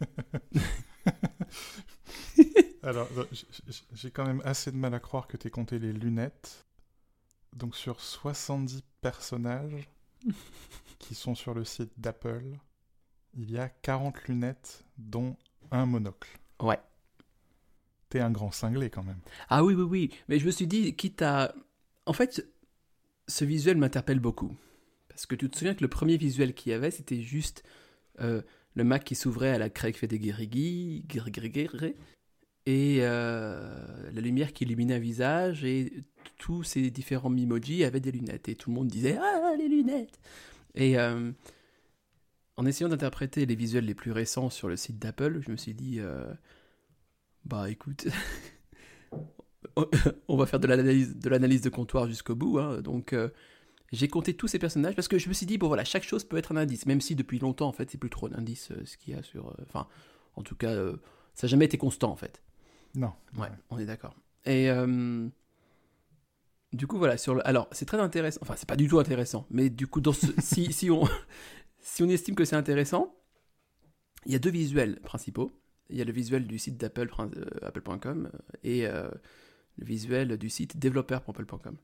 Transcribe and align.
Alors, 2.82 3.08
j'ai 3.92 4.10
quand 4.10 4.26
même 4.26 4.40
assez 4.44 4.72
de 4.72 4.76
mal 4.76 4.94
à 4.94 5.00
croire 5.00 5.26
que 5.26 5.36
tu 5.36 5.46
aies 5.46 5.50
compté 5.50 5.78
les 5.78 5.92
lunettes. 5.92 6.66
Donc, 7.54 7.76
sur 7.76 8.00
70 8.00 8.82
personnages 9.00 9.88
qui 10.98 11.14
sont 11.14 11.34
sur 11.34 11.54
le 11.54 11.64
site 11.64 11.92
d'Apple, 11.98 12.56
il 13.34 13.50
y 13.50 13.58
a 13.58 13.68
40 13.68 14.24
lunettes, 14.24 14.84
dont 14.98 15.36
un 15.70 15.86
monocle. 15.86 16.38
Ouais. 16.60 16.80
T'es 18.08 18.20
un 18.20 18.30
grand 18.30 18.50
cinglé 18.50 18.90
quand 18.90 19.04
même. 19.04 19.20
Ah 19.48 19.62
oui, 19.62 19.74
oui, 19.74 19.82
oui. 19.82 20.10
Mais 20.28 20.38
je 20.38 20.46
me 20.46 20.50
suis 20.50 20.66
dit, 20.66 20.96
quitte 20.96 21.22
à. 21.22 21.54
En 22.06 22.12
fait, 22.12 22.44
ce 23.28 23.44
visuel 23.44 23.76
m'interpelle 23.76 24.20
beaucoup. 24.20 24.56
Parce 25.08 25.26
que 25.26 25.34
tu 25.34 25.48
te 25.48 25.56
souviens 25.56 25.74
que 25.74 25.82
le 25.82 25.88
premier 25.88 26.16
visuel 26.16 26.54
qu'il 26.54 26.72
y 26.72 26.74
avait, 26.74 26.90
c'était 26.90 27.20
juste 27.20 27.62
euh, 28.20 28.42
le 28.74 28.84
Mac 28.84 29.04
qui 29.04 29.14
s'ouvrait 29.14 29.50
à 29.50 29.58
la 29.58 29.70
craie 29.70 29.92
qui 29.92 29.98
fait 29.98 30.06
des 30.06 30.18
guériguis, 30.18 31.04
et 32.66 32.98
euh, 33.00 34.10
la 34.12 34.20
lumière 34.20 34.52
qui 34.52 34.64
illuminait 34.64 34.94
un 34.94 34.98
visage, 34.98 35.64
et 35.64 36.04
tous 36.38 36.62
ces 36.62 36.90
différents 36.90 37.30
Mimoji 37.30 37.84
avaient 37.84 38.00
des 38.00 38.12
lunettes. 38.12 38.48
Et 38.48 38.54
tout 38.54 38.70
le 38.70 38.76
monde 38.76 38.88
disait 38.88 39.18
Ah, 39.20 39.54
les 39.58 39.68
lunettes 39.68 40.20
Et 40.74 40.98
euh, 40.98 41.32
en 42.56 42.66
essayant 42.66 42.88
d'interpréter 42.88 43.46
les 43.46 43.54
visuels 43.54 43.86
les 43.86 43.94
plus 43.94 44.12
récents 44.12 44.50
sur 44.50 44.68
le 44.68 44.76
site 44.76 44.98
d'Apple, 44.98 45.40
je 45.40 45.50
me 45.50 45.56
suis 45.56 45.74
dit 45.74 46.00
Bah 47.44 47.70
écoute. 47.70 48.06
on 50.28 50.36
va 50.36 50.46
faire 50.46 50.60
de 50.60 50.66
l'analyse 50.66 51.16
de 51.16 51.28
de 51.28 51.68
comptoir 51.68 52.06
jusqu'au 52.06 52.34
bout. 52.34 52.58
Hein. 52.58 52.82
Donc, 52.82 53.14
j'ai 53.92 54.08
compté 54.08 54.34
tous 54.34 54.46
ces 54.46 54.58
personnages 54.58 54.94
parce 54.94 55.08
que 55.08 55.18
je 55.18 55.28
me 55.28 55.34
suis 55.34 55.46
dit, 55.46 55.58
bon 55.58 55.66
voilà, 55.66 55.84
chaque 55.84 56.04
chose 56.04 56.24
peut 56.24 56.36
être 56.36 56.52
un 56.52 56.56
indice, 56.56 56.86
même 56.86 57.00
si 57.00 57.16
depuis 57.16 57.38
longtemps, 57.38 57.68
en 57.68 57.72
fait, 57.72 57.90
c'est 57.90 57.98
plus 57.98 58.10
trop 58.10 58.28
un 58.28 58.34
indice 58.34 58.70
euh, 58.70 58.84
ce 58.84 58.96
qu'il 58.96 59.14
y 59.14 59.16
a 59.16 59.22
sur. 59.22 59.48
Euh, 59.48 59.54
enfin, 59.62 59.88
en 60.36 60.42
tout 60.42 60.54
cas, 60.54 60.70
euh, 60.70 60.96
ça 61.34 61.46
n'a 61.46 61.50
jamais 61.50 61.64
été 61.64 61.76
constant, 61.76 62.10
en 62.10 62.16
fait. 62.16 62.42
Non. 62.94 63.12
Ouais, 63.36 63.48
on 63.70 63.78
est 63.78 63.86
d'accord. 63.86 64.14
Et. 64.46 64.70
du 66.72 66.86
coup, 66.86 66.98
voilà, 66.98 67.16
sur 67.16 67.34
le... 67.34 67.46
alors 67.46 67.68
c'est 67.72 67.84
très 67.84 67.98
intéressant, 67.98 68.38
enfin, 68.42 68.54
c'est 68.56 68.68
pas 68.68 68.76
du 68.76 68.86
tout 68.86 69.00
intéressant, 69.00 69.46
mais 69.50 69.70
du 69.70 69.88
coup, 69.88 70.00
dans 70.00 70.12
si, 70.38 70.72
si, 70.72 70.90
on... 70.90 71.04
si 71.80 72.02
on 72.04 72.08
estime 72.08 72.36
que 72.36 72.44
c'est 72.44 72.56
intéressant, 72.56 73.14
il 74.24 74.32
y 74.32 74.36
a 74.36 74.38
deux 74.38 74.50
visuels 74.50 75.00
principaux. 75.00 75.52
Il 75.88 75.96
y 75.96 76.00
a 76.00 76.04
le 76.04 76.12
visuel 76.12 76.46
du 76.46 76.60
site 76.60 76.76
d'Apple, 76.76 77.10
apple.com, 77.62 78.30
et 78.62 78.84
le 78.84 79.84
visuel 79.84 80.36
du 80.38 80.48
site 80.48 80.76
développeur.apple.com. 80.76 81.76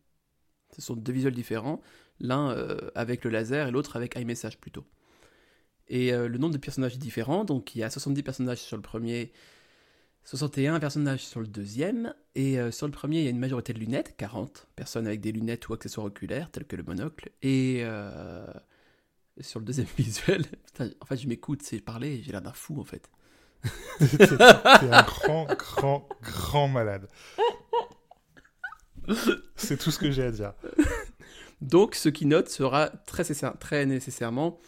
Ce 0.76 0.82
sont 0.82 0.94
deux 0.94 1.12
visuels 1.12 1.32
différents, 1.32 1.80
l'un 2.20 2.50
euh, 2.50 2.90
avec 2.94 3.24
le 3.24 3.30
laser 3.30 3.68
et 3.68 3.70
l'autre 3.70 3.96
avec 3.96 4.14
iMessage 4.14 4.58
plutôt. 4.58 4.84
Et 5.88 6.12
euh, 6.12 6.28
le 6.28 6.36
nombre 6.36 6.52
de 6.52 6.58
personnages 6.58 6.94
est 6.94 6.98
différent, 6.98 7.44
donc 7.44 7.74
il 7.74 7.78
y 7.78 7.82
a 7.82 7.88
70 7.88 8.22
personnages 8.22 8.58
sur 8.58 8.76
le 8.76 8.82
premier, 8.82 9.32
61 10.24 10.78
personnages 10.78 11.24
sur 11.24 11.40
le 11.40 11.46
deuxième, 11.46 12.12
et 12.34 12.60
euh, 12.60 12.70
sur 12.70 12.86
le 12.86 12.92
premier 12.92 13.20
il 13.20 13.24
y 13.24 13.26
a 13.28 13.30
une 13.30 13.38
majorité 13.38 13.72
de 13.72 13.78
lunettes, 13.78 14.16
40 14.18 14.68
personnes 14.76 15.06
avec 15.06 15.22
des 15.22 15.32
lunettes 15.32 15.66
ou 15.70 15.72
accessoires 15.72 16.06
oculaires 16.06 16.50
tels 16.50 16.66
que 16.66 16.76
le 16.76 16.82
monocle, 16.82 17.30
et 17.40 17.84
sur 19.40 19.60
le 19.60 19.64
deuxième 19.64 19.86
visuel, 19.96 20.44
en 21.00 21.06
fait 21.06 21.16
je 21.16 21.26
m'écoute, 21.26 21.62
c'est 21.62 21.80
parler, 21.80 22.22
j'ai 22.22 22.32
l'air 22.32 22.42
d'un 22.42 22.52
fou 22.52 22.78
en 22.78 22.84
fait. 22.84 23.08
T'es 23.98 24.90
un 24.92 25.02
grand, 25.02 25.46
grand, 25.54 26.06
grand 26.22 26.68
malade. 26.68 27.08
C'est 29.56 29.78
tout 29.78 29.90
ce 29.90 29.98
que 29.98 30.10
j'ai 30.10 30.24
à 30.24 30.30
dire. 30.30 30.52
Donc, 31.60 31.94
ce 31.94 32.08
keynote 32.08 32.48
sera 32.48 32.88
très, 32.88 33.24
très 33.58 33.86
nécessairement, 33.86 34.58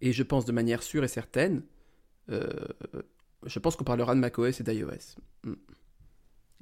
et 0.00 0.12
je 0.12 0.22
pense 0.22 0.44
de 0.44 0.52
manière 0.52 0.82
sûre 0.82 1.04
et 1.04 1.08
certaine, 1.08 1.62
euh, 2.30 2.48
je 3.44 3.58
pense 3.58 3.76
qu'on 3.76 3.84
parlera 3.84 4.14
de 4.14 4.20
macOS 4.20 4.60
et 4.60 4.62
d'iOS. 4.62 5.16
Mm. 5.44 5.54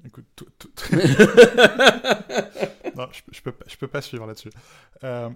Écoute, 0.04 0.24
tout, 0.34 0.46
non, 2.96 3.08
je, 3.30 3.40
peux, 3.42 3.52
je 3.66 3.76
peux 3.76 3.86
pas 3.88 4.02
suivre 4.02 4.26
là-dessus. 4.26 4.50
Euh, 5.04 5.30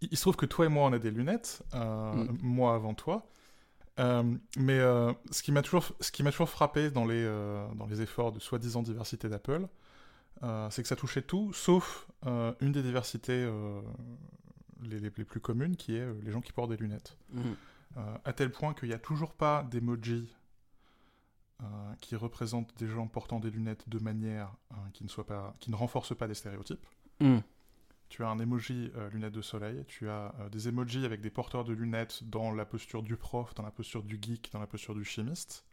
il 0.00 0.16
se 0.16 0.22
trouve 0.22 0.36
que 0.36 0.46
toi 0.46 0.64
et 0.66 0.68
moi, 0.68 0.86
on 0.86 0.92
a 0.92 0.98
des 0.98 1.10
lunettes, 1.10 1.62
euh, 1.74 2.12
mm. 2.12 2.38
moi 2.42 2.74
avant 2.74 2.94
toi. 2.94 3.26
mais 3.98 4.78
ce 5.30 5.42
qui 5.42 5.52
m'a 5.52 5.62
toujours, 5.62 5.92
ce 6.00 6.10
qui 6.12 6.22
m'a 6.22 6.30
toujours 6.30 6.48
frappé 6.50 6.90
dans 6.90 7.04
les, 7.04 7.24
dans 7.76 7.86
les 7.86 8.00
efforts 8.02 8.32
de 8.32 8.40
soi-disant 8.40 8.82
diversité 8.82 9.28
d'Apple, 9.28 9.68
euh, 10.42 10.68
c'est 10.70 10.82
que 10.82 10.88
ça 10.88 10.96
touchait 10.96 11.22
tout, 11.22 11.52
sauf 11.52 12.08
euh, 12.26 12.52
une 12.60 12.72
des 12.72 12.82
diversités 12.82 13.44
euh, 13.44 13.80
les, 14.82 14.98
les, 14.98 15.10
plus 15.10 15.40
communes, 15.40 15.76
qui 15.76 15.94
est 15.94 16.06
les 16.22 16.32
gens 16.32 16.40
qui 16.40 16.52
portent 16.52 16.70
des 16.70 16.76
lunettes. 16.76 17.16
Mhm. 17.32 17.56
à 18.24 18.32
tel 18.32 18.50
point 18.50 18.72
qu'il 18.74 18.88
n'y 18.88 18.94
a 18.94 18.98
toujours 18.98 19.32
pas 19.32 19.62
d'emoji 19.64 20.34
qui 22.00 22.16
représentent 22.16 22.76
des 22.78 22.88
gens 22.88 23.06
portant 23.06 23.38
des 23.38 23.50
lunettes 23.50 23.88
de 23.88 24.00
manière 24.00 24.52
qui, 24.94 25.04
ne 25.04 25.08
soit 25.08 25.26
pas, 25.26 25.54
qui 25.60 25.70
ne 25.70 25.76
renforce 25.76 26.16
pas 26.16 26.26
des 26.26 26.34
stéréotypes. 26.34 26.84
Mhm. 27.20 27.42
Tu 28.08 28.24
as 28.24 28.28
un 28.28 28.38
emoji 28.40 28.90
lunettes 29.12 29.34
de 29.34 29.42
soleil, 29.42 29.84
tu 29.86 30.08
as 30.08 30.34
des 30.50 30.68
emojis 30.68 31.04
avec 31.04 31.20
des 31.20 31.30
porteurs 31.30 31.64
de 31.64 31.72
lunettes 31.72 32.24
dans 32.24 32.50
la 32.50 32.64
posture 32.64 33.02
du 33.02 33.16
prof, 33.16 33.54
dans 33.54 33.62
la 33.62 33.70
posture 33.70 34.02
du 34.02 34.18
geek, 34.20 34.50
dans 34.52 34.58
la 34.58 34.66
posture 34.66 34.94
du 34.94 35.04
chimiste. 35.04 35.64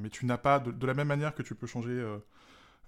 mais 0.00 0.10
tu 0.10 0.26
n'as 0.26 0.38
pas, 0.38 0.58
de, 0.58 0.86
la 0.86 0.94
même 0.94 1.08
manière 1.08 1.34
que 1.34 1.42
tu 1.42 1.54
peux 1.54 1.68
changer 1.68 1.92
euh, 1.92 2.18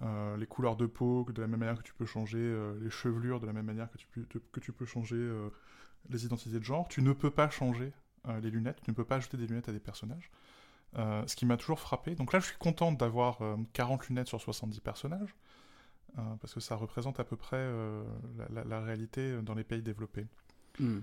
les 0.01 0.47
couleurs 0.47 0.75
de 0.75 0.85
peau, 0.85 1.25
de 1.31 1.41
la 1.41 1.47
même 1.47 1.59
manière 1.59 1.77
que 1.77 1.83
tu 1.83 1.93
peux 1.93 2.05
changer 2.05 2.39
euh, 2.39 2.77
les 2.81 2.89
chevelures, 2.89 3.39
de 3.39 3.45
la 3.45 3.53
même 3.53 3.65
manière 3.65 3.89
que 3.89 3.97
tu 3.97 4.07
peux, 4.07 4.23
que 4.23 4.59
tu 4.59 4.73
peux 4.73 4.85
changer 4.85 5.15
euh, 5.15 5.49
les 6.09 6.25
identités 6.25 6.59
de 6.59 6.63
genre. 6.63 6.87
Tu 6.87 7.01
ne 7.01 7.13
peux 7.13 7.31
pas 7.31 7.49
changer 7.49 7.93
les 8.41 8.49
lunettes, 8.49 8.79
tu 8.81 8.89
ne 8.89 8.95
peux 8.95 9.03
pas 9.03 9.17
ajouter 9.17 9.35
des 9.35 9.47
lunettes 9.47 9.67
à 9.67 9.73
des 9.73 9.81
personnages. 9.81 10.31
ce 10.95 11.35
qui 11.35 11.45
m'a 11.45 11.57
toujours 11.57 11.81
frappé. 11.81 12.15
Donc 12.15 12.31
là, 12.31 12.39
je 12.39 12.45
suis 12.45 12.57
content 12.57 12.93
d'avoir 12.93 13.39
40 13.73 14.07
lunettes 14.07 14.29
sur 14.29 14.39
70 14.39 14.79
personnages, 14.79 15.35
parce 16.39 16.53
que 16.53 16.61
ça 16.61 16.77
représente 16.77 17.19
à 17.19 17.25
peu 17.25 17.35
près 17.35 17.69
la, 18.49 18.79
réalité 18.79 19.41
dans 19.41 19.55
les 19.55 19.65
pays 19.65 19.81
développés. 19.81 20.25
Hmm. 20.79 21.01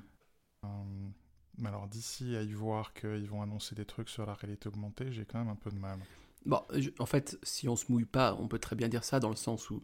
mais 1.59 1.69
alors 1.69 1.89
d'ici 1.89 2.35
à 2.37 2.43
y 2.43 2.55
voir 2.55 2.95
qu'ils 2.95 3.29
vont 3.29 3.43
annoncer 3.43 3.75
des 3.75 3.85
trucs 3.85 4.09
sur 4.09 4.25
la 4.25 4.33
réalité 4.33 4.69
augmentée, 4.69 5.13
j'ai 5.13 5.27
quand 5.27 5.41
même 5.41 5.51
un 5.51 5.57
peu 5.57 5.71
de 5.71 5.79
mal. 5.79 5.99
Bon, 6.47 6.63
en 6.99 7.07
fait, 7.07 7.39
si 7.43 7.69
on 7.69 7.77
se 7.77 7.91
mouille 7.91 8.07
pas, 8.07 8.37
on 8.41 8.49
peut 8.49 8.59
très 8.59 8.77
bien 8.77 8.89
dire 8.89 9.05
ça 9.05 9.21
dans 9.21 9.29
le 9.29 9.37
sens 9.37 9.71
où, 9.71 9.83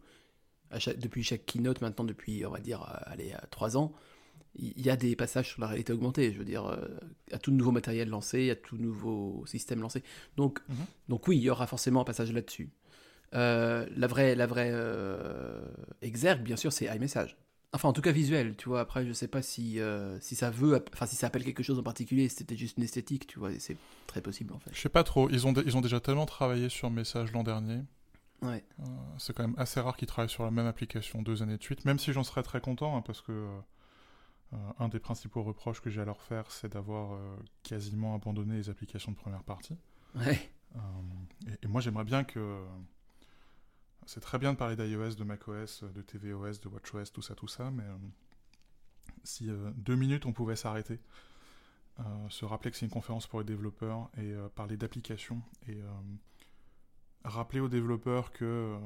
depuis 0.97 1.23
chaque 1.23 1.45
keynote, 1.45 1.81
maintenant, 1.81 2.05
depuis, 2.05 2.45
on 2.45 2.51
va 2.51 2.59
dire, 2.59 2.81
euh, 2.81 3.11
allez, 3.11 3.33
trois 3.51 3.77
ans, 3.77 3.93
il 4.55 4.81
y 4.81 4.89
a 4.89 4.95
des 4.95 5.15
passages 5.15 5.49
sur 5.49 5.61
la 5.61 5.67
réalité 5.67 5.93
augmentée. 5.93 6.33
Je 6.33 6.39
veux 6.39 6.45
dire, 6.45 6.65
euh, 6.65 6.87
à 7.31 7.37
tout 7.37 7.51
nouveau 7.51 7.71
matériel 7.71 8.09
lancé, 8.09 8.49
à 8.49 8.55
tout 8.55 8.77
nouveau 8.77 9.45
système 9.45 9.81
lancé. 9.81 10.03
Donc, 10.35 10.61
mhm. 10.67 10.75
donc 11.09 11.27
oui, 11.27 11.37
il 11.37 11.43
y 11.43 11.49
aura 11.49 11.67
forcément 11.67 12.01
un 12.01 12.05
passage 12.05 12.33
là-dessus. 12.33 12.71
Euh, 13.35 13.85
la 13.95 14.07
vraie, 14.07 14.35
la 14.35 14.47
vraie 14.47 14.73
exergue, 16.01 16.41
bien 16.41 16.55
sûr, 16.55 16.73
c'est 16.73 16.85
iMessage. 16.85 17.37
Enfin, 17.73 17.89
en 17.89 17.93
tout 17.93 18.01
cas 18.01 18.11
visuel, 18.11 18.55
tu 18.55 18.69
vois. 18.69 18.79
Après, 18.79 19.05
je 19.05 19.11
sais 19.11 19.27
pas 19.27 19.41
si, 19.41 19.79
euh, 19.79 20.17
si 20.21 20.35
ça 20.35 20.49
veut, 20.49 20.83
enfin, 20.93 21.05
si 21.05 21.15
ça 21.15 21.27
appelle 21.27 21.43
quelque 21.43 21.63
chose 21.63 21.77
en 21.77 21.83
particulier, 21.83 22.29
c'était 22.29 22.55
juste 22.55 22.77
une 22.77 22.83
esthétique, 22.83 23.27
tu 23.27 23.39
vois. 23.39 23.51
C'est 23.59 23.77
très 24.07 24.21
possible, 24.21 24.53
en 24.53 24.59
fait. 24.59 24.71
Je 24.73 24.79
sais 24.79 24.89
pas 24.89 25.03
trop. 25.03 25.29
Ils 25.29 25.45
ont, 25.47 25.53
ils 25.53 25.75
ont 25.75 25.81
déjà 25.81 25.99
tellement 25.99 26.25
travaillé 26.25 26.69
sur 26.69 26.89
Message 26.89 27.33
l'an 27.33 27.43
dernier. 27.43 27.81
Ouais. 28.41 28.63
Euh, 28.79 28.83
c'est 29.17 29.35
quand 29.35 29.43
même 29.43 29.55
assez 29.57 29.81
rare 29.81 29.97
qu'ils 29.97 30.07
travaillent 30.07 30.29
sur 30.29 30.45
la 30.45 30.51
même 30.51 30.67
application 30.67 31.21
deux 31.21 31.43
années 31.43 31.57
de 31.57 31.63
suite, 31.63 31.83
même 31.83 31.99
si 31.99 32.13
j'en 32.13 32.23
serais 32.23 32.43
très 32.43 32.61
content, 32.61 32.95
hein, 32.95 33.01
parce 33.01 33.21
que 33.21 33.31
euh, 33.33 34.57
un 34.79 34.87
des 34.87 34.99
principaux 34.99 35.43
reproches 35.43 35.81
que 35.81 35.89
j'ai 35.89 36.01
à 36.01 36.05
leur 36.05 36.21
faire, 36.21 36.49
c'est 36.51 36.71
d'avoir 36.71 37.19
quasiment 37.63 38.15
abandonné 38.15 38.55
les 38.55 38.69
applications 38.69 39.11
de 39.11 39.17
première 39.17 39.43
partie. 39.43 39.75
Ouais. 40.15 40.39
et, 41.63 41.67
moi, 41.67 41.81
j'aimerais 41.81 42.05
bien 42.05 42.23
que 42.23 42.63
c'est 44.07 44.21
très 44.21 44.39
bien 44.39 44.53
de 44.53 44.57
parler 44.57 44.77
d'iOS, 44.77 45.15
de 45.15 45.23
macOS, 45.25 45.83
de 45.83 46.01
tvOS, 46.01 46.61
de 46.61 46.69
watchOS, 46.69 47.11
tout 47.13 47.21
ça, 47.21 47.35
tout 47.35 47.49
ça, 47.49 47.69
mais 47.71 47.83
euh, 47.83 47.97
si 49.25 49.49
euh, 49.49 49.69
deux 49.75 49.97
minutes 49.97 50.25
on 50.25 50.31
pouvait 50.31 50.55
s'arrêter, 50.55 50.99
euh, 51.99 52.03
se 52.29 52.45
rappeler 52.45 52.71
que 52.71 52.77
c'est 52.77 52.85
une 52.85 52.91
conférence 52.91 53.27
pour 53.27 53.39
les 53.39 53.45
développeurs 53.45 54.09
et 54.17 54.33
parler 54.55 54.77
d'applications 54.77 55.41
et 55.67 55.77
rappeler 57.25 57.59
aux 57.59 57.67
développeurs 57.67 58.31
que 58.31 58.77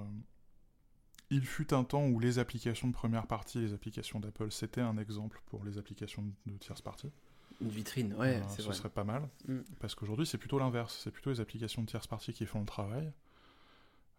il 1.30 1.46
fut 1.46 1.74
un 1.74 1.84
temps 1.84 2.08
où 2.08 2.20
les 2.20 2.40
applications 2.40 2.88
de 2.88 2.94
première 2.94 3.28
partie, 3.28 3.60
les 3.60 3.74
applications 3.74 4.20
d'Apple, 4.20 4.52
c'était 4.52 4.82
un 4.82 4.98
exemple 4.98 5.42
pour 5.46 5.64
les 5.64 5.78
applications 5.78 6.26
de 6.46 6.58
tierce 6.58 6.82
partie. 6.82 7.12
Une 7.62 7.70
vitrine, 7.70 8.14
ouais, 8.16 8.42
c'est 8.50 8.64
Ce 8.64 8.74
serait 8.74 8.90
pas 8.90 9.06
mal. 9.06 9.30
Mm. 9.48 9.60
Parce 9.80 9.96
qu'aujourd'hui, 9.96 10.26
c'est 10.26 10.38
plutôt 10.38 10.60
l'inverse. 10.60 11.00
C'est 11.02 11.12
plutôt 11.12 11.30
les 11.30 11.40
applications 11.40 11.84
de 11.84 11.88
tierce 11.88 12.08
partie 12.08 12.34
qui 12.34 12.46
font 12.46 12.60
le 12.60 12.66
travail. 12.66 13.14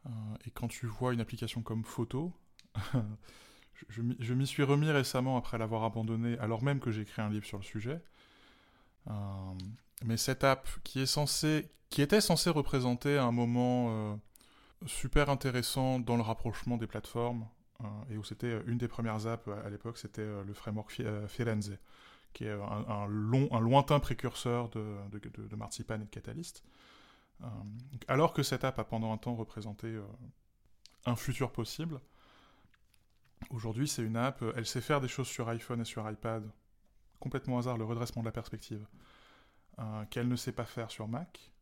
Euh, 0.06 0.10
et 0.46 0.50
quand 0.50 0.68
tu 0.68 0.86
vois 0.86 1.12
une 1.12 1.20
application 1.20 1.62
comme 1.62 1.84
Photo, 1.84 2.32
je, 3.88 4.32
m'y 4.32 4.46
suis 4.46 4.62
remis 4.62 4.90
récemment 4.90 5.36
après 5.36 5.58
l'avoir 5.58 5.84
abandonné, 5.84 6.38
alors 6.38 6.62
même 6.62 6.80
que 6.80 6.90
j'ai 6.90 7.02
écrit 7.02 7.22
un 7.22 7.30
livre 7.30 7.46
sur 7.46 7.58
le 7.58 7.64
sujet. 7.64 8.00
Euh, 9.08 9.12
mais 10.04 10.16
cette 10.16 10.44
app 10.44 10.68
qui 10.84 11.00
était 11.00 12.20
censée 12.20 12.50
représenter 12.50 13.18
un 13.18 13.32
moment 13.32 13.88
euh, 13.90 14.16
super 14.86 15.30
intéressant 15.30 15.98
dans 15.98 16.16
le 16.16 16.22
rapprochement 16.22 16.76
des 16.76 16.86
plateformes, 16.86 17.46
et 18.10 18.16
où 18.16 18.22
c'était 18.22 18.60
une 18.68 18.78
des 18.78 18.86
premières 18.86 19.26
apps 19.26 19.48
à 19.48 19.68
l'époque, 19.68 19.98
c'était 19.98 20.24
le 20.46 20.54
framework 20.54 21.02
Firenze, 21.26 21.76
qui 22.32 22.44
est 22.44 22.52
un, 22.52 23.06
long, 23.08 23.48
un 23.50 23.58
lointain 23.58 23.98
précurseur 23.98 24.68
de, 24.68 24.98
de, 25.10 25.48
de, 25.48 25.56
Marzipan 25.56 25.96
et 25.96 26.04
de 26.04 26.10
Catalyst. 26.10 26.62
Alors 28.08 28.32
que 28.32 28.42
cette 28.42 28.64
app 28.64 28.78
a 28.78 28.84
pendant 28.84 29.12
un 29.12 29.18
temps 29.18 29.34
représenté 29.34 29.98
un 31.06 31.16
futur 31.16 31.50
possible, 31.52 32.00
aujourd'hui 33.50 33.88
c'est 33.88 34.02
une 34.02 34.16
app, 34.16 34.44
elle 34.56 34.66
sait 34.66 34.80
faire 34.80 35.00
des 35.00 35.08
choses 35.08 35.26
sur 35.26 35.48
iPhone 35.48 35.80
et 35.80 35.84
sur 35.84 36.08
iPad, 36.08 36.48
complètement 37.18 37.56
au 37.56 37.58
hasard, 37.58 37.78
le 37.78 37.84
redressement 37.84 38.22
de 38.22 38.28
la 38.28 38.32
perspective, 38.32 38.86
qu'elle 40.10 40.28
ne 40.28 40.36
sait 40.36 40.52
pas 40.52 40.64
faire 40.64 40.90
sur 40.90 41.08
Mac. 41.08 41.52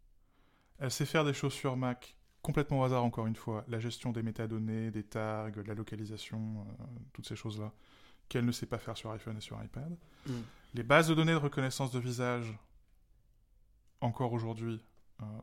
Elle 0.79 0.91
sait 0.91 1.07
faire 1.07 1.25
des 1.25 1.35
choses 1.35 1.53
sur 1.53 1.77
Mac 1.77 2.17
complètement 2.43 2.81
au 2.81 2.85
hasard, 2.85 3.05
encore 3.05 3.27
une 3.27 3.37
fois, 3.37 3.65
la 3.69 3.79
gestion 3.79 4.13
des 4.13 4.23
métadonnées, 4.23 4.91
des 4.91 5.05
tags, 5.05 5.51
de 5.51 5.61
la 5.63 5.75
localisation, 5.75 6.61
euh, 6.61 6.85
toutes 7.13 7.27
ces 7.27 7.37
choses-là, 7.37 7.73
qu'elle 8.29 8.45
ne 8.45 8.53
sait 8.53 8.67
pas 8.67 8.79
faire 8.79 8.97
sur 8.97 9.11
iPhone 9.11 9.37
et 9.37 9.41
sur 9.41 9.63
iPad. 9.63 9.97
Mm. 10.27 10.33
Les 10.75 10.83
bases 10.83 11.09
de 11.09 11.15
données 11.15 11.33
de 11.33 11.39
reconnaissance 11.39 11.91
de 11.91 11.99
visage, 11.99 12.57
encore 14.01 14.33
aujourd'hui, 14.33 14.75
euh, 14.75 14.90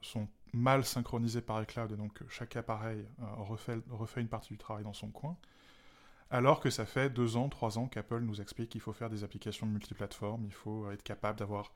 sont 0.01 0.27
mal 0.53 0.83
synchronisées 0.83 1.41
par 1.41 1.61
iCloud, 1.61 1.91
et 1.91 1.97
donc 1.97 2.21
chaque 2.29 2.55
appareil 2.55 3.05
euh, 3.21 3.25
refait, 3.35 4.21
une 4.21 4.27
partie 4.27 4.53
du 4.53 4.57
travail 4.57 4.83
dans 4.83 4.93
son 4.93 5.09
coin. 5.09 5.37
Alors 6.29 6.59
que 6.59 6.69
ça 6.69 6.85
fait 6.85 7.09
deux 7.09 7.37
ans, 7.37 7.47
trois 7.47 7.77
ans 7.77 7.87
qu'Apple 7.87 8.19
nous 8.19 8.41
explique 8.41 8.69
qu'il 8.69 8.81
faut 8.81 8.93
faire 8.93 9.09
des 9.09 9.23
applications 9.23 9.65
multiplateformes, 9.65 10.43
il 10.45 10.53
faut 10.53 10.89
être 10.91 11.03
capable 11.03 11.39
d'avoir 11.39 11.71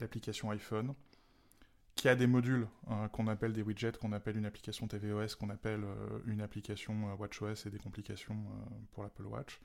l'application 0.00 0.50
iPhone, 0.50 0.94
qui 1.94 2.08
a 2.08 2.14
des 2.14 2.26
modules 2.26 2.66
euh, 2.90 3.08
qu'on 3.08 3.26
appelle 3.26 3.52
des 3.52 3.62
widgets, 3.62 3.92
qu'on 4.00 4.12
appelle 4.12 4.38
une 4.38 4.46
application 4.46 4.88
tvOS, 4.88 5.36
qu'on 5.38 5.50
appelle 5.50 5.84
euh, 5.84 6.20
une 6.26 6.40
application 6.40 7.10
euh, 7.10 7.14
WatchOS 7.16 7.66
et 7.66 7.70
des 7.70 7.78
complications 7.78 8.38
pour 8.92 9.02
l'Apple 9.02 9.26
Watch. 9.26 9.60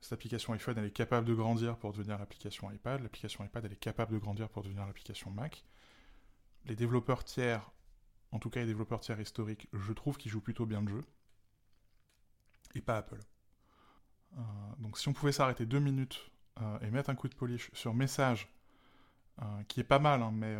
Cette 0.00 0.14
application 0.14 0.54
iPhone, 0.54 0.78
elle 0.78 0.86
est 0.86 0.90
capable 0.90 1.26
de 1.26 1.34
grandir 1.34 1.76
pour 1.76 1.92
devenir 1.92 2.18
l'application 2.18 2.70
iPad. 2.70 3.02
L'application 3.02 3.44
iPad, 3.44 3.64
elle 3.66 3.72
est 3.72 3.76
capable 3.76 4.12
de 4.12 4.18
grandir 4.18 4.48
pour 4.48 4.62
devenir 4.62 4.86
l'application 4.86 5.30
Mac. 5.30 5.64
Les 6.66 6.76
développeurs 6.76 7.24
tiers, 7.24 7.70
en 8.32 8.38
tout 8.38 8.50
cas 8.50 8.60
les 8.60 8.66
développeurs 8.66 9.00
tiers 9.00 9.20
historiques, 9.20 9.68
je 9.72 9.92
trouve 9.92 10.16
qu'ils 10.16 10.30
jouent 10.30 10.40
plutôt 10.40 10.66
bien 10.66 10.82
le 10.82 10.88
jeu. 10.88 11.04
Et 12.74 12.82
pas 12.82 12.98
Apple. 12.98 13.20
donc 14.78 14.98
si 14.98 15.08
on 15.08 15.14
pouvait 15.14 15.32
s'arrêter 15.32 15.64
deux 15.64 15.80
minutes 15.80 16.30
et 16.82 16.90
mettre 16.90 17.08
un 17.08 17.14
coup 17.14 17.28
de 17.28 17.34
polish 17.34 17.70
sur 17.72 17.94
message, 17.94 18.52
qui 19.68 19.80
est 19.80 19.84
pas 19.84 19.98
mal, 19.98 20.22
hein, 20.22 20.32
mais 20.34 20.54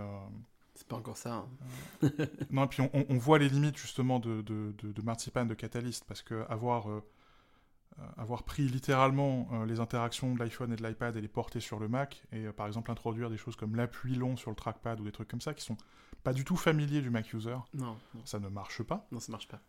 c'est 0.78 0.86
pas 0.86 0.96
encore 0.96 1.16
ça. 1.16 1.44
Hein. 2.02 2.08
non, 2.50 2.64
et 2.64 2.68
puis 2.68 2.88
on, 2.92 3.18
voit 3.18 3.40
les 3.40 3.48
limites 3.48 3.76
justement 3.76 4.20
de, 4.20 4.42
de, 4.42 4.72
de, 4.80 5.02
Marzipan, 5.02 5.44
de 5.44 5.54
Catalyst, 5.54 6.04
parce 6.04 6.22
que 6.22 6.46
avoir, 6.48 6.88
euh, 6.88 6.92
euh, 6.94 7.00
avoir 8.16 8.42
pris 8.44 8.68
littéralement 8.68 9.48
euh, 9.52 9.66
les 9.66 9.80
interactions 9.80 10.34
de 10.34 10.38
l'iPhone 10.38 10.72
et 10.72 10.76
de 10.76 10.86
l'iPad 10.86 11.16
et 11.16 11.20
les 11.20 11.28
porter 11.28 11.60
sur 11.60 11.78
le 11.78 11.88
Mac, 11.88 12.22
et 12.32 12.46
par 12.48 12.66
exemple 12.66 12.90
introduire 12.90 13.30
des 13.30 13.36
choses 13.36 13.56
comme 13.56 13.76
l'appui 13.76 14.14
long 14.14 14.36
sur 14.36 14.50
le 14.50 14.56
trackpad 14.56 15.00
ou 15.00 15.04
des 15.04 15.12
trucs 15.12 15.28
comme 15.28 15.40
ça 15.40 15.54
qui 15.54 15.64
sont 15.64 15.76
pas 16.22 16.32
du 16.32 16.44
tout 16.44 16.56
familiers 16.56 17.00
du 17.00 17.10
Mac 17.10 17.32
user, 17.32 17.56
non, 17.74 17.96
ça 18.24 18.38
ne 18.38 18.48
marche 18.48 18.82
pas. 18.82 19.06
Non, 19.12 19.20
ça 19.20 19.32
marche 19.32 19.48
pas. 19.48 19.60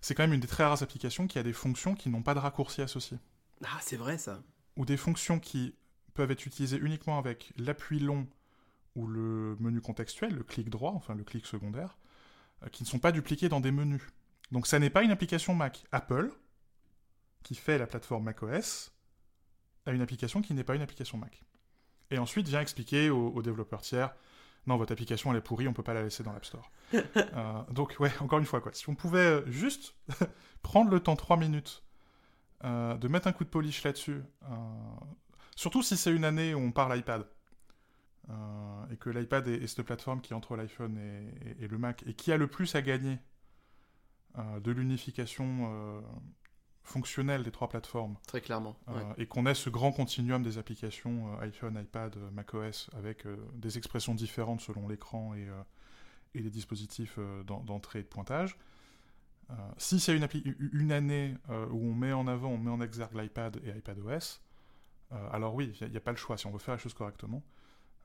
c'est 0.00 0.14
quand 0.14 0.22
même 0.22 0.32
une 0.32 0.40
des 0.40 0.48
très 0.48 0.64
rares 0.64 0.82
applications 0.82 1.26
qui 1.26 1.38
a 1.38 1.42
des 1.42 1.52
fonctions 1.52 1.94
qui 1.94 2.08
n'ont 2.08 2.22
pas 2.22 2.34
de 2.34 2.40
raccourci 2.40 2.82
associé. 2.82 3.18
Ah, 3.64 3.78
c'est 3.80 3.96
vrai 3.96 4.18
ça. 4.18 4.42
Ou 4.76 4.84
des 4.84 4.96
fonctions 4.96 5.38
qui 5.38 5.74
peuvent 6.14 6.30
être 6.30 6.46
utilisées 6.46 6.78
uniquement 6.78 7.18
avec 7.18 7.52
l'appui 7.56 8.00
long 8.00 8.26
ou 8.96 9.06
le 9.06 9.56
menu 9.60 9.80
contextuel, 9.80 10.34
le 10.34 10.42
clic 10.42 10.70
droit, 10.70 10.92
enfin 10.92 11.14
le 11.14 11.22
clic 11.22 11.46
secondaire, 11.46 11.98
euh, 12.62 12.68
qui 12.68 12.82
ne 12.82 12.88
sont 12.88 12.98
pas 12.98 13.12
dupliqués 13.12 13.48
dans 13.48 13.60
des 13.60 13.70
menus. 13.70 14.02
Donc 14.50 14.66
ça 14.66 14.78
n'est 14.78 14.90
pas 14.90 15.02
une 15.02 15.10
application 15.10 15.54
Mac. 15.54 15.84
Apple, 15.92 16.32
qui 17.46 17.54
fait 17.54 17.78
la 17.78 17.86
plateforme 17.86 18.24
macOS, 18.24 18.92
a 19.86 19.92
une 19.92 20.02
application 20.02 20.42
qui 20.42 20.54
n'est 20.54 20.64
pas 20.64 20.74
une 20.74 20.82
application 20.82 21.18
Mac. 21.18 21.44
Et 22.10 22.18
ensuite 22.18 22.48
vient 22.48 22.60
expliquer 22.60 23.10
aux, 23.10 23.42
développeurs 23.42 23.82
tiers, 23.82 24.14
non, 24.66 24.76
votre 24.76 24.92
application 24.92 25.30
elle 25.30 25.38
est 25.38 25.42
pourrie, 25.42 25.68
on 25.68 25.72
peut 25.72 25.82
pas 25.82 25.94
la 25.94 26.02
laisser 26.02 26.22
dans 26.22 26.32
l'App 26.32 26.44
Store. 26.44 26.70
Euh, 27.16 27.62
donc 27.70 27.96
ouais, 27.98 28.12
encore 28.20 28.38
une 28.38 28.44
fois, 28.46 28.60
quoi. 28.60 28.72
si 28.72 28.88
on 28.88 28.94
pouvait 28.94 29.18
euh, 29.18 29.50
juste 29.50 29.94
prendre 30.62 30.90
le 30.90 31.00
temps 31.00 31.16
3 31.16 31.36
minutes 31.36 31.82
de 32.64 33.08
mettre 33.08 33.28
un 33.28 33.32
coup 33.32 33.44
de 33.44 33.48
polish 33.48 33.84
là-dessus, 33.84 34.22
surtout 35.54 35.82
si 35.82 35.96
c'est 35.96 36.12
une 36.12 36.24
année 36.24 36.52
où 36.52 36.58
on 36.58 36.72
parle 36.72 36.98
iPad, 36.98 37.26
euh, 38.28 38.86
et 38.90 38.96
que 38.96 39.08
l'iPad 39.08 39.46
est, 39.46 39.66
cette 39.68 39.84
plateforme 39.84 40.20
qui 40.20 40.32
est 40.32 40.36
entre 40.36 40.56
l'iPhone 40.56 40.98
et, 41.60 41.68
le 41.68 41.78
Mac 41.78 42.02
et 42.06 42.14
qui 42.14 42.32
a 42.32 42.36
le 42.36 42.48
plus 42.48 42.74
à 42.74 42.82
gagner 42.82 43.18
euh, 44.36 44.58
de 44.60 44.72
l'unification 44.72 45.70
euh, 45.70 46.00
fonctionnelle 46.86 47.42
des 47.42 47.50
trois 47.50 47.68
plateformes. 47.68 48.16
Très 48.26 48.40
clairement. 48.40 48.76
Et 49.18 49.26
qu'on 49.26 49.46
ait 49.46 49.54
ce 49.54 49.70
grand 49.70 49.92
continuum 49.92 50.42
des 50.42 50.58
applications 50.58 51.38
iPhone, 51.40 51.78
iPad, 51.80 52.16
macOS 52.32 52.88
avec 52.96 53.24
des 53.54 53.78
expressions 53.78 54.14
différentes 54.14 54.60
selon 54.60 54.88
l'écran 54.88 55.34
et, 55.34 55.48
et, 56.34 56.40
les 56.40 56.50
dispositifs 56.50 57.18
d'entrée 57.44 58.00
et 58.00 58.02
de 58.02 58.08
pointage. 58.08 58.56
si 59.78 60.00
c'est 60.00 60.16
une, 60.16 60.26
une, 60.72 60.92
année 60.92 61.34
où 61.48 61.90
on 61.90 61.94
met 61.94 62.12
en 62.12 62.26
avant, 62.26 62.50
on 62.50 62.58
met 62.58 62.70
en 62.70 62.80
exergue 62.80 63.16
l'iPad 63.16 63.60
et 63.64 63.70
iPadOS, 63.70 64.40
alors 65.32 65.54
oui, 65.54 65.72
il 65.80 65.90
n'y 65.90 65.96
a, 65.96 66.00
pas 66.00 66.12
le 66.12 66.16
choix. 66.16 66.36
Si 66.36 66.46
on 66.46 66.50
veut 66.50 66.58
faire 66.58 66.74
les 66.74 66.80
choses 66.80 66.94
correctement, 66.94 67.42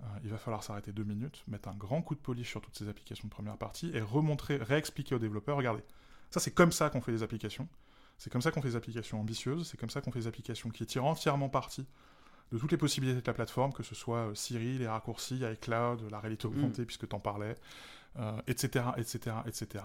euh, 0.03 0.05
il 0.23 0.29
va 0.29 0.37
falloir 0.37 0.63
s'arrêter 0.63 0.91
deux 0.91 1.03
minutes, 1.03 1.43
mettre 1.47 1.69
un 1.69 1.75
grand 1.75 2.01
coup 2.01 2.15
de 2.15 2.19
polish 2.19 2.49
sur 2.49 2.61
toutes 2.61 2.77
ces 2.77 2.89
applications 2.89 3.27
de 3.27 3.31
première 3.31 3.57
partie 3.57 3.91
et 3.93 4.01
remontrer, 4.01 4.57
réexpliquer 4.57 5.15
aux 5.15 5.19
développeurs, 5.19 5.57
regardez, 5.57 5.83
ça 6.31 6.39
c'est 6.39 6.51
comme 6.51 6.71
ça 6.71 6.89
qu'on 6.89 7.01
fait 7.01 7.11
des 7.11 7.23
applications, 7.23 7.67
c'est 8.21 8.29
comme 8.29 8.41
ça 8.41 8.51
qu'on 8.51 8.61
fait 8.61 8.69
des 8.69 8.75
applications 8.75 9.19
ambitieuses, 9.19 9.67
c'est 9.67 9.77
comme 9.77 9.89
ça 9.89 9.99
qu'on 9.99 10.11
fait 10.11 10.19
des 10.19 10.27
applications 10.27 10.69
qui 10.69 10.85
tirent 10.85 11.05
entièrement 11.05 11.49
parti 11.49 11.87
de 12.51 12.57
toutes 12.59 12.71
les 12.71 12.77
possibilités 12.77 13.19
de 13.19 13.25
la 13.25 13.33
plateforme, 13.33 13.73
que 13.73 13.81
ce 13.81 13.95
soit 13.95 14.27
euh, 14.27 14.35
Siri, 14.35 14.77
les 14.77 14.87
raccourcis, 14.87 15.41
iCloud, 15.53 16.07
la 16.11 16.19
réalité 16.19 16.47
mm. 16.47 16.51
augmentée, 16.51 16.85
puisque 16.85 17.07
tu 17.07 17.15
en 17.15 17.19
parlais, 17.19 17.55
etc., 18.45 18.85
etc., 18.97 19.37
etc. 19.47 19.83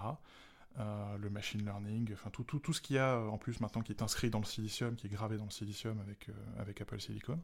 le 0.77 1.31
machine 1.31 1.65
learning, 1.65 2.13
enfin 2.13 2.29
tout, 2.29 2.45
tout, 2.45 2.59
tout 2.59 2.75
ce 2.75 2.83
qu'il 2.83 2.97
y 2.97 2.99
a 2.99 3.15
euh, 3.15 3.29
en 3.29 3.39
plus 3.39 3.59
maintenant 3.61 3.81
qui 3.81 3.93
est 3.93 4.03
inscrit 4.03 4.29
dans 4.29 4.41
le 4.41 4.45
silicium, 4.45 4.97
qui 4.97 5.07
est 5.07 5.11
gravé 5.11 5.39
dans 5.39 5.45
le 5.45 5.51
silicium 5.51 5.99
avec, 6.01 6.29
avec 6.59 6.81
Apple 6.81 7.01
Silicon. 7.01 7.41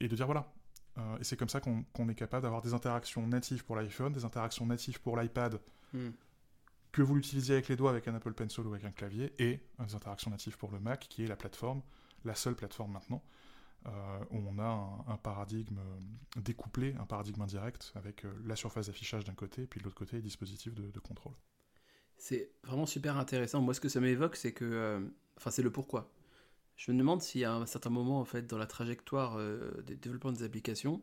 et 0.00 0.08
de 0.08 0.16
dire 0.16 0.26
voilà, 0.26 0.50
euh, 0.98 1.18
et 1.18 1.24
c'est 1.24 1.36
comme 1.36 1.48
ça 1.48 1.60
qu'on 1.60 2.08
est 2.08 2.14
capable 2.14 2.42
d'avoir 2.42 2.62
des 2.62 2.74
interactions 2.74 3.26
natives 3.26 3.64
pour 3.64 3.76
l'iPhone, 3.76 4.12
des 4.12 4.24
interactions 4.24 4.66
natives 4.66 5.00
pour 5.00 5.16
l'iPad, 5.16 5.60
hmm. 5.92 6.10
Que 6.96 7.02
vous 7.02 7.14
l'utilisiez 7.14 7.52
avec 7.52 7.68
les 7.68 7.76
doigts, 7.76 7.90
avec 7.90 8.08
un 8.08 8.14
Apple 8.14 8.32
Pencil 8.32 8.66
ou 8.66 8.72
avec 8.72 8.86
un 8.86 8.90
clavier, 8.90 9.30
et 9.38 9.60
des 9.78 9.94
interactions 9.94 10.30
natives 10.30 10.56
pour 10.56 10.72
le 10.72 10.80
Mac, 10.80 11.06
qui 11.10 11.24
est 11.24 11.26
la 11.26 11.36
plateforme, 11.36 11.82
la 12.24 12.34
seule 12.34 12.54
plateforme 12.54 12.92
maintenant, 12.92 13.22
euh, 13.86 13.90
où 14.30 14.38
on 14.48 14.58
a 14.58 15.04
un, 15.06 15.16
paradigme 15.18 15.78
découplé, 16.38 16.94
un 16.98 17.04
paradigme 17.04 17.42
indirect, 17.42 17.92
avec 17.96 18.24
euh, 18.24 18.32
la 18.46 18.56
surface 18.56 18.86
d'affichage 18.86 19.24
d'un 19.24 19.34
côté, 19.34 19.66
puis 19.66 19.78
de 19.78 19.84
l'autre 19.84 19.96
côté, 19.96 20.16
les 20.16 20.22
dispositifs 20.22 20.74
de, 20.74 20.98
contrôle. 21.00 21.34
C'est 22.16 22.50
vraiment 22.64 22.86
super 22.86 23.18
intéressant. 23.18 23.60
Moi, 23.60 23.74
ce 23.74 23.80
que 23.80 23.90
ça 23.90 24.00
m'évoque, 24.00 24.36
c'est 24.36 24.52
que. 24.52 25.06
Enfin, 25.36 25.50
c'est 25.50 25.62
le 25.62 25.70
pourquoi. 25.70 26.10
Je 26.76 26.92
me 26.92 26.98
demande 26.98 27.20
s'il 27.20 27.42
y 27.42 27.44
a 27.44 27.52
un 27.52 27.66
certain 27.66 27.90
moment, 27.90 28.20
en 28.20 28.24
fait, 28.24 28.46
dans 28.46 28.56
la 28.56 28.66
trajectoire 28.66 29.36
euh, 29.36 29.82
des 29.82 29.96
développements 29.96 30.32
des 30.32 30.44
applications, 30.44 31.02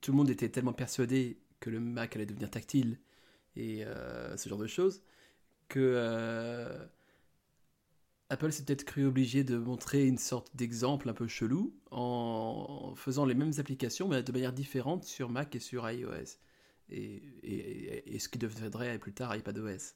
tout 0.00 0.10
le 0.10 0.16
monde 0.16 0.30
était 0.30 0.48
tellement 0.48 0.72
persuadé 0.72 1.40
que 1.60 1.70
le 1.70 1.78
Mac 1.78 2.16
allait 2.16 2.26
devenir 2.26 2.50
tactile 2.50 2.98
et 3.58 3.84
euh, 3.84 4.36
ce 4.36 4.48
genre 4.48 4.58
de 4.58 4.68
choses, 4.68 5.02
que 5.68 5.80
euh, 5.80 6.86
Apple 8.30 8.52
s'est 8.52 8.64
peut-être 8.64 8.84
cru 8.84 9.04
obligé 9.04 9.42
de 9.42 9.58
montrer 9.58 10.06
une 10.06 10.16
sorte 10.16 10.54
d'exemple 10.54 11.08
un 11.08 11.12
peu 11.12 11.26
chelou 11.26 11.74
en 11.90 12.94
faisant 12.96 13.24
les 13.24 13.34
mêmes 13.34 13.52
applications 13.58 14.08
mais 14.08 14.22
de 14.22 14.32
manière 14.32 14.52
différente 14.52 15.04
sur 15.04 15.28
Mac 15.28 15.54
et 15.56 15.60
sur 15.60 15.90
iOS. 15.90 16.38
Et, 16.90 17.22
et 17.42 18.18
ce 18.18 18.30
qui 18.30 18.38
deviendrait 18.38 18.98
plus 18.98 19.12
tard 19.12 19.36
iPadOS. 19.36 19.94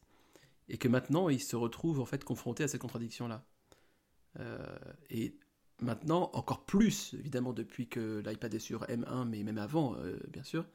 Et 0.68 0.76
que 0.76 0.88
maintenant, 0.88 1.30
ils 1.30 1.42
se 1.42 1.56
retrouvent 1.56 2.00
en 2.00 2.04
fait 2.04 2.22
confrontés 2.22 2.64
à 2.64 2.68
cette 2.68 2.82
contradiction-là. 2.82 3.46
Euh, 4.40 4.76
et 5.08 5.38
maintenant, 5.80 6.30
encore 6.34 6.66
plus, 6.66 7.14
évidemment, 7.14 7.54
depuis 7.54 7.88
que 7.88 8.22
l'iPad 8.26 8.52
est 8.52 8.58
sur 8.58 8.84
M1, 8.88 9.26
mais 9.26 9.42
même 9.42 9.56
avant, 9.56 9.96
bien 10.28 10.42
sûr, 10.42 10.66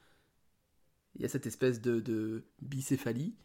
il 1.15 1.21
y 1.21 1.25
a 1.25 1.29
cette 1.29 1.45
espèce 1.45 1.81
de, 1.81 2.43
bicéphalie 2.61 3.35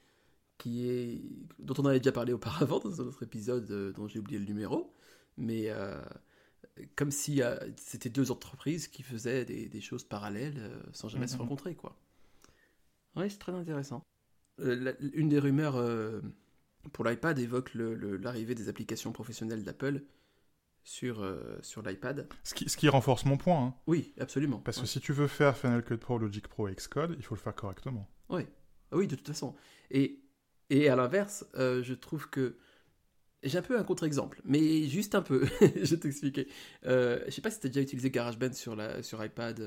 qui 0.58 0.88
est, 0.88 1.22
dont 1.58 1.74
on 1.78 1.86
avait 1.86 1.98
déjà 1.98 2.12
parlé 2.12 2.32
auparavant 2.34 2.78
dans 2.78 3.00
un 3.00 3.04
autre 3.04 3.22
épisode 3.22 3.70
euh, 3.70 3.92
dont 3.92 4.06
j'ai 4.08 4.18
oublié 4.18 4.38
le 4.38 4.46
numéro, 4.46 4.94
mais 5.36 5.70
comme 6.96 7.10
si 7.10 7.40
c'était 7.76 8.10
deux 8.10 8.30
entreprises 8.30 8.88
qui 8.88 9.02
faisaient 9.02 9.44
des, 9.44 9.80
choses 9.80 10.04
parallèles 10.04 10.60
sans 10.92 11.08
jamais 11.08 11.26
se 11.26 11.34
mm-hmm. 11.34 11.38
rencontrer, 11.38 11.74
quoi. 11.74 11.96
Oui, 13.16 13.28
c'est 13.30 13.38
très 13.38 13.52
intéressant. 13.52 14.02
une 14.58 15.28
des 15.28 15.38
rumeurs 15.38 15.76
pour 16.92 17.04
l'iPad 17.04 17.38
évoque 17.38 17.72
l'arrivée 17.74 18.54
des 18.54 18.68
applications 18.68 19.12
professionnelles 19.12 19.64
d'Apple 19.64 20.02
sur, 20.84 21.22
euh, 21.22 21.58
sur 21.62 21.82
l'iPad. 21.82 22.28
Ce 22.44 22.54
qui, 22.54 22.68
ce 22.68 22.76
qui, 22.76 22.88
renforce 22.88 23.24
mon 23.24 23.36
point. 23.36 23.66
Hein. 23.66 23.74
Oui, 23.86 24.12
absolument. 24.18 24.58
Parce 24.58 24.80
que 24.80 24.86
si 24.86 25.00
tu 25.00 25.12
veux 25.12 25.28
faire 25.28 25.56
Final 25.56 25.84
Cut 25.84 25.96
Pro, 25.98 26.18
Logic 26.18 26.46
Pro 26.48 26.68
et 26.68 26.74
Xcode, 26.74 27.14
il 27.18 27.24
faut 27.24 27.34
le 27.34 27.40
faire 27.40 27.54
correctement. 27.54 28.08
Oui, 28.28 28.42
ah 28.90 28.96
oui 28.96 29.06
de 29.06 29.14
toute 29.14 29.26
façon. 29.26 29.54
Et, 29.90 30.20
et 30.70 30.88
à 30.88 30.96
l'inverse, 30.96 31.46
euh, 31.54 31.82
je 31.82 31.94
trouve 31.94 32.28
que 32.30 32.56
J'ai 33.42 33.58
un 33.58 33.62
peu 33.62 33.78
un 33.78 33.84
contre-exemple, 33.84 34.40
mais 34.44 34.84
juste 34.84 35.14
un 35.14 35.22
peu. 35.22 35.46
je 35.60 35.94
vais 35.94 36.00
t'expliquer. 36.00 36.48
Euh, 36.86 37.22
je 37.26 37.30
sais 37.30 37.42
pas 37.42 37.50
si 37.50 37.60
tu 37.60 37.66
as 37.66 37.70
déjà 37.70 37.80
utilisé 37.80 38.10
GarageBand 38.10 38.52
sur, 38.52 38.74
la, 38.74 39.02
sur 39.02 39.24
iPad. 39.24 39.62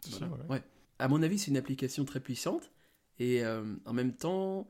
Si, 0.00 0.12
si, 0.12 0.24
ouais. 0.24 0.28
ouais. 0.48 0.62
À 0.98 1.08
mon 1.08 1.22
avis, 1.22 1.38
c'est 1.38 1.50
une 1.50 1.56
application 1.56 2.04
très 2.04 2.20
puissante 2.20 2.70
et 3.18 3.44
en 3.46 3.92
même 3.92 4.12
temps 4.12 4.68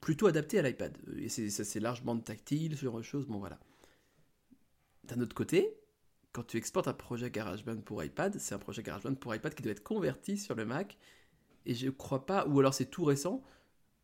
plutôt 0.00 0.26
adaptée 0.26 0.58
à 0.58 0.62
l'iPad. 0.62 0.96
Et 1.18 1.28
c'est 1.28 1.80
largement 1.80 2.18
tactile, 2.18 2.76
ce 2.76 2.84
genre 2.84 2.98
de 2.98 3.02
choses. 3.02 3.26
Bon, 3.26 3.38
voilà. 3.38 3.58
D'un 5.04 5.20
autre 5.20 5.34
côté, 5.34 5.76
quand 6.32 6.44
tu 6.44 6.56
exportes 6.56 6.88
un 6.88 6.92
projet 6.94 7.30
GarageBand 7.30 7.80
pour 7.80 8.02
iPad, 8.04 8.38
c'est 8.38 8.54
un 8.54 8.58
projet 8.58 8.82
GarageBand 8.82 9.14
pour 9.16 9.34
iPad 9.34 9.54
qui 9.54 9.62
doit 9.62 9.72
être 9.72 9.82
converti 9.82 10.36
sur 10.38 10.54
le 10.54 10.64
Mac. 10.64 10.98
Et 11.66 11.74
je 11.74 11.90
crois 11.90 12.26
pas, 12.26 12.46
ou 12.46 12.60
alors 12.60 12.74
c'est 12.74 12.86
tout 12.90 13.04
récent, 13.04 13.42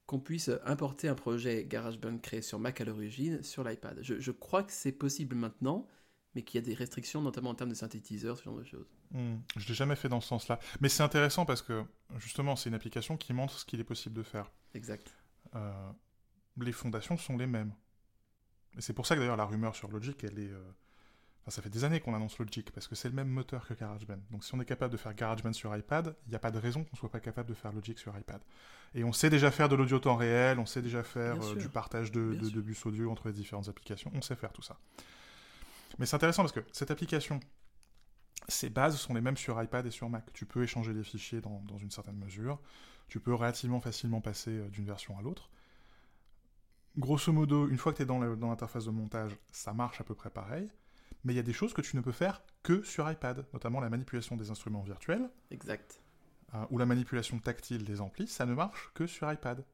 qu'on 0.07 0.21
puisse 0.21 0.51
importer 0.65 1.09
un 1.09 1.15
projet 1.15 1.65
GarageBand 1.65 2.19
créé 2.19 2.43
sur 2.43 2.59
Mac 2.59 2.81
à 2.81 2.85
l'origine 2.85 3.43
sur 3.43 3.65
l'iPad. 3.65 3.99
Je, 4.03 4.21
je 4.21 4.31
crois 4.31 4.63
que 4.63 4.73
c'est 4.73 4.93
possible 4.93 5.35
maintenant, 5.37 5.87
mais 6.35 6.43
qu'il 6.43 6.61
y 6.61 6.63
a 6.63 6.67
des 6.67 6.75
restrictions, 6.75 7.23
notamment 7.23 7.51
en 7.51 7.55
termes 7.55 7.71
de 7.71 7.75
synthétiseurs, 7.75 8.37
ce 8.39 8.45
genre 8.45 8.59
de 8.59 8.65
choses. 8.65 8.87
Hmm, 9.11 9.37
Je 9.57 9.69
l'ai 9.69 9.75
jamais 9.75 9.97
fait 9.97 10.09
dans 10.09 10.21
ce 10.21 10.29
sens-là. 10.29 10.59
Mais 10.81 10.89
c'est 10.89 11.03
intéressant 11.03 11.47
parce 11.47 11.63
que, 11.63 11.83
justement, 12.19 12.57
c'est 12.57 12.69
une 12.69 12.75
application 12.75 13.17
qui 13.17 13.33
montre 13.33 13.59
ce 13.59 13.65
qu'il 13.65 13.81
est 13.81 13.85
possible 13.85 14.15
de 14.15 14.23
faire. 14.23 14.51
Exact. 14.75 15.15
Euh, 15.55 15.91
les 16.59 16.73
fondations 16.73 17.17
sont 17.17 17.37
les 17.37 17.47
mêmes. 17.47 17.73
Et 18.77 18.83
c'est 18.83 18.93
pour 18.93 19.07
ça 19.07 19.15
que 19.15 19.21
d'ailleurs 19.21 19.37
la 19.39 19.47
rumeur 19.47 19.75
sur 19.75 19.89
Logic, 19.91 20.23
elle 20.25 20.39
est. 20.39 20.51
euh, 20.51 20.63
Enfin, 21.47 21.55
ça 21.55 21.63
fait 21.63 21.71
des 21.71 21.85
années 21.85 22.01
qu'on 22.01 22.13
annonce 22.13 22.39
Logic 22.41 22.73
parce 22.73 22.89
que 22.89 22.97
c'est 22.97 23.09
le 23.09 23.15
même 23.15 23.29
moteur 23.29 23.69
que 23.69 23.75
GarageBand. 23.75 24.19
Donc 24.33 24.43
si 24.43 24.53
on 24.57 24.61
est 24.61 24.65
capable 24.65 24.91
de 24.91 24.97
faire 24.97 25.15
GarageBand 25.15 25.53
sur 25.53 25.77
iPad, 25.77 26.17
il 26.27 26.31
n'y 26.31 26.35
a 26.35 26.41
pas 26.41 26.51
de 26.51 26.59
raison 26.59 26.83
qu'on 26.83 26.97
soit 26.97 27.09
pas 27.09 27.21
capable 27.21 27.49
de 27.49 27.55
faire 27.55 27.73
Logic 27.73 27.97
sur 28.01 28.19
iPad. 28.19 28.41
Et 28.97 29.05
on 29.05 29.13
sait 29.13 29.31
déjà 29.31 29.53
faire 29.53 29.69
de 29.69 29.77
l'audio 29.77 30.01
temps 30.01 30.17
réel, 30.17 30.59
on 30.59 30.67
sait 30.67 30.83
déjà 30.83 31.05
faire 31.05 31.41
euh, 31.41 31.55
du 31.55 31.69
partage 31.69 32.11
de, 32.11 32.35
bus 32.61 32.85
audio 32.85 33.13
entre 33.13 33.29
les 33.29 33.35
différentes 33.35 33.69
applications, 33.69 34.11
on 34.13 34.23
sait 34.23 34.35
faire 34.35 34.53
tout 34.53 34.63
ça. 34.63 34.77
Mais 35.99 36.07
c'est 36.07 36.17
intéressant 36.17 36.43
parce 36.43 36.53
que 36.53 36.65
cette 36.73 36.91
application, 36.91 37.39
ses 38.49 38.69
bases 38.69 38.97
sont 38.97 39.15
les 39.15 39.21
mêmes 39.21 39.37
sur 39.37 39.63
iPad 39.63 39.87
et 39.87 39.93
sur 39.93 40.11
Mac. 40.11 40.33
Tu 40.33 40.47
peux 40.47 40.65
échanger 40.65 40.93
les 40.93 41.05
fichiers 41.05 41.41
dans, 41.41 41.63
dans 41.69 41.79
une 41.79 41.93
certaine 41.93 42.17
mesure. 42.17 42.59
Tu 43.07 43.21
peux 43.21 43.33
relativement 43.33 43.81
facilement 43.81 44.21
passer 44.21 44.51
euh, 44.51 44.69
d'une 44.69 44.85
version 44.85 45.17
à 45.17 45.23
l'autre. 45.23 45.49
Grosso 46.99 47.33
modo, 47.33 47.69
une 47.69 47.79
fois 47.79 47.93
que 47.93 47.99
tu 47.99 48.03
es 48.03 48.07
dans 48.07 48.19
l'interface 48.19 48.87
de 48.87 48.91
montage, 48.91 49.37
ça 49.53 49.73
marche 49.73 50.01
à 50.01 50.05
peu 50.05 50.15
près 50.15 50.31
pareil. 50.31 50.69
Mais 51.27 51.33
il 51.33 51.37
y 51.37 51.41
a 51.41 51.43
des 51.43 51.53
choses 51.53 51.75
que 51.75 51.81
tu 51.83 51.97
ne 51.97 52.01
peux 52.03 52.13
faire 52.13 52.41
que 52.63 52.83
sur 52.85 53.11
iPad, 53.11 53.45
notamment 53.53 53.81
la 53.81 53.91
manipulation 53.91 54.37
des 54.37 54.51
instruments 54.53 54.83
virtuels 54.83 55.29
Exact. 55.51 56.01
euh, 56.55 56.65
ou 56.71 56.79
la 56.79 56.87
manipulation 56.87 57.41
tactile 57.41 57.83
des 57.85 58.01
amplis, 58.01 58.29
ça 58.29 58.47
ne 58.47 58.55
marche 58.55 58.93
que 58.95 59.09
sur 59.09 59.31
iPad. 59.33 59.65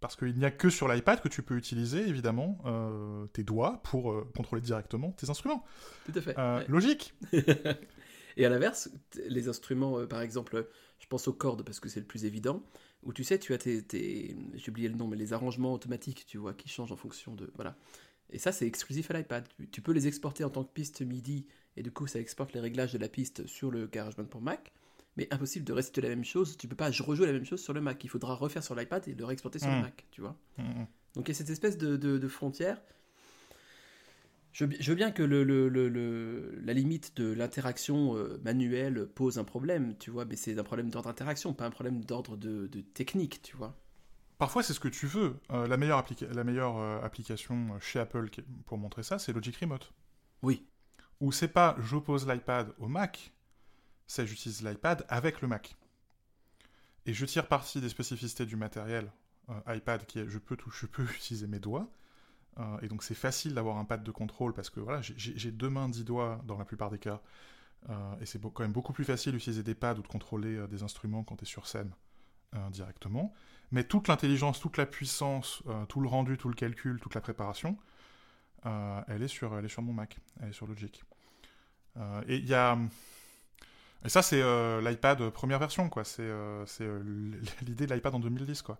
Parce 0.00 0.16
qu'il 0.16 0.34
n'y 0.38 0.44
a 0.46 0.50
que 0.50 0.70
sur 0.70 0.88
l'iPad 0.88 1.20
que 1.20 1.28
tu 1.28 1.42
peux 1.42 1.56
utiliser, 1.58 2.08
évidemment, 2.08 2.58
euh, 2.64 3.26
tes 3.26 3.42
doigts 3.42 3.82
pour 3.84 4.10
euh, 4.10 4.26
contrôler 4.34 4.62
directement 4.62 5.12
tes 5.12 5.28
instruments. 5.28 5.64
Tout 6.06 6.12
à 6.14 6.20
fait. 6.22 6.38
Euh, 6.38 6.60
ouais. 6.60 6.66
Logique 6.68 7.14
Et 8.36 8.44
à 8.46 8.48
l'inverse, 8.48 8.90
les 9.28 9.48
instruments, 9.48 10.06
par 10.06 10.20
exemple, 10.22 10.66
je 10.98 11.06
pense 11.06 11.28
aux 11.28 11.32
cordes 11.34 11.62
parce 11.62 11.78
que 11.78 11.88
c'est 11.90 12.00
le 12.00 12.06
plus 12.06 12.24
évident, 12.24 12.64
où 13.02 13.12
tu 13.12 13.22
sais, 13.22 13.38
tu 13.38 13.52
as 13.52 13.58
tes, 13.58 13.82
tes- 13.84 14.34
j'ai 14.54 14.70
oublié 14.70 14.88
le 14.88 14.96
nom, 14.96 15.06
mais 15.06 15.16
les 15.16 15.32
arrangements 15.34 15.72
automatiques, 15.74 16.24
tu 16.26 16.38
vois, 16.38 16.52
qui 16.54 16.68
changent 16.68 16.90
en 16.90 16.96
fonction 16.96 17.34
de, 17.34 17.52
voilà. 17.54 17.76
Et 18.34 18.38
ça, 18.38 18.52
c'est 18.52 18.66
exclusif 18.66 19.10
à 19.10 19.14
l'iPad. 19.14 19.46
Tu- 19.70 19.80
peux 19.80 19.92
les 19.92 20.06
exporter 20.08 20.42
en 20.44 20.50
tant 20.50 20.64
que 20.64 20.72
piste 20.72 21.00
MIDI, 21.02 21.46
et 21.76 21.82
du 21.82 21.90
coup, 21.92 22.06
ça 22.06 22.18
exporte 22.18 22.52
les 22.52 22.60
réglages 22.60 22.92
de 22.92 22.98
la 22.98 23.08
piste 23.08 23.46
sur 23.46 23.70
le 23.70 23.86
GarageBand 23.86 24.24
pour 24.26 24.42
Mac. 24.42 24.72
Mais 25.16 25.28
impossible 25.32 25.64
de 25.64 25.72
restituer 25.72 26.02
la 26.02 26.08
même 26.08 26.24
chose. 26.24 26.56
Tu 26.56 26.66
peux 26.66 26.74
pas 26.74 26.90
rejouer 26.90 27.26
la 27.26 27.32
même 27.32 27.44
chose 27.46 27.62
sur 27.62 27.72
le 27.72 27.80
Mac. 27.80 28.02
Il 28.02 28.10
faudra 28.10 28.34
refaire 28.34 28.64
sur 28.64 28.74
l'iPad 28.74 29.06
et 29.06 29.14
le 29.14 29.24
réexporter 29.24 29.60
sur 29.60 29.68
le 29.70 29.76
Mm. 29.78 29.82
Mac, 29.82 30.04
tu 30.10 30.20
vois. 30.20 30.36
Mhm. 30.58 30.86
Donc 31.14 31.28
il 31.28 31.30
y 31.30 31.30
a 31.30 31.34
cette 31.34 31.50
espèce 31.50 31.78
de, 31.78 31.96
de- 31.96 32.18
de 32.18 32.28
frontière. 32.28 32.80
Je, 34.52 34.64
veux 34.64 34.70
bi- 34.70 34.76
je 34.80 34.90
veux 34.90 34.96
bien 34.96 35.10
que 35.12 35.22
le, 35.22 35.42
le- 35.44 35.68
le- 35.68 35.88
le- 35.88 36.60
la 36.64 36.72
limite 36.72 37.16
de 37.16 37.32
l'interaction 37.32 38.16
euh, 38.16 38.40
manuelle 38.44 39.06
pose 39.14 39.38
un 39.38 39.44
problème, 39.44 39.96
tu 39.98 40.10
vois, 40.10 40.24
mais 40.24 40.36
c'est 40.36 40.58
un 40.58 40.62
problème 40.64 40.90
d'ordre 40.90 41.08
d'interaction, 41.08 41.52
pas 41.54 41.66
un 41.66 41.70
problème 41.70 42.04
d'ordre 42.04 42.36
de, 42.36 42.66
de 42.68 42.80
technique, 42.80 43.42
tu 43.42 43.56
vois. 43.56 43.76
Parfois, 44.38 44.62
c'est 44.62 44.74
ce 44.74 44.80
que 44.80 44.88
tu 44.88 45.06
veux. 45.06 45.40
Euh, 45.52 45.66
la 45.66 45.76
meilleure, 45.76 45.98
applica- 45.98 46.32
la 46.32 46.44
meilleure 46.44 46.76
euh, 46.78 47.00
application 47.02 47.78
chez 47.80 48.00
Apple 48.00 48.28
pour 48.66 48.78
montrer 48.78 49.02
ça, 49.02 49.18
c'est 49.18 49.32
Logic 49.32 49.56
Remote. 49.56 49.92
Oui. 50.42 50.66
Où 51.20 51.32
c'est 51.32 51.48
pas 51.48 51.76
j'oppose 51.80 52.26
l'iPad 52.28 52.74
au 52.78 52.88
Mac, 52.88 53.32
c'est 54.06 54.26
j'utilise 54.26 54.62
l'iPad 54.62 55.04
avec 55.08 55.40
le 55.40 55.48
Mac. 55.48 55.76
Et 57.06 57.12
je 57.14 57.24
tire 57.26 57.46
parti 57.48 57.80
des 57.80 57.88
spécificités 57.88 58.46
du 58.46 58.56
matériel 58.56 59.10
euh, 59.50 59.74
iPad 59.74 60.04
qui 60.06 60.18
est 60.18 60.28
je 60.28 60.38
peux, 60.38 60.56
tout, 60.56 60.70
je 60.70 60.86
peux 60.86 61.04
utiliser 61.16 61.46
mes 61.46 61.60
doigts. 61.60 61.88
Euh, 62.58 62.78
et 62.82 62.88
donc 62.88 63.02
c'est 63.02 63.14
facile 63.14 63.54
d'avoir 63.54 63.78
un 63.78 63.84
pad 63.84 64.02
de 64.04 64.10
contrôle 64.10 64.52
parce 64.54 64.70
que 64.70 64.80
voilà, 64.80 65.00
j'ai- 65.02 65.50
deux 65.52 65.70
mains, 65.70 65.88
dix 65.88 66.04
doigts 66.04 66.40
dans 66.46 66.58
la 66.58 66.64
plupart 66.64 66.90
des 66.90 66.98
cas. 66.98 67.20
Euh, 67.90 68.16
et 68.20 68.26
c'est 68.26 68.40
quand 68.42 68.60
même 68.60 68.72
beaucoup 68.72 68.92
plus 68.92 69.04
facile 69.04 69.32
d'utiliser 69.32 69.62
des 69.62 69.74
pads 69.74 69.94
ou 69.98 70.02
de 70.02 70.08
contrôler 70.08 70.56
euh, 70.56 70.66
des 70.66 70.82
instruments 70.82 71.24
quand 71.24 71.36
tu 71.36 71.44
es 71.44 71.46
sur 71.46 71.66
scène 71.66 71.92
directement. 72.70 73.34
Mais 73.74 73.82
toute 73.82 74.06
l'intelligence, 74.06 74.60
toute 74.60 74.76
la 74.76 74.86
puissance, 74.86 75.60
euh, 75.66 75.84
tout 75.86 76.00
le 76.00 76.08
rendu, 76.08 76.38
tout 76.38 76.48
le 76.48 76.54
calcul, 76.54 77.00
toute 77.00 77.16
la 77.16 77.20
préparation, 77.20 77.76
euh, 78.66 79.00
elle, 79.08 79.20
est 79.24 79.28
sur, 79.28 79.58
elle 79.58 79.68
mon 79.78 79.92
Mac, 79.92 80.18
elle 80.40 80.50
est 80.50 80.52
sur 80.52 80.68
Logic. 80.68 81.02
Euh, 81.96 82.22
et. 82.28 82.44
Et 84.06 84.10
ça, 84.10 84.20
c'est 84.20 84.42
l'iPad 84.82 85.30
première 85.30 85.58
version, 85.58 85.88
quoi. 85.88 86.04
C'est 86.04 86.22
l'idée 87.62 87.86
de 87.86 87.94
l'iPad 87.94 88.14
en 88.14 88.20
2010, 88.20 88.60
quoi. 88.62 88.78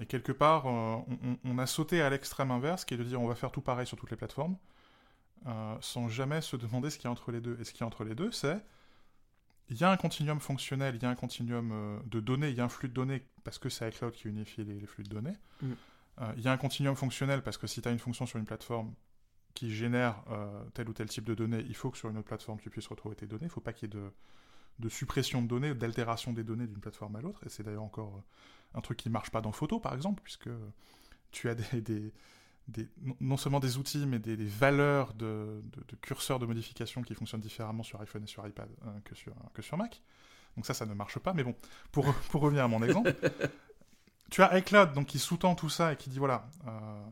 Et 0.00 0.06
quelque 0.06 0.32
part, 0.32 0.66
on, 0.66 1.58
a 1.58 1.66
sauté 1.66 2.02
à 2.02 2.10
l'extrême 2.10 2.50
inverse, 2.50 2.84
qui 2.84 2.94
est 2.94 2.96
de 2.96 3.04
dire 3.04 3.22
on 3.22 3.28
va 3.28 3.36
faire 3.36 3.52
tout 3.52 3.60
pareil 3.60 3.86
sur 3.86 3.96
toutes 3.96 4.10
les 4.10 4.16
plateformes, 4.16 4.56
sans 5.80 6.08
jamais 6.08 6.40
se 6.40 6.56
demander 6.64 6.90
ce 6.90 6.98
qu'il 6.98 7.04
y 7.04 7.08
a 7.08 7.12
entre 7.12 7.30
les 7.30 7.40
deux. 7.40 7.56
Et 7.60 7.64
ce 7.64 7.70
qu'il 7.70 7.82
y 7.82 7.84
a 7.84 7.86
entre 7.86 8.02
les 8.02 8.16
deux, 8.16 8.32
c'est 8.32 8.60
il 9.68 9.76
y 9.76 9.84
a 9.84 9.90
un 9.90 9.96
continuum 9.96 10.40
fonctionnel, 10.40 10.96
il 10.96 11.02
y 11.02 11.06
a 11.06 11.10
un 11.10 11.14
continuum 11.14 11.70
euh, 11.72 11.98
de 12.06 12.20
données, 12.20 12.50
il 12.50 12.56
y 12.56 12.60
a 12.60 12.64
un 12.64 12.68
flux 12.68 12.88
de 12.88 12.94
données, 12.94 13.22
parce 13.44 13.58
que 13.58 13.68
c'est 13.68 13.88
iCloud 13.88 14.12
qui 14.12 14.28
unifie 14.28 14.64
les, 14.64 14.80
les 14.80 14.86
flux 14.86 15.04
de 15.04 15.10
données. 15.10 15.36
Mm. 15.62 15.72
Euh, 16.20 16.32
il 16.36 16.42
y 16.42 16.48
a 16.48 16.52
un 16.52 16.56
continuum 16.56 16.96
fonctionnel, 16.96 17.42
parce 17.42 17.58
que 17.58 17.66
si 17.66 17.80
tu 17.82 17.88
as 17.88 17.92
une 17.92 17.98
fonction 17.98 18.26
sur 18.26 18.38
une 18.38 18.46
plateforme 18.46 18.94
qui 19.54 19.72
génère 19.74 20.22
euh, 20.30 20.64
tel 20.74 20.88
ou 20.88 20.92
tel 20.92 21.08
type 21.08 21.24
de 21.24 21.34
données, 21.34 21.64
il 21.68 21.74
faut 21.74 21.90
que 21.90 21.98
sur 21.98 22.08
une 22.08 22.16
autre 22.16 22.28
plateforme 22.28 22.60
tu 22.60 22.70
puisses 22.70 22.86
retrouver 22.86 23.16
tes 23.16 23.26
données. 23.26 23.44
Il 23.44 23.46
ne 23.46 23.52
faut 23.52 23.60
pas 23.60 23.72
qu'il 23.72 23.88
y 23.88 23.96
ait 23.96 24.00
de, 24.00 24.12
de 24.78 24.88
suppression 24.88 25.42
de 25.42 25.48
données, 25.48 25.74
d'altération 25.74 26.32
des 26.32 26.44
données 26.44 26.66
d'une 26.66 26.80
plateforme 26.80 27.16
à 27.16 27.20
l'autre. 27.20 27.44
Et 27.44 27.48
c'est 27.48 27.62
d'ailleurs 27.62 27.82
encore 27.82 28.22
un 28.74 28.80
truc 28.80 28.98
qui 28.98 29.08
ne 29.08 29.12
marche 29.12 29.30
pas 29.30 29.40
dans 29.40 29.52
Photo, 29.52 29.80
par 29.80 29.94
exemple, 29.94 30.22
puisque 30.22 30.50
tu 31.32 31.48
as 31.48 31.54
des, 31.54 31.80
des- 31.80 32.12
des- 32.68 32.88
non- 33.20 33.36
seulement 33.36 33.60
des 33.60 33.76
outils, 33.78 34.06
mais 34.06 34.18
des, 34.18 34.36
des 34.36 34.46
valeurs 34.46 35.14
de, 35.14 35.62
de, 35.72 35.84
de 35.88 35.96
curseurs 35.96 36.38
de 36.38 36.46
modification 36.46 37.02
qui 37.02 37.14
fonctionnent 37.14 37.40
différemment 37.40 37.82
sur 37.82 38.00
iPhone 38.00 38.22
et 38.24 38.26
sur 38.26 38.46
iPad 38.46 38.68
euh, 38.86 39.00
que, 39.04 39.14
sur, 39.14 39.34
que 39.54 39.62
sur 39.62 39.76
Mac. 39.76 40.02
Donc 40.56 40.66
ça, 40.66 40.74
ça 40.74 40.86
ne 40.86 40.94
marche 40.94 41.18
pas. 41.18 41.32
Mais 41.34 41.44
bon, 41.44 41.54
pour, 41.92 42.12
pour 42.30 42.42
revenir 42.42 42.64
à 42.64 42.68
mon 42.68 42.82
exemple, 42.82 43.14
tu 44.30 44.42
as 44.42 44.56
iCloud 44.58 44.92
donc, 44.92 45.06
qui 45.06 45.18
sous-tend 45.18 45.54
tout 45.54 45.70
ça 45.70 45.92
et 45.92 45.96
qui 45.96 46.10
dit, 46.10 46.18
voilà, 46.18 46.48
euh, 46.66 47.04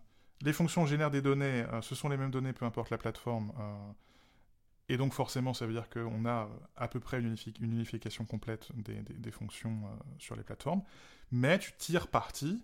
les 0.42 0.52
fonctions 0.52 0.84
génèrent 0.86 1.10
des 1.10 1.22
données, 1.22 1.64
euh, 1.72 1.80
ce 1.80 1.94
sont 1.94 2.08
les 2.08 2.16
mêmes 2.16 2.30
données, 2.30 2.52
peu 2.52 2.64
importe 2.66 2.90
la 2.90 2.98
plateforme. 2.98 3.52
euh, 3.58 3.92
et 4.88 4.96
donc 4.98 5.14
forcément, 5.14 5.52
ça 5.52 5.66
veut 5.66 5.72
dire 5.72 5.88
qu'on 5.90 6.26
a 6.26 6.48
à 6.76 6.86
peu 6.86 7.00
près 7.00 7.18
une, 7.18 7.34
unifi- 7.34 7.54
une 7.60 7.72
unification 7.72 8.24
complète 8.24 8.68
des, 8.76 9.00
des- 9.02 9.14
des 9.14 9.30
fonctions 9.32 9.80
euh, 9.86 9.88
sur 10.18 10.36
les 10.36 10.44
plateformes. 10.44 10.82
Mais 11.32 11.58
tu 11.58 11.72
tires 11.76 12.06
parti 12.08 12.62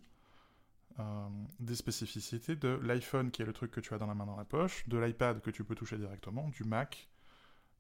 euh, 0.99 1.29
des 1.61 1.75
spécificités 1.75 2.57
de 2.57 2.79
l'iPhone, 2.83 3.31
qui 3.31 3.43
est 3.43 3.45
le 3.45 3.53
truc 3.53 3.71
que 3.71 3.81
tu 3.81 3.95
as 3.95 3.99
dans 3.99 4.07
la 4.07 4.15
main 4.15 4.27
dans 4.27 4.37
la 4.37 4.45
poche, 4.45 4.89
de 4.89 4.99
l'iPad 4.99 5.41
que 5.41 5.51
tu 5.51 5.65
peux 5.65 5.75
toucher 5.75 5.97
directement, 5.97 6.49
du 6.51 6.65
Mac, 6.65 7.09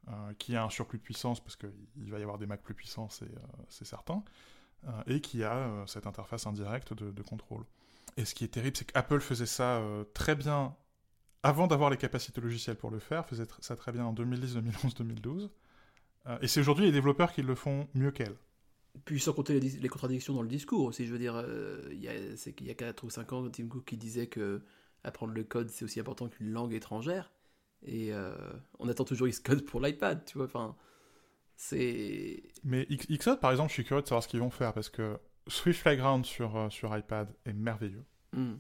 euh, 0.09 0.35
qui 0.38 0.57
a 0.57 0.64
un 0.64 0.71
surplus 0.71 0.99
de 0.99 1.02
puissance, 1.02 1.40
parce 1.40 1.57
qu'il 1.57 2.11
va 2.11 2.19
y 2.19 2.23
avoir 2.23 2.38
des 2.38 2.47
Macs 2.47 2.62
plus 2.62 2.75
puissants, 2.75 3.09
c'est 3.09 3.25
euh, 3.25 3.85
certain, 3.85 4.23
et 5.07 5.21
qui 5.21 5.45
a 5.45 5.85
cette 5.87 6.09
interface 6.09 6.45
indirecte 6.45 6.92
de, 6.92 7.12
de 7.12 7.23
contrôle. 7.23 7.64
Et 8.16 8.25
ce 8.25 8.35
qui 8.35 8.42
est 8.42 8.49
terrible, 8.49 8.76
c'est 8.76 8.90
qu'Apple 8.90 9.21
faisait 9.21 9.47
ça 9.47 9.81
très 10.12 10.35
bien 10.35 10.75
avant 11.42 11.66
d'avoir 11.66 11.90
les 11.90 11.97
capacités 11.97 12.40
logicielles 12.40 12.76
pour 12.76 12.90
le 12.90 12.99
faire, 12.99 13.26
faisait 13.26 13.47
ça 13.61 13.76
très 13.76 13.92
bien 13.92 14.04
en 14.04 14.12
2010, 14.12 14.54
2011, 14.54 14.95
2012. 14.95 15.50
Euh, 16.26 16.38
et 16.40 16.49
c'est 16.49 16.61
aujourd'hui 16.61 16.87
les 16.87 16.92
développeurs 16.92 17.33
qui 17.33 17.42
le 17.42 17.54
font 17.54 17.88
mieux 17.95 18.11
qu'elle. 18.11 18.37
Puis 19.04 19.18
sans 19.20 19.32
compter 19.32 19.58
les, 19.58 19.88
contradictions 19.88 20.34
dans 20.34 20.42
le 20.42 20.49
discours 20.49 20.84
aussi, 20.84 21.06
je 21.06 21.12
veux 21.12 21.18
dire, 21.18 21.34
euh, 21.37 21.88
il 21.92 22.00
y 22.00 22.08
a- 22.08 22.37
c'est 22.37 22.52
qu'il 22.52 22.66
y 22.66 22.70
a 22.70 22.75
4 22.75 23.04
ou 23.04 23.11
5 23.11 23.32
ans, 23.32 23.49
Tim 23.50 23.66
Cook 23.68 23.84
qui 23.84 23.96
disait 23.96 24.26
que 24.26 24.62
apprendre 25.04 25.32
le 25.32 25.42
code 25.44 25.68
c'est 25.70 25.84
aussi 25.84 25.99
important 25.99 26.28
qu'une 26.28 26.50
langue 26.52 26.75
étrangère. 26.75 27.32
Et 27.84 28.12
euh, 28.12 28.34
on 28.78 28.88
attend 28.88 29.04
toujours 29.04 29.26
Xcode 29.28 29.64
pour 29.64 29.80
l'iPad, 29.80 30.25
tu 30.25 30.37
vois, 30.38 30.46
enfin, 30.46 30.76
c'est... 31.56 32.42
Mais 32.64 32.87
Xcode, 32.87 33.40
par 33.40 33.50
exemple, 33.50 33.70
je 33.70 33.75
suis 33.75 33.84
curieux 33.84 34.02
de 34.02 34.06
savoir 34.06 34.22
ce 34.22 34.28
qu'ils 34.28 34.40
vont 34.40 34.50
faire, 34.50 34.72
parce 34.72 34.88
que 34.90 35.18
Swift 35.49 35.82
Playground 35.82 36.25
sur, 36.25 36.56
euh, 36.56 36.70
sur 36.70 36.96
iPad 36.96 37.34
est 37.44 37.52
merveilleux. 37.52 38.04
hmm, 38.32 38.54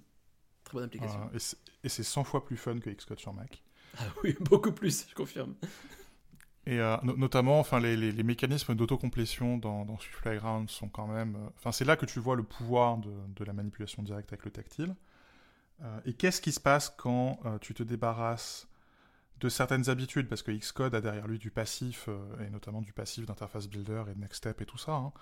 très 0.64 0.72
bonne 0.74 0.84
application. 0.84 1.20
Euh, 1.22 1.36
et 1.36 1.38
c'est- 1.38 1.56
et 1.84 1.88
c'est 1.88 2.02
100 2.02 2.24
fois 2.24 2.44
plus 2.44 2.56
fun 2.56 2.78
que 2.80 2.90
Xcode 2.90 3.20
sur 3.20 3.32
Mac. 3.32 3.62
Ah 3.98 4.04
oui, 4.24 4.34
beaucoup 4.40 4.72
plus, 4.72 5.06
je 5.08 5.14
confirme. 5.14 5.54
Et 6.66 6.78
euh, 6.80 6.96
no- 7.02 7.16
notamment, 7.16 7.58
enfin, 7.58 7.80
les, 7.80 7.96
les- 7.96 8.12
les 8.12 8.22
mécanismes 8.22 8.74
d'autocomplétion 8.74 9.58
dans, 9.58 9.84
dans 9.84 9.98
Swift 9.98 10.20
Playground 10.20 10.70
sont 10.70 10.88
quand 10.88 11.06
même. 11.08 11.36
euh, 11.36 11.48
Enfin, 11.58 11.72
c'est 11.72 11.84
là 11.84 11.96
que 11.96 12.06
tu 12.06 12.20
vois 12.20 12.36
le 12.36 12.44
pouvoir 12.44 12.98
de, 12.98 13.12
de 13.36 13.44
la 13.44 13.52
manipulation 13.52 14.02
directe 14.02 14.32
avec 14.32 14.44
le 14.44 14.50
tactile. 14.52 14.94
Euh, 15.82 16.00
et 16.06 16.14
qu'est-ce 16.14 16.40
qui 16.40 16.52
se 16.52 16.60
passe 16.60 16.90
quand 16.96 17.40
tu 17.60 17.74
te 17.74 17.82
débarrasses 17.82 18.68
de 19.40 19.48
certaines 19.48 19.90
habitudes? 19.90 20.28
Parce 20.28 20.42
que 20.42 20.52
Xcode 20.52 20.94
a 20.94 21.00
derrière 21.00 21.26
lui 21.28 21.38
du 21.38 21.50
passif, 21.50 22.08
et 22.46 22.50
notamment 22.50 22.82
du 22.82 22.92
passif 22.92 23.26
d'interface 23.26 23.68
builder 23.68 24.04
et 24.10 24.14
de 24.14 24.20
next 24.20 24.38
step 24.38 24.60
et 24.60 24.66
tout 24.66 24.78
ça. 24.78 24.92
Hein. 24.92 25.12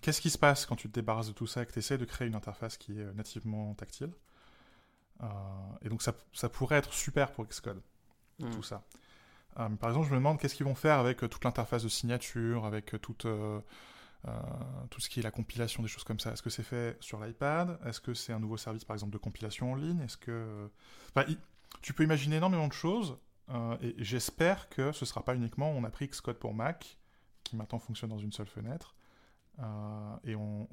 qu'est-ce 0.00 0.20
qui 0.22 0.30
se 0.30 0.38
passe 0.38 0.64
quand 0.66 0.76
tu 0.76 0.88
te 0.88 0.94
débarrasses 0.94 1.28
de 1.28 1.32
tout 1.32 1.46
ça 1.46 1.62
et 1.62 1.66
que 1.66 1.72
tu 1.72 1.78
essaies 1.80 1.98
de 1.98 2.04
créer 2.06 2.28
une 2.28 2.34
interface 2.34 2.76
qui 2.78 2.98
est 2.98 3.12
nativement 3.14 3.74
tactile? 3.74 4.12
Et 5.82 5.88
donc 5.88 6.02
ça, 6.02 6.14
ça, 6.32 6.48
pourrait 6.48 6.76
être 6.76 6.92
super 6.94 7.32
pour 7.32 7.44
Xcode, 7.46 7.80
hmm. 8.38 8.50
tout 8.50 8.62
ça. 8.62 8.82
Par 9.54 9.90
exemple, 9.90 10.06
je 10.06 10.12
me 10.12 10.18
demande 10.18 10.38
qu'est-ce 10.38 10.54
qu'ils 10.54 10.66
vont 10.66 10.74
faire 10.74 10.98
avec 10.98 11.18
toute 11.18 11.44
l'interface 11.44 11.82
de 11.82 11.88
signature, 11.88 12.64
avec 12.64 12.94
euh, 12.94 12.98
tout 14.90 15.00
ce 15.00 15.08
qui 15.08 15.20
est 15.20 15.22
la 15.22 15.30
compilation 15.30 15.82
des 15.82 15.88
choses 15.88 16.04
comme 16.04 16.20
ça. 16.20 16.32
Est-ce 16.32 16.42
que 16.42 16.50
c'est 16.50 16.62
fait 16.62 16.96
sur 17.00 17.20
l'iPad? 17.20 17.78
Est-ce 17.86 18.00
que 18.00 18.14
c'est 18.14 18.32
un 18.32 18.38
nouveau 18.38 18.56
service, 18.56 18.84
par 18.84 18.94
exemple, 18.94 19.12
de 19.12 19.18
compilation 19.18 19.72
en 19.72 19.74
ligne? 19.74 20.00
Est-ce 20.00 20.16
que... 20.16 20.70
Enfin, 21.14 21.26
tu 21.82 21.92
peux 21.94 22.04
imaginer 22.04 22.36
énormément 22.36 22.68
de 22.68 22.72
choses, 22.72 23.16
euh, 23.50 23.76
et 23.80 23.94
j'espère 23.98 24.68
que 24.68 24.92
ce 24.92 25.04
ne 25.04 25.06
sera 25.06 25.24
pas 25.24 25.34
uniquement 25.34 25.70
on 25.70 25.84
a 25.84 25.90
pris 25.90 26.08
Xcode 26.08 26.38
pour 26.38 26.54
Mac, 26.54 26.98
qui 27.44 27.56
maintenant 27.56 27.78
fonctionne 27.78 28.10
dans 28.10 28.18
une 28.18 28.32
seule 28.32 28.46
fenêtre, 28.46 28.94
euh, 29.58 30.16
et 30.24 30.34
on, 30.36 30.66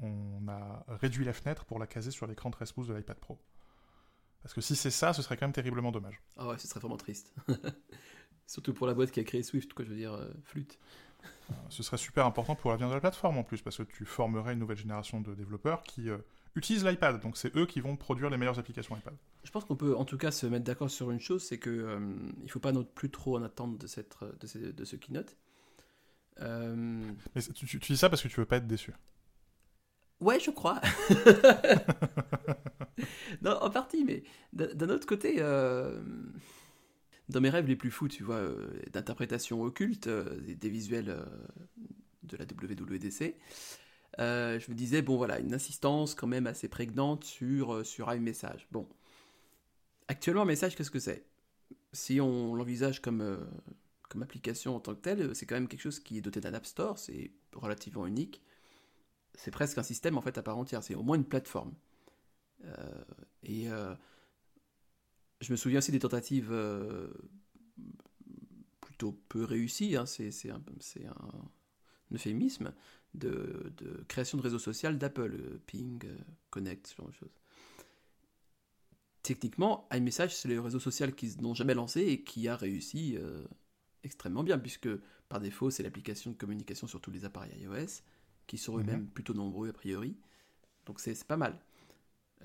a 0.48 0.86
réduit 0.88 1.26
la 1.26 1.34
fenêtre 1.34 1.66
pour 1.66 1.80
la 1.80 1.88
caser 1.88 2.12
sur 2.12 2.28
l'écran 2.28 2.52
13 2.52 2.72
pouces 2.72 2.88
de 2.88 2.94
l'iPad 2.94 3.18
Pro. 3.18 3.40
Parce 4.42 4.54
que 4.54 4.62
si 4.62 4.76
c'est 4.76 4.92
ça, 4.92 5.14
ce 5.14 5.22
serait 5.22 5.36
quand 5.36 5.46
même 5.46 5.54
terriblement 5.54 5.92
dommage. 5.92 6.22
Ah 6.38 6.48
ouais, 6.48 6.58
ce 6.58 6.68
serait 6.68 6.80
vraiment 6.80 6.98
triste. 6.98 7.34
Surtout 8.48 8.74
pour 8.74 8.88
la 8.88 8.94
boîte 8.94 9.12
qui 9.12 9.20
a 9.20 9.24
créé 9.24 9.44
Swift, 9.44 9.74
quoi, 9.74 9.86
je 9.86 9.92
veux 9.92 9.98
dire, 9.98 10.18
Flute. 10.44 10.80
Euh, 11.24 11.54
ce 11.70 11.84
serait 11.84 11.98
super 11.98 12.26
important 12.26 12.56
pour 12.56 12.72
l'avenir 12.72 12.90
de 12.90 12.94
la 12.94 13.00
plateforme 13.00 13.38
en 13.38 13.44
plus, 13.44 13.62
parce 13.62 13.78
que 13.78 13.84
tu 13.84 14.06
formerais 14.06 14.54
une 14.54 14.60
nouvelle 14.60 14.78
génération 14.78 15.22
de 15.22 15.34
développeurs 15.34 15.84
qui 15.84 16.10
euh, 16.10 16.18
utilisent 16.56 16.86
l'iPad. 16.86 17.22
Donc 17.22 17.38
c'est 17.38 17.56
eux 17.56 17.66
qui 17.66 17.82
vont 17.82 17.96
produire 17.96 18.30
les 18.30 18.38
meilleures 18.38 18.60
applications 18.60 18.96
iPad. 18.98 19.16
Je 19.44 19.52
pense 19.52 19.66
qu'on 19.66 19.76
peut 19.76 19.96
en 19.96 20.06
tout 20.06 20.18
cas 20.18 20.32
se 20.32 20.46
mettre 20.46 20.66
d'accord 20.66 20.90
sur 20.90 21.12
une 21.12 21.20
chose, 21.20 21.44
c'est 21.44 21.58
que 21.58 21.70
euh, 21.70 22.00
il 22.44 22.52
faut 22.52 22.60
pas 22.60 22.72
non 22.72 22.84
plus 22.84 23.10
trop 23.10 23.38
en 23.38 23.44
attendre 23.44 23.78
de, 23.78 23.88
cette, 23.88 24.16
de, 24.40 24.48
ce, 24.48 24.58
de 24.58 24.86
ce 24.86 24.96
keynote. 24.96 25.38
Mais 26.40 27.42
tu, 27.56 27.80
dis 27.80 27.98
ça 27.98 28.10
parce 28.10 28.22
que 28.22 28.28
tu 28.28 28.40
veux 28.40 28.46
pas 28.46 28.58
être 28.58 28.68
déçu. 28.68 28.94
Ouais, 30.20 30.40
je 30.40 30.52
crois. 30.52 30.82
non, 33.42 33.52
en 33.52 33.70
partie, 33.70 34.04
mais 34.04 34.24
d'un 34.54 34.90
autre 34.90 35.08
côté, 35.08 35.42
dans 37.30 37.42
mes 37.42 37.50
rêves 37.50 37.68
les 37.68 37.76
plus 37.76 37.92
fous, 37.92 38.08
tu 38.08 38.24
vois, 38.24 38.36
euh, 38.36 38.68
d'interprétation 38.94 39.62
occulte, 39.62 40.08
euh, 40.08 40.40
des 40.42 40.70
visuels 40.70 41.10
euh, 41.10 41.26
de 42.24 42.38
la 42.38 42.46
WWDC, 42.46 43.36
je 44.18 44.72
me 44.72 44.74
disais, 44.74 45.02
bon 45.02 45.18
voilà, 45.18 45.40
une 45.40 45.54
insistance 45.54 46.16
quand 46.16 46.28
même 46.28 46.48
assez 46.48 46.68
prégnante 46.68 47.24
sur, 47.24 47.86
sur 47.86 48.12
iMessage. 48.14 48.68
Bon, 48.72 48.88
actuellement, 50.08 50.46
message, 50.46 50.76
qu'est-ce 50.76 50.92
que 50.92 51.00
c'est? 51.00 51.26
Si 51.94 52.20
on 52.20 52.56
l'envisage 52.56 53.02
comme, 53.02 53.48
comme 54.10 54.24
application 54.24 54.76
en 54.76 54.80
tant 54.80 54.96
que 54.96 55.02
telle, 55.02 55.36
c'est 55.36 55.46
quand 55.46 55.56
même 55.56 55.68
quelque 55.68 55.82
chose 55.82 56.00
qui 56.00 56.18
est 56.18 56.22
doté 56.22 56.42
d'un 56.42 56.54
App 56.54 56.66
Store, 56.66 56.98
c'est 56.98 57.32
relativement 57.54 58.08
unique. 58.08 58.42
C'est 59.36 59.52
presque 59.52 59.78
un 59.78 59.84
système 59.84 60.18
en 60.18 60.22
fait 60.22 60.38
à 60.38 60.44
part 60.44 60.58
entière, 60.58 60.82
c'est 60.82 60.96
au 60.96 61.04
moins 61.04 61.18
une 61.18 61.26
plateforme. 61.26 61.74
et 63.44 63.68
je 65.42 65.52
me 65.52 65.58
souviens 65.58 65.80
aussi 65.80 65.92
des 65.92 66.00
tentatives 66.00 66.52
euh, 66.52 67.08
plutôt 68.82 69.12
peu 69.30 69.44
réussies, 69.44 69.96
hein, 69.96 70.06
c'est 70.06 70.32
un, 70.50 70.56
un, 70.56 71.52
euphémisme, 72.14 72.74
de, 73.14 73.74
création 74.08 74.38
de 74.38 74.44
réseau 74.44 74.60
social 74.60 74.98
d'Apple, 74.98 75.34
euh, 75.34 75.62
Ping, 75.66 76.04
euh, 76.06 76.18
Connect, 76.50 76.88
ce 76.88 76.96
genre 76.96 77.08
de 77.08 77.14
choses. 77.14 77.36
Techniquement, 79.24 79.88
iMessage, 79.94 80.36
c'est 80.36 80.48
le 80.48 80.60
réseau 80.60 80.80
social 80.80 81.14
qu'ils 81.14 81.42
n'ont 81.42 81.54
jamais 81.54 81.74
lancé 81.74 82.02
et 82.02 82.24
qui 82.24 82.48
a 82.48 82.56
réussi 82.56 83.18
extrêmement 84.04 84.42
bien, 84.42 84.58
puisque 84.58 84.88
par 85.28 85.42
défaut, 85.42 85.70
c'est 85.70 85.84
l'application 85.84 86.32
de 86.32 86.38
communication 86.38 86.88
sur 86.88 87.02
tous 87.02 87.12
les 87.12 87.26
appareils 87.26 87.52
iOS, 87.60 88.04
qui 88.46 88.58
sont 88.58 88.80
eux-mêmes 88.80 89.02
mhm. 89.02 89.10
plutôt 89.10 89.34
nombreux 89.34 89.68
a 89.68 89.74
priori. 89.74 90.16
Donc 90.86 91.02
c'est 91.02 91.22
pas 91.26 91.36
mal. 91.36 91.60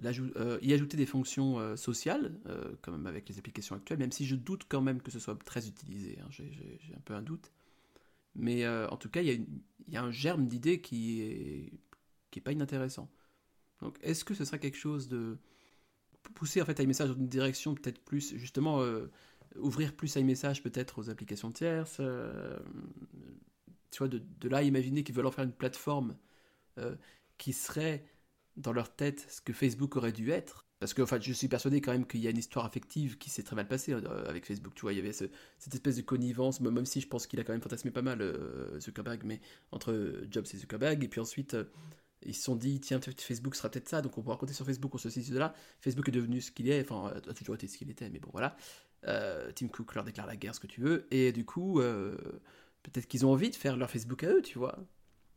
Euh, 0.05 0.59
y 0.63 0.73
ajouter 0.73 0.97
des 0.97 1.07
fonctions 1.07 1.59
euh, 1.59 1.77
sociales, 1.77 2.35
euh, 2.47 2.73
comme 2.81 3.07
avec 3.07 3.29
les 3.29 3.39
applications 3.39 3.77
actuelles, 3.77 3.99
même 3.99 4.13
si 4.13 4.27
je 4.27 4.35
doute 4.35 4.65
quand 4.69 4.81
même 4.81 5.03
que 5.03 5.11
ce 5.11 5.19
soit 5.19 5.39
très 5.45 5.69
utilisé, 5.69 6.19
hein, 6.21 6.29
j'ai 6.31 6.95
un 6.97 7.01
peu 7.05 7.15
un 7.15 7.23
doute. 7.23 7.53
Mais 8.35 8.67
en 8.67 8.97
tout 8.97 9.11
cas, 9.11 9.21
il 9.21 9.47
y, 9.89 9.97
a 9.97 10.03
un 10.03 10.11
germe 10.11 10.47
d'idée 10.47 10.81
qui 10.81 11.21
est, 11.21 11.73
qui 12.31 12.39
est 12.39 12.43
pas 12.43 12.53
inintéressant. 12.53 13.11
Donc, 13.83 13.99
est-ce 14.01 14.25
que 14.25 14.33
ce 14.33 14.47
serait 14.47 14.59
quelque 14.59 14.79
chose 14.79 15.07
de 15.09 15.37
pousser 16.35 16.63
en 16.63 16.65
fait 16.65 16.83
iMessage 16.83 17.11
dans 17.11 17.17
une 17.17 17.29
direction 17.29 17.75
peut-être 17.75 18.03
plus, 18.03 18.35
justement, 18.39 18.83
ouvrir 19.57 19.95
plus 19.95 20.17
iMessage 20.17 20.63
peut-être 20.63 20.99
aux 20.99 21.11
applications 21.11 21.53
tierces 21.53 22.01
Tu 23.91 23.99
vois, 23.99 24.09
de, 24.09 24.23
de 24.41 24.49
là, 24.49 24.63
imaginer 24.63 25.05
qu'ils 25.05 25.15
veulent 25.15 25.27
en 25.27 25.31
faire 25.31 25.45
une 25.45 25.53
plateforme 25.53 26.17
qui 27.37 27.53
serait 27.53 28.03
dans 28.57 28.73
leur 28.73 28.95
tête 28.95 29.27
ce 29.29 29.41
que 29.41 29.53
Facebook 29.53 29.97
aurait 29.97 30.13
dû 30.13 30.31
être. 30.31 30.67
Parce 30.83 30.95
que 30.95 31.07
fait, 31.07 31.23
je 31.23 31.33
suis 31.33 31.47
persuadé 31.47 31.81
quand 31.81 31.93
même 31.93 32.05
qu'il 32.09 32.19
y 32.19 32.27
a 32.27 32.31
une 32.31 32.39
histoire 32.39 32.65
affective 32.65 33.17
qui 33.17 33.31
s'est 33.31 33.45
très 33.45 33.55
mal 33.55 33.69
passée 33.69 33.93
euh, 33.93 34.29
avec 34.29 34.45
Facebook. 34.45 34.75
Tu 34.75 34.81
vois, 34.81 34.93
il 34.93 34.97
y 34.97 34.99
avait 34.99 35.13
cette 35.13 35.31
espèce 35.73 35.95
de 35.95 36.03
connivence, 36.03 36.61
même 36.61 36.85
si 36.87 37.01
je 37.01 37.07
pense 37.07 37.29
qu'il 37.29 37.39
a 37.39 37.45
quand 37.45 37.53
même 37.53 37.63
fantasmé 37.63 37.93
pas 37.93 38.03
mal 38.03 38.21
euh, 38.21 38.81
Zuckerberg, 38.81 39.23
mais 39.25 39.41
entre 39.71 40.25
Jobs 40.29 40.45
et 40.53 40.57
Zuckerberg. 40.57 41.05
Et 41.05 41.07
puis 41.07 41.21
ensuite, 41.21 41.55
euh, 41.55 41.71
ils 42.27 42.35
se 42.35 42.43
sont 42.43 42.57
dit, 42.57 42.81
tiens, 42.81 42.99
Facebook 43.01 43.55
sera 43.55 43.69
peut-être 43.69 43.89
ça, 43.89 44.03
donc 44.03 44.19
on 44.19 44.23
pourra 44.23 44.37
compter 44.37 44.55
sur 44.55 44.67
Facebook, 44.67 44.93
on 44.93 44.99
se 44.99 45.09
ceci, 45.09 45.31
là. 45.31 45.55
Facebook 45.81 46.09
est 46.09 46.13
devenu 46.13 46.41
ce 46.41 46.51
qu'il 46.51 46.69
est, 46.69 46.83
enfin, 46.91 47.15
a 47.15 47.33
toujours 47.33 47.55
été 47.55 47.69
ce 47.69 47.79
qu'il 47.79 47.89
était, 47.89 48.11
mais 48.11 48.19
bon, 48.19 48.31
voilà. 48.33 48.57
Tim 49.55 49.69
Cook 49.69 49.95
leur 49.95 50.03
déclare 50.03 50.27
la 50.27 50.35
guerre, 50.35 50.57
ce 50.57 50.61
que 50.61 50.67
tu 50.67 50.81
veux. 50.81 51.07
Et 51.13 51.31
du 51.31 51.45
coup, 51.45 51.81
peut-être 52.83 53.07
qu'ils 53.07 53.25
ont 53.25 53.31
envie 53.31 53.51
de 53.51 53.57
faire 53.57 53.77
leur 53.77 53.89
Facebook 53.89 54.25
à 54.25 54.31
eux, 54.31 54.43
tu 54.43 54.59
vois. 54.59 54.81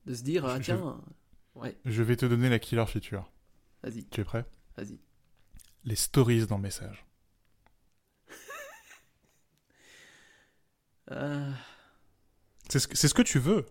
De 0.08 0.16
se 0.16 0.24
dire, 0.24 0.44
ah, 0.46 0.60
tiens. 0.60 1.00
Je 1.86 2.04
vais 2.04 2.16
te 2.16 2.26
donner 2.26 2.50
la 2.50 2.60
killer 2.60 2.86
feature. 2.86 3.30
Vas-y. 3.84 4.06
Tu 4.06 4.22
es 4.22 4.24
prêt? 4.24 4.46
Vas-y. 4.78 5.00
Les 5.84 5.96
stories 5.96 6.48
dans 6.48 6.58
le 6.58 6.64
message. 6.64 7.06
Euh. 11.12 11.52
C'est 12.68 12.80
ce, 12.80 13.14
que 13.14 13.22
tu 13.22 13.38
veux. 13.38 13.68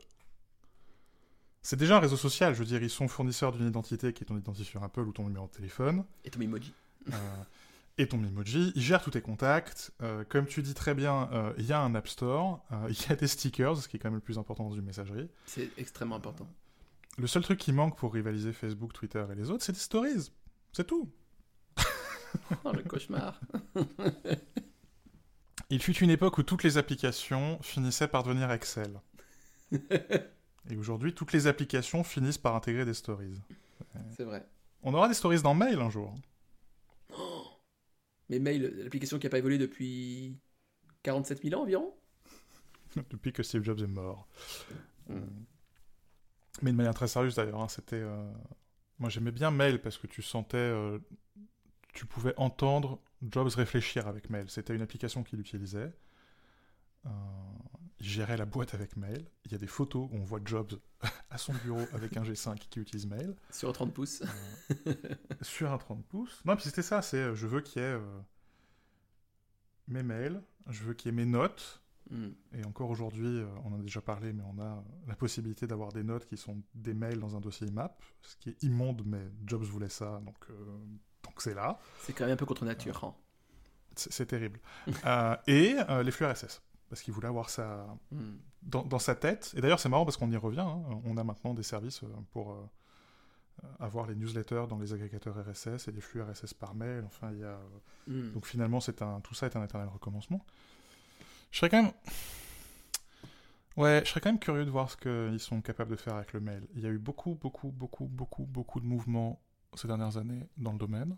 C'est 1.62 1.74
déjà 1.74 1.96
un 1.96 1.98
réseau 1.98 2.16
social, 2.16 2.54
je 2.54 2.60
veux 2.60 2.64
dire, 2.64 2.80
ils 2.80 2.88
sont 2.88 3.08
fournisseurs 3.08 3.50
d'une 3.50 3.66
identité 3.66 4.12
qui 4.12 4.22
est 4.22 4.26
ton 4.26 4.38
identité 4.38 4.62
sur 4.62 4.84
Apple 4.84 5.00
ou 5.00 5.12
ton 5.12 5.24
numéro 5.24 5.48
de 5.48 5.50
téléphone. 5.50 6.04
Et 6.24 6.30
ton 6.30 6.40
emoji. 6.40 6.72
Euh, 7.08 7.12
et 7.98 8.06
ton 8.06 8.22
emoji. 8.22 8.70
Ils 8.76 8.82
gèrent 8.82 9.02
tous 9.02 9.10
tes 9.10 9.20
contacts. 9.20 9.90
Euh, 10.00 10.22
comme 10.28 10.46
tu 10.46 10.62
dis 10.62 10.74
très 10.74 10.94
bien, 10.94 11.28
il 11.58 11.66
y 11.66 11.72
a 11.72 11.80
un 11.80 11.92
App 11.96 12.06
Store, 12.06 12.64
il 12.88 12.96
y 13.08 13.12
a 13.12 13.16
des 13.16 13.26
stickers, 13.26 13.78
ce 13.78 13.88
qui 13.88 13.96
est 13.96 13.98
quand 13.98 14.10
même 14.10 14.14
le 14.14 14.20
plus 14.20 14.38
important 14.38 14.68
dans 14.68 14.76
une 14.76 14.84
messagerie. 14.84 15.28
C'est 15.44 15.70
extrêmement 15.76 16.14
important. 16.14 16.48
Le 17.16 17.26
seul 17.28 17.42
truc 17.42 17.58
qui 17.60 17.72
manque 17.72 17.96
pour 17.96 18.12
rivaliser 18.12 18.52
Facebook, 18.52 18.92
Twitter 18.92 19.24
et 19.30 19.34
les 19.34 19.50
autres, 19.50 19.64
c'est 19.64 19.72
des 19.72 19.78
stories. 19.78 20.32
C'est 20.72 20.86
tout. 20.86 21.12
oh, 22.64 22.72
le 22.72 22.82
cauchemar. 22.82 23.40
Il 25.70 25.80
fut 25.80 25.96
une 25.98 26.10
époque 26.10 26.38
où 26.38 26.42
toutes 26.42 26.64
les 26.64 26.76
applications 26.76 27.58
finissaient 27.62 28.08
par 28.08 28.24
devenir 28.24 28.50
Excel. 28.50 29.00
et 29.72 30.76
aujourd'hui, 30.76 31.14
toutes 31.14 31.32
les 31.32 31.46
applications 31.46 32.02
finissent 32.02 32.38
par 32.38 32.56
intégrer 32.56 32.84
des 32.84 32.94
stories. 32.94 33.40
C'est 34.16 34.24
vrai. 34.24 34.46
On 34.82 34.92
aura 34.92 35.08
des 35.08 35.14
stories 35.14 35.42
dans 35.42 35.54
Mail 35.54 35.80
un 35.80 35.90
jour. 35.90 36.14
mais 38.28 38.40
Mail, 38.40 38.74
l'application 38.82 39.18
qui 39.18 39.26
n'a 39.26 39.30
pas 39.30 39.38
évolué 39.38 39.58
depuis 39.58 40.36
47 41.04 41.42
000 41.42 41.54
ans 41.60 41.62
environ? 41.62 41.94
Depuis 43.10 43.32
que 43.32 43.42
Steve 43.42 43.62
Jobs 43.62 43.80
est 43.80 43.86
mort. 43.86 44.28
Hmm. 45.08 45.44
Mais 46.64 46.72
de 46.72 46.76
manière 46.76 46.94
très 46.94 47.08
sérieuse 47.08 47.34
d'ailleurs, 47.34 47.60
hein, 47.60 47.68
c'était. 47.68 48.00
Euh, 48.00 48.32
moi 48.98 49.10
j'aimais 49.10 49.32
bien 49.32 49.50
Mail 49.50 49.82
parce 49.82 49.98
que 49.98 50.06
tu 50.06 50.22
sentais. 50.22 50.56
Euh, 50.56 50.98
tu 51.92 52.06
pouvais 52.06 52.32
entendre 52.38 53.02
Jobs 53.20 53.50
réfléchir 53.54 54.08
avec 54.08 54.30
Mail. 54.30 54.48
C'était 54.48 54.74
une 54.74 54.80
application 54.80 55.22
qu'il 55.22 55.38
utilisait. 55.40 55.92
Euh, 57.04 57.10
il 58.00 58.06
gérait 58.06 58.38
la 58.38 58.46
boîte 58.46 58.72
avec 58.72 58.96
Mail. 58.96 59.26
Il 59.44 59.52
y 59.52 59.54
a 59.54 59.58
des 59.58 59.66
photos 59.66 60.08
où 60.10 60.16
on 60.16 60.24
voit 60.24 60.40
Jobs 60.42 60.72
à 61.30 61.36
son 61.36 61.52
bureau 61.52 61.84
avec 61.92 62.16
un 62.16 62.22
G5 62.22 62.56
qui 62.70 62.80
utilise 62.80 63.06
Mail. 63.06 63.36
Sur 63.50 63.68
un 63.68 63.72
30 63.72 63.92
pouces. 63.92 64.22
sur 65.42 65.70
un 65.70 65.76
30 65.76 66.02
pouces. 66.06 66.40
Non, 66.46 66.56
puis 66.56 66.64
c'était 66.64 66.80
ça, 66.80 67.02
c'est 67.02 67.34
je 67.34 67.46
veux 67.46 67.60
qu'il 67.60 67.82
y 67.82 67.84
ait 67.84 67.98
mes 69.86 70.02
mails, 70.02 70.42
je 70.70 70.82
veux 70.82 70.94
qu'il 70.94 71.10
y 71.10 71.14
ait 71.14 71.24
mes 71.24 71.30
notes, 71.30 71.82
Mm. 72.10 72.28
Et 72.58 72.64
encore 72.64 72.90
aujourd'hui, 72.90 73.26
euh, 73.26 73.46
on 73.64 73.72
en 73.72 73.78
a 73.78 73.82
déjà 73.82 74.00
parlé, 74.00 74.32
mais 74.32 74.42
on 74.42 74.60
a 74.60 74.84
la 75.06 75.14
possibilité 75.14 75.66
d'avoir 75.66 75.92
des 75.92 76.02
notes 76.02 76.26
qui 76.26 76.36
sont 76.36 76.62
des 76.74 76.94
mails 76.94 77.18
dans 77.18 77.36
un 77.36 77.40
dossier 77.40 77.66
IMAP, 77.68 78.02
ce 78.22 78.36
qui 78.36 78.50
est 78.50 78.62
immonde, 78.62 79.02
mais 79.06 79.22
Jobs 79.46 79.62
voulait 79.62 79.88
ça, 79.88 80.20
donc 80.24 80.36
euh, 80.50 80.54
donc 81.22 81.40
c'est 81.40 81.54
là. 81.54 81.78
C'est 82.00 82.12
quand 82.12 82.24
même 82.24 82.34
un 82.34 82.36
peu 82.36 82.46
contre 82.46 82.64
nature. 82.64 83.04
Hein. 83.04 83.14
C'est 83.96 84.26
terrible. 84.26 84.60
Euh, 85.06 85.36
et 85.46 85.76
les 86.04 86.10
flux 86.10 86.26
RSS, 86.26 86.62
parce 86.88 87.02
qu'il 87.02 87.14
voulait 87.14 87.28
avoir 87.28 87.48
ça 87.48 87.86
mm. 88.10 88.18
dans, 88.62 88.98
sa 88.98 89.14
tête. 89.14 89.52
Et 89.56 89.60
d'ailleurs, 89.60 89.80
c'est 89.80 89.88
marrant 89.88 90.04
parce 90.04 90.16
qu'on 90.16 90.30
y 90.30 90.36
revient. 90.36 90.60
Hein. 90.60 91.00
On 91.04 91.16
a 91.16 91.24
maintenant 91.24 91.54
des 91.54 91.62
services 91.62 92.00
pour 92.32 92.56
avoir 93.78 94.06
les 94.06 94.16
newsletters 94.16 94.64
dans 94.68 94.78
les 94.78 94.92
agrégateurs 94.92 95.36
RSS 95.36 95.88
et 95.88 95.92
les 95.92 96.00
flux 96.00 96.22
RSS 96.22 96.54
par 96.54 96.74
mail. 96.74 97.04
Enfin, 97.06 97.30
il 97.32 97.38
y 97.38 97.44
a. 97.44 97.58
Hmm. 98.08 98.32
Donc 98.32 98.46
finalement, 98.46 98.80
c'est 98.80 99.00
un, 99.00 99.20
tout 99.20 99.34
ça 99.34 99.46
est 99.46 99.56
un 99.56 99.64
éternel 99.64 99.88
recommencement. 99.88 100.44
Je 101.54 101.60
serais 101.60 101.70
quand 101.70 101.84
même. 101.84 101.92
Ouais, 103.76 104.02
je 104.04 104.10
serais 104.10 104.20
quand 104.20 104.30
même 104.30 104.40
curieux 104.40 104.64
de 104.64 104.70
voir 104.70 104.90
ce 104.90 104.96
qu'ils 104.96 105.38
sont 105.38 105.60
capables 105.60 105.92
de 105.92 105.96
faire 105.96 106.16
avec 106.16 106.32
le 106.32 106.40
mail. 106.40 106.66
Il 106.74 106.82
y 106.82 106.86
a 106.86 106.88
eu 106.88 106.98
beaucoup, 106.98 107.38
beaucoup, 107.40 107.68
beaucoup, 107.70 108.06
beaucoup, 108.06 108.44
beaucoup 108.44 108.80
de 108.80 108.84
mouvements 108.84 109.40
ces 109.74 109.86
dernières 109.86 110.16
années 110.16 110.48
dans 110.56 110.72
le 110.72 110.78
domaine. 110.78 111.16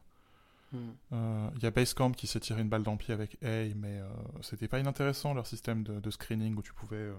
Hmm. 0.72 0.90
Euh, 1.12 1.51
Il 1.57 1.62
y 1.62 1.66
a 1.66 1.70
Basecamp 1.70 2.12
qui 2.12 2.27
s'est 2.27 2.40
tiré 2.40 2.61
une 2.61 2.68
balle 2.68 2.83
dans 2.83 2.92
le 2.92 2.99
pied 2.99 3.14
avec 3.14 3.42
Hey, 3.42 3.75
mais 3.77 3.99
euh, 3.99 4.09
c'était 4.42 4.68
pas 4.68 4.79
inintéressant 4.79 5.33
leur 5.33 5.46
système 5.46 5.83
de, 5.83 6.01
de 6.01 6.11
screening 6.11 6.55
où 6.55 6.62
tu 6.62 6.75
pouvais 6.75 6.96
euh, 6.96 7.14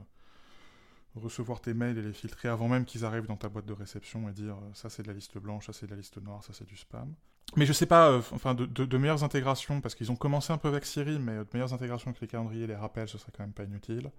recevoir 1.16 1.60
tes 1.60 1.74
mails 1.74 1.98
et 1.98 2.04
les 2.04 2.14
filtrer 2.14 2.50
avant 2.50 2.68
même 2.68 2.86
qu'ils 2.86 3.04
arrivent 3.04 3.26
dans 3.26 3.36
ta 3.36 3.50
boîte 3.50 3.66
de 3.66 3.74
réception 3.74 4.30
et 4.30 4.32
dire 4.32 4.58
euh, 4.58 4.74
ça 4.76 4.92
c'est 4.92 5.02
de 5.02 5.08
la 5.08 5.16
liste 5.16 5.40
blanche, 5.40 5.66
ça 5.66 5.74
c'est 5.74 5.88
de 5.88 5.92
la 5.92 5.98
liste 5.98 6.22
noire, 6.22 6.44
ça 6.44 6.54
c'est 6.54 6.68
du 6.68 6.78
spam. 6.78 7.16
Mais 7.56 7.66
je 7.66 7.74
sais 7.74 7.86
pas, 7.86 8.12
euh, 8.12 8.22
enfin 8.34 8.54
de, 8.54 8.66
de- 8.66 8.86
de 8.86 8.98
meilleures 8.98 9.24
intégrations, 9.24 9.82
parce 9.82 9.96
qu'ils 9.96 10.12
ont 10.12 10.16
commencé 10.16 10.52
un 10.54 10.58
peu 10.58 10.68
avec 10.68 10.86
Siri, 10.86 11.18
mais 11.18 11.32
euh, 11.32 11.44
de 11.44 11.50
meilleures 11.54 11.74
intégrations 11.74 12.10
avec 12.12 12.22
les 12.22 12.28
calendriers 12.28 12.64
et 12.66 12.68
les 12.68 12.76
rappels, 12.76 13.08
ce 13.08 13.18
serait 13.18 13.32
quand 13.36 13.44
même 13.44 13.54
pas 13.54 13.64
inutile. 13.64 14.12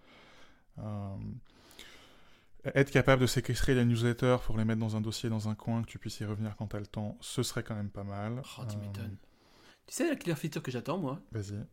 Euh, 0.78 1.16
être 2.74 2.90
capable 2.90 3.22
de 3.22 3.26
séquestrer 3.26 3.74
les 3.74 3.84
newsletters 3.84 4.38
pour 4.44 4.56
les 4.58 4.64
mettre 4.64 4.80
dans 4.80 4.96
un 4.96 5.00
dossier 5.00 5.30
dans 5.30 5.48
un 5.48 5.54
coin, 5.54 5.82
que 5.82 5.86
tu 5.88 5.98
puisses 5.98 6.20
y 6.20 6.24
revenir 6.24 6.56
quand 6.56 6.66
t'as 6.68 6.80
le 6.80 6.86
temps, 6.86 7.16
ce 7.20 7.42
serait 7.42 7.62
quand 7.62 7.74
même 7.74 7.90
pas 7.90 8.04
mal. 8.04 8.42
Oh, 8.58 8.62
tu 8.68 8.76
m'étonnes. 8.78 9.16
Tu 9.86 9.94
sais, 9.94 10.08
la 10.08 10.16
killer 10.16 10.34
feature 10.36 10.62
que 10.62 10.70
j'attends, 10.70 10.98
moi, 10.98 11.20
Vas-y. 11.32 11.64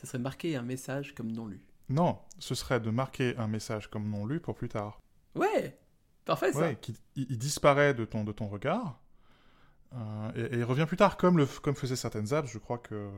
ça 0.00 0.06
serait 0.06 0.18
marquer 0.18 0.56
un 0.56 0.62
message 0.62 1.14
comme 1.14 1.30
non 1.30 1.46
lu. 1.46 1.60
Non, 1.88 2.18
ce 2.38 2.54
serait 2.54 2.80
de 2.80 2.90
marquer 2.90 3.36
un 3.36 3.46
message 3.46 3.88
comme 3.90 4.08
non 4.08 4.24
lu 4.24 4.40
pour 4.40 4.54
plus 4.54 4.68
tard. 4.68 4.98
Ouais 5.34 5.78
Parfait, 6.24 6.52
ça 6.52 6.60
Ouais, 6.60 6.78
qui, 6.80 6.96
il, 7.16 7.26
il 7.30 7.38
disparaît 7.38 7.94
de 7.94 8.04
ton, 8.04 8.24
de 8.24 8.32
ton 8.32 8.46
regard. 8.48 9.00
Euh, 9.94 10.32
et, 10.50 10.54
et 10.54 10.58
il 10.58 10.64
revient 10.64 10.86
plus 10.86 10.96
tard, 10.96 11.16
comme, 11.16 11.38
le, 11.38 11.46
comme 11.46 11.74
faisaient 11.74 11.96
certaines 11.96 12.32
apps. 12.32 12.50
Je 12.50 12.58
crois 12.58 12.78
que 12.78 13.10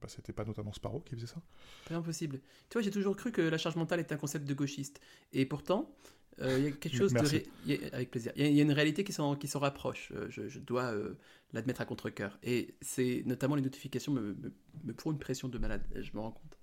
bah, 0.00 0.08
c'était 0.08 0.32
pas 0.32 0.44
notamment 0.44 0.72
Sparrow 0.72 1.00
qui 1.00 1.14
faisait 1.14 1.26
ça. 1.26 1.40
Pas 1.84 1.94
impossible. 1.94 2.40
Tu 2.68 2.74
vois, 2.74 2.82
j'ai 2.82 2.90
toujours 2.90 3.16
cru 3.16 3.30
que 3.32 3.40
la 3.42 3.58
charge 3.58 3.76
mentale 3.76 4.00
est 4.00 4.12
un 4.12 4.16
concept 4.16 4.44
de 4.46 4.54
gauchiste. 4.54 5.00
Et 5.32 5.46
pourtant, 5.46 5.94
euh, 6.40 6.58
il 6.58 6.64
y 6.64 6.66
a 6.66 6.72
quelque 6.72 6.94
chose 6.96 7.14
Merci. 7.14 7.16
de... 7.16 7.46
ré- 7.66 7.90
a- 7.92 7.94
Avec 7.94 8.10
plaisir. 8.10 8.32
Il 8.36 8.42
y, 8.42 8.46
a- 8.46 8.48
il 8.50 8.56
y 8.56 8.60
a 8.60 8.62
une 8.62 8.72
réalité 8.72 9.04
qui 9.04 9.12
s'en, 9.12 9.36
qui 9.36 9.46
s'en 9.48 9.60
rapproche. 9.60 10.10
Euh, 10.14 10.26
je, 10.28 10.48
je 10.48 10.58
dois 10.58 10.92
euh, 10.92 11.14
l'admettre 11.52 11.80
à 11.80 11.84
contre-coeur. 11.84 12.38
Et 12.42 12.74
c'est 12.80 13.22
notamment 13.26 13.54
les 13.54 13.62
notifications 13.62 14.12
me, 14.12 14.34
me, 14.34 14.52
me 14.84 14.92
font 14.98 15.12
une 15.12 15.18
pression 15.18 15.48
de 15.48 15.58
malade. 15.58 15.82
Je 15.94 16.10
me 16.14 16.20
rends 16.20 16.32
compte. 16.32 16.58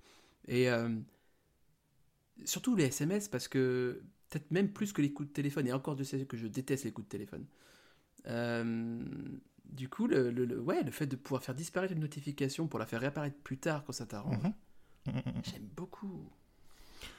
Et 0.49 0.67
surtout 2.45 2.75
les 2.75 2.85
SMS, 2.85 3.27
parce 3.27 3.47
que 3.47 4.01
peut-être 4.29 4.51
même 4.51 4.71
plus 4.71 4.93
que 4.93 5.01
les 5.01 5.13
coups 5.13 5.29
de 5.29 5.33
téléphone. 5.33 5.67
Et 5.67 5.73
encore 5.73 5.95
de 5.95 6.03
sais 6.03 6.25
que 6.25 6.37
je 6.37 6.47
déteste 6.47 6.85
les 6.85 6.91
coups 6.91 7.07
de 7.07 7.11
téléphone. 7.11 7.45
Euh, 8.27 9.03
du 9.65 9.89
coup, 9.89 10.07
le, 10.07 10.31
le- 10.31 10.45
le- 10.45 10.59
ouais, 10.61 10.83
le 10.83 10.91
fait 10.91 11.07
de 11.07 11.15
pouvoir 11.15 11.43
faire 11.43 11.55
disparaître 11.55 11.93
une 11.93 11.99
notification 12.01 12.67
pour 12.67 12.79
la 12.79 12.85
faire 12.85 13.01
réapparaître 13.01 13.37
plus 13.43 13.57
tard 13.57 13.83
quand 13.85 13.93
ça 13.93 14.05
t'arrange, 14.05 14.43
Mhm. 14.43 14.53
Mhm, 15.07 15.23
mhm. 15.25 15.43
j'aime 15.43 15.67
beaucoup. 15.75 16.31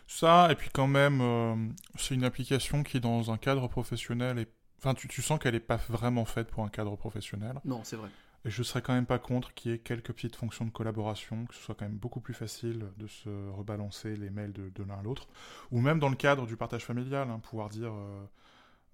Ça, 0.06 0.48
et 0.50 0.54
puis 0.54 0.70
quand 0.72 0.86
même, 0.86 1.20
euh, 1.20 1.54
c'est 1.96 2.14
une 2.14 2.24
application 2.24 2.82
qui, 2.82 3.00
dans 3.00 3.30
un 3.32 3.38
cadre 3.38 3.68
professionnel, 3.68 4.38
est... 4.38 4.48
enfin, 4.78 4.94
tu, 4.94 5.08
tu 5.08 5.22
sens 5.22 5.38
qu'elle 5.38 5.54
n'est 5.54 5.60
pas 5.60 5.76
vraiment 5.88 6.24
faite 6.24 6.48
pour 6.50 6.64
un 6.64 6.68
cadre 6.68 6.96
professionnel. 6.96 7.60
Non, 7.64 7.82
c'est 7.84 7.96
vrai. 7.96 8.10
Et 8.46 8.50
je 8.50 8.62
serais 8.62 8.82
quand 8.82 8.94
même 8.94 9.06
pas 9.06 9.18
contre 9.18 9.54
qu'il 9.54 9.72
y 9.72 9.74
ait 9.74 9.78
quelques 9.78 10.12
petites 10.12 10.36
fonctions 10.36 10.66
de 10.66 10.70
collaboration, 10.70 11.46
que 11.46 11.54
ce 11.54 11.62
soit 11.62 11.74
quand 11.74 11.86
même 11.86 11.96
beaucoup 11.98 12.20
plus 12.20 12.34
facile 12.34 12.86
de 12.98 13.06
se 13.06 13.50
rebalancer 13.50 14.16
les 14.16 14.30
mails 14.30 14.52
de, 14.52 14.70
de 14.70 14.82
l'un 14.84 14.98
à 14.98 15.02
l'autre. 15.02 15.28
Ou 15.72 15.80
même 15.80 15.98
dans 15.98 16.10
le 16.10 16.16
cadre 16.16 16.46
du 16.46 16.56
partage 16.56 16.84
familial, 16.84 17.30
hein, 17.30 17.40
pouvoir 17.40 17.70
dire 17.70 17.92
euh, 17.92 18.24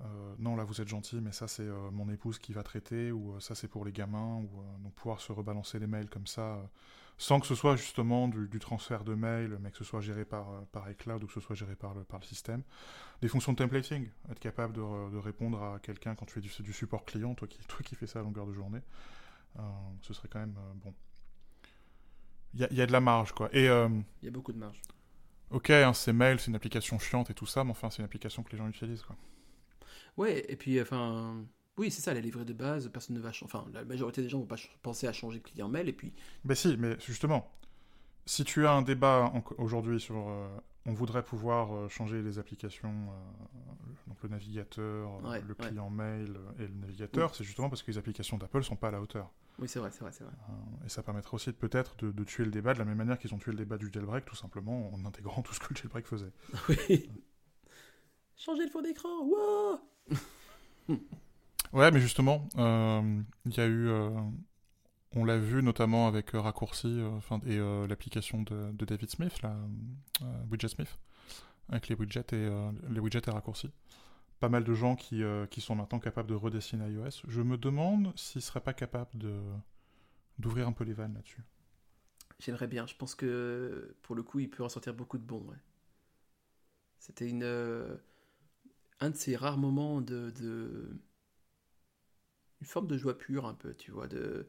euh, 0.03 0.35
non, 0.39 0.57
là 0.57 0.65
vous 0.65 0.81
êtes 0.81 0.89
gentil, 0.89 1.21
mais 1.21 1.33
ça 1.33 1.47
c'est 1.49 1.63
euh, 1.67 1.91
mon 1.91 2.09
épouse 2.11 2.39
qui 2.39 2.53
va 2.53 2.63
traiter, 2.63 3.13
ou 3.13 3.35
euh, 3.37 3.41
ça 3.41 3.55
c'est 3.55 3.69
pour 3.69 3.85
les 3.85 3.93
gamins, 3.93 4.37
ou 4.39 4.49
donc 4.83 4.95
pouvoir 4.95 5.21
se 5.21 5.33
rebalancer 5.33 5.79
les 5.79 5.87
mails 5.87 6.09
comme 6.09 6.27
ça, 6.27 6.59
sans 7.19 7.39
que 7.41 7.47
ce 7.47 7.55
soit 7.55 7.77
justement 7.77 8.29
du, 8.29 8.49
du 8.49 8.59
transfert 8.59 9.05
de 9.05 9.15
mails, 9.15 9.59
mais 9.61 9.71
que 9.71 9.77
ce 9.79 9.85
soit 9.85 10.01
géré 10.01 10.25
par, 10.25 10.47
par 10.73 10.91
iCloud 10.91 11.23
ou 11.25 11.27
que 11.27 11.33
ce 11.35 11.41
soit 11.41 11.55
géré 11.57 11.77
par 11.77 11.95
le, 11.95 12.05
par 12.05 12.19
le 12.21 12.25
système. 12.25 12.63
Des 13.23 13.29
fonctions 13.29 13.53
de 13.53 13.59
templating, 13.59 14.09
être 14.31 14.41
capable 14.41 14.75
de, 14.75 14.81
re- 14.83 15.11
de 15.13 15.19
répondre 15.19 15.63
à 15.63 15.81
quelqu'un 15.81 16.15
quand 16.17 16.27
tu 16.27 16.35
fais 16.35 16.41
du, 16.43 16.51
du 16.63 16.73
support 16.73 17.05
client, 17.07 17.35
toi 17.35 17.49
qui, 17.49 17.59
toi 17.69 17.81
qui 17.85 17.97
fais 17.97 18.07
ça 18.09 18.21
à 18.21 18.23
longueur 18.23 18.47
de 18.47 18.55
journée. 18.55 18.81
Ce 20.03 20.15
serait 20.15 20.29
quand 20.29 20.41
même 20.41 20.55
bon. 20.83 20.95
Il 22.55 22.67
y, 22.71 22.75
y 22.77 22.83
a 22.83 22.87
de 22.87 22.93
la 22.93 23.01
marge, 23.01 23.33
quoi. 23.33 23.49
Et 23.53 23.69
Il 24.23 24.27
y 24.27 24.29
a 24.29 24.31
beaucoup 24.31 24.53
de 24.53 24.59
marge. 24.59 24.81
ok, 25.51 25.71
hein, 25.71 25.93
c'est 25.95 26.13
mail, 26.13 26.41
c'est 26.41 26.49
une 26.49 26.57
application 26.57 26.99
chiante 26.99 27.31
et 27.31 27.35
tout 27.35 27.47
ça, 27.47 27.63
mais 27.65 27.71
enfin, 27.71 27.89
c'est 27.91 27.99
une 27.99 28.05
application 28.05 28.43
que 28.43 28.51
les 28.53 28.59
gens 28.59 28.69
utilisent, 28.69 29.03
quoi. 29.03 29.17
Ouais, 30.17 30.45
et 30.51 30.57
puis, 30.57 30.81
enfin, 30.81 31.45
oui, 31.79 31.91
c'est 31.91 32.01
ça, 32.03 32.15
la 32.15 32.21
livrée 32.21 32.45
de 32.45 32.53
base, 32.53 32.89
personne 32.93 33.17
ne 33.17 33.21
va 33.21 33.33
changer. 33.33 33.53
Enfin, 33.55 33.67
la 33.73 33.85
majorité 33.85 34.23
des 34.23 34.29
gens 34.29 34.39
vont 34.41 34.47
pas 34.47 34.57
penser 34.83 35.07
à 35.07 35.13
changer 35.13 35.39
de 35.39 35.45
client 35.45 35.69
mail, 35.69 35.89
et 35.89 35.93
puis, 35.93 36.13
Ben 36.45 36.55
si, 36.55 36.77
mais 36.79 36.97
justement, 37.01 37.51
si 38.27 38.45
tu 38.45 38.67
as 38.67 38.73
un 38.73 38.83
débat 38.83 39.33
aujourd'hui 39.59 40.01
sur 40.01 40.29
euh, 40.29 40.49
on 40.87 40.93
voudrait 40.93 41.23
pouvoir 41.25 41.75
euh, 41.75 41.89
changer 41.89 42.23
les 42.23 42.39
applications, 42.39 42.91
euh, 43.11 43.93
donc 44.09 44.23
le 44.23 44.29
navigateur, 44.31 45.23
Ouais, 45.25 45.41
le 45.41 45.55
ouais. 45.59 45.67
client 45.69 45.91
mail 45.91 46.37
et 46.59 46.63
le 46.67 46.75
navigateur, 46.75 47.35
c'est 47.35 47.45
justement 47.45 47.69
parce 47.69 47.83
que 47.83 47.91
les 47.91 47.99
applications 47.99 48.39
d'Apple 48.39 48.63
sont 48.63 48.77
pas 48.77 48.89
à 48.89 48.93
la 48.93 49.01
hauteur. 49.01 49.31
oui, 49.59 49.69
c'est 49.69 49.79
vrai, 49.79 49.91
c'est 49.93 50.01
vrai, 50.01 50.13
c'est 50.13 50.25
vrai. 50.25 50.33
Et 50.87 50.89
ça 50.89 51.03
permettrait 51.03 51.35
aussi 51.35 51.51
de 51.51 51.57
peut-être 51.57 51.97
de, 51.99 52.11
de 52.13 52.25
tuer 52.25 52.45
le 52.45 52.51
débat 52.51 52.73
de 52.75 52.79
la 52.79 52.85
même 52.85 52.97
manière 52.99 53.19
qu'ils 53.19 53.35
ont 53.35 53.39
tué 53.39 53.53
le 53.53 53.59
débat 53.59 53.77
du 53.79 53.91
jailbreak, 53.93 54.25
tout 54.25 54.37
simplement 54.37 54.93
en 54.95 55.05
intégrant 55.05 55.43
tout 55.47 55.53
ce 55.55 55.61
que 55.61 55.67
le 55.71 55.77
jailbreak 55.77 56.07
faisait. 56.07 56.33
Oui. 56.69 57.11
Changer 58.41 58.65
le 58.65 58.71
fond 58.71 58.83
d'écran, 58.83 59.23
wow 59.25 59.79
Ouais, 61.73 61.91
mais 61.91 62.01
justement, 62.01 62.49
euh, 62.57 63.23
il 63.47 63.55
y 63.57 63.61
a 63.61 63.67
eu, 63.67 63.89
euh, 63.89 64.11
on 65.17 65.25
l'a 65.25 65.39
vu 65.39 65.63
notamment 65.63 66.07
avec 66.09 66.35
euh, 66.35 66.41
Raccourci, 66.41 66.89
euh, 66.89 67.11
enfin 67.17 67.41
et 67.47 67.59
euh, 67.59 67.87
l'application 67.87 68.43
de, 68.43 68.73
de 68.73 68.85
David 68.85 69.11
Smith, 69.11 69.43
là, 69.43 69.57
euh, 70.23 70.27
Widget 70.51 70.69
Smith, 70.69 70.99
avec 71.71 71.89
les 71.89 71.97
widgets 71.97 72.21
et 72.33 72.37
euh, 72.37 72.71
les 72.91 73.01
widgets 73.01 73.23
et 73.29 73.33
raccourcis. 73.33 73.71
Pas 74.41 74.49
mal 74.51 74.65
de 74.65 74.75
gens 74.75 74.97
qui, 74.97 75.23
euh, 75.25 75.47
qui 75.47 75.61
sont 75.63 75.75
maintenant 75.77 76.01
capables 76.01 76.29
de 76.29 76.35
redessiner 76.35 76.89
iOS. 76.91 77.23
Je 77.29 77.43
me 77.43 77.59
demande 77.59 78.13
s'ils 78.19 78.43
seraient 78.43 78.61
pas 78.63 78.75
capables 78.75 79.17
de 79.19 79.35
d'ouvrir 80.39 80.67
un 80.67 80.73
peu 80.73 80.83
les 80.85 80.93
vannes 80.93 81.15
là-dessus. 81.15 81.45
J'aimerais 82.41 82.67
bien, 82.67 82.89
je 82.89 82.97
pense 82.97 83.15
que 83.15 83.95
pour 84.03 84.17
le 84.17 84.25
coup, 84.25 84.41
il 84.41 84.51
peut 84.51 84.65
ressortir 84.65 84.95
beaucoup 84.95 85.17
de 85.19 85.23
bons, 85.23 85.45
ouais. 85.49 85.57
C'était 86.99 87.29
une. 87.29 87.43
euh, 87.43 87.97
un 89.01 89.11
de 89.11 89.17
ces 89.17 89.37
rares 89.37 89.59
moments 89.59 90.01
de. 90.01 90.31
de- 90.31 91.01
une 92.61 92.67
forme 92.67 92.87
de 92.89 92.99
joie 92.99 93.17
pure, 93.17 93.47
un 93.47 93.55
peu, 93.55 93.75
tu 93.75 93.91
vois, 93.91 94.07
de 94.07 94.47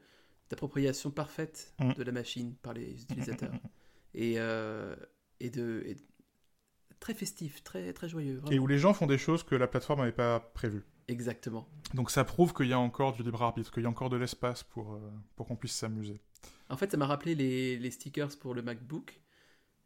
d'appropriation 0.50 1.12
parfaite 1.12 1.74
Mm. 1.80 1.94
de 1.94 2.04
la 2.04 2.12
machine 2.12 2.56
par 2.58 2.74
les 2.74 3.02
utilisateurs. 3.04 3.54
et, 4.14 4.34
euh, 4.38 4.96
et 5.40 5.50
de. 5.50 5.84
et- 5.86 5.98
très 7.00 7.14
festif, 7.14 7.64
très, 7.64 7.94
très 7.94 8.10
joyeux. 8.10 8.42
Et 8.52 8.60
où 8.60 8.68
les 8.68 8.78
gens 8.78 8.94
font 8.94 9.08
des 9.08 9.18
choses 9.18 9.44
que 9.44 9.56
la 9.56 9.68
plateforme 9.68 10.02
n'avait 10.02 10.12
pas 10.12 10.40
prévues. 10.54 10.84
Exactement. 11.08 11.68
Donc 11.96 12.12
ça 12.12 12.24
prouve 12.24 12.54
qu'il 12.54 12.68
y 12.68 12.74
a 12.74 12.80
encore 12.80 13.14
du 13.14 13.24
libre 13.24 13.42
arbitre, 13.42 13.72
qu'il 13.72 13.84
y 13.84 13.86
a 13.86 13.90
encore 13.90 14.10
de 14.10 14.18
l'espace 14.18 14.64
pour, 14.64 14.94
euh, 14.94 15.00
pour 15.36 15.48
qu'on 15.48 15.56
puisse 15.56 15.74
s'amuser. 15.74 16.22
En 16.70 16.78
fait, 16.78 16.92
ça 16.92 16.98
m'a 16.98 17.08
rappelé 17.08 17.34
les, 17.34 17.78
les 17.80 17.92
stickers 17.92 18.38
pour 18.40 18.54
le 18.54 18.62
MacBook, 18.62 19.20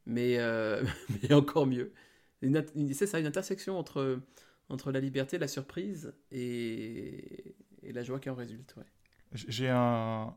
mais, 0.06 0.38
euh, 0.40 0.84
mais 1.24 1.32
encore 1.34 1.68
mieux. 1.68 1.94
C'est 2.94 3.08
ça, 3.08 3.20
une 3.20 3.26
intersection 3.28 3.78
entre, 3.80 4.20
entre 4.70 4.92
la 4.92 5.00
liberté, 5.00 5.38
la 5.38 5.48
surprise 5.48 6.14
et, 6.32 7.56
et 7.84 7.94
la 7.94 8.04
joie 8.04 8.20
qui 8.20 8.30
en 8.30 8.36
résulte. 8.36 8.76
Ouais. 8.78 8.86
J'ai 9.34 9.70
un, 9.70 10.36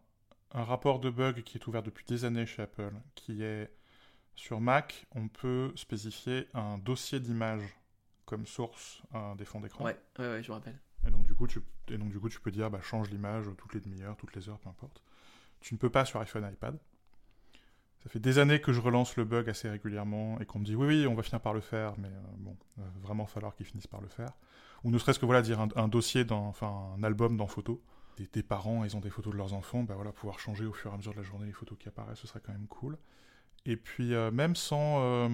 un 0.52 0.64
rapport 0.64 1.00
de 1.00 1.10
bug 1.10 1.42
qui 1.42 1.58
est 1.58 1.66
ouvert 1.66 1.82
depuis 1.82 2.04
des 2.06 2.24
années 2.24 2.46
chez 2.46 2.62
Apple, 2.62 2.92
qui 3.14 3.42
est 3.42 3.70
sur 4.34 4.60
Mac, 4.60 5.06
on 5.14 5.28
peut 5.28 5.72
spécifier 5.74 6.46
un 6.54 6.78
dossier 6.78 7.20
d'image 7.20 7.62
comme 8.24 8.46
source 8.46 9.02
euh, 9.14 9.34
des 9.34 9.44
fonds 9.44 9.60
d'écran. 9.60 9.84
Ouais, 9.84 9.98
ouais, 10.18 10.28
ouais, 10.28 10.42
je 10.42 10.48
me 10.50 10.54
rappelle. 10.54 10.78
Et 11.06 11.10
donc 11.10 11.24
du 11.24 11.34
coup, 11.34 11.46
tu, 11.46 11.60
et 11.88 11.98
donc, 11.98 12.10
du 12.10 12.20
coup, 12.20 12.28
tu 12.28 12.40
peux 12.40 12.50
dire 12.50 12.70
bah, 12.70 12.80
change 12.82 13.10
l'image 13.10 13.46
toutes 13.56 13.74
les 13.74 13.80
demi-heures, 13.80 14.16
toutes 14.16 14.34
les 14.36 14.48
heures, 14.48 14.58
peu 14.58 14.68
importe. 14.68 15.02
Tu 15.60 15.74
ne 15.74 15.78
peux 15.78 15.90
pas 15.90 16.04
sur 16.04 16.20
iPhone 16.20 16.44
et 16.44 16.52
iPad. 16.52 16.78
Ça 18.02 18.08
fait 18.08 18.20
des 18.20 18.38
années 18.38 18.60
que 18.60 18.72
je 18.72 18.80
relance 18.80 19.16
le 19.16 19.24
bug 19.24 19.48
assez 19.48 19.68
régulièrement 19.68 20.38
et 20.40 20.46
qu'on 20.46 20.60
me 20.60 20.64
dit 20.64 20.74
oui, 20.74 20.86
oui, 20.86 21.06
on 21.06 21.14
va 21.14 21.22
finir 21.22 21.40
par 21.40 21.52
le 21.52 21.60
faire, 21.60 21.94
mais 21.98 22.08
euh, 22.08 22.22
bon, 22.38 22.56
va 22.76 22.84
vraiment 23.02 23.26
falloir 23.26 23.54
qu'ils 23.54 23.66
finissent 23.66 23.86
par 23.86 24.00
le 24.00 24.08
faire. 24.08 24.30
Ou 24.84 24.90
ne 24.90 24.98
serait-ce 24.98 25.18
que 25.18 25.26
voilà, 25.26 25.42
dire 25.42 25.60
un, 25.60 25.88
dossier, 25.88 26.24
dans, 26.24 26.46
enfin 26.46 26.94
un 26.96 27.02
album 27.02 27.36
dans 27.36 27.48
photo. 27.48 27.82
Des, 28.32 28.42
parents, 28.42 28.84
ils 28.84 28.96
ont 28.96 29.00
des 29.00 29.10
photos 29.10 29.32
de 29.32 29.38
leurs 29.38 29.54
enfants, 29.54 29.84
bah 29.84 29.94
voilà, 29.94 30.10
pouvoir 30.10 30.40
changer 30.40 30.66
au 30.66 30.72
fur 30.72 30.90
et 30.90 30.94
à 30.94 30.96
mesure 30.96 31.12
de 31.12 31.18
la 31.18 31.22
journée 31.22 31.46
les 31.46 31.52
photos 31.52 31.78
qui 31.78 31.88
apparaissent, 31.88 32.18
ce 32.18 32.26
serait 32.26 32.40
quand 32.44 32.52
même 32.52 32.66
cool. 32.66 32.98
Et 33.64 33.76
puis 33.76 34.12
euh, 34.12 34.32
même 34.32 34.56
sans, 34.56 35.00
euh, 35.02 35.28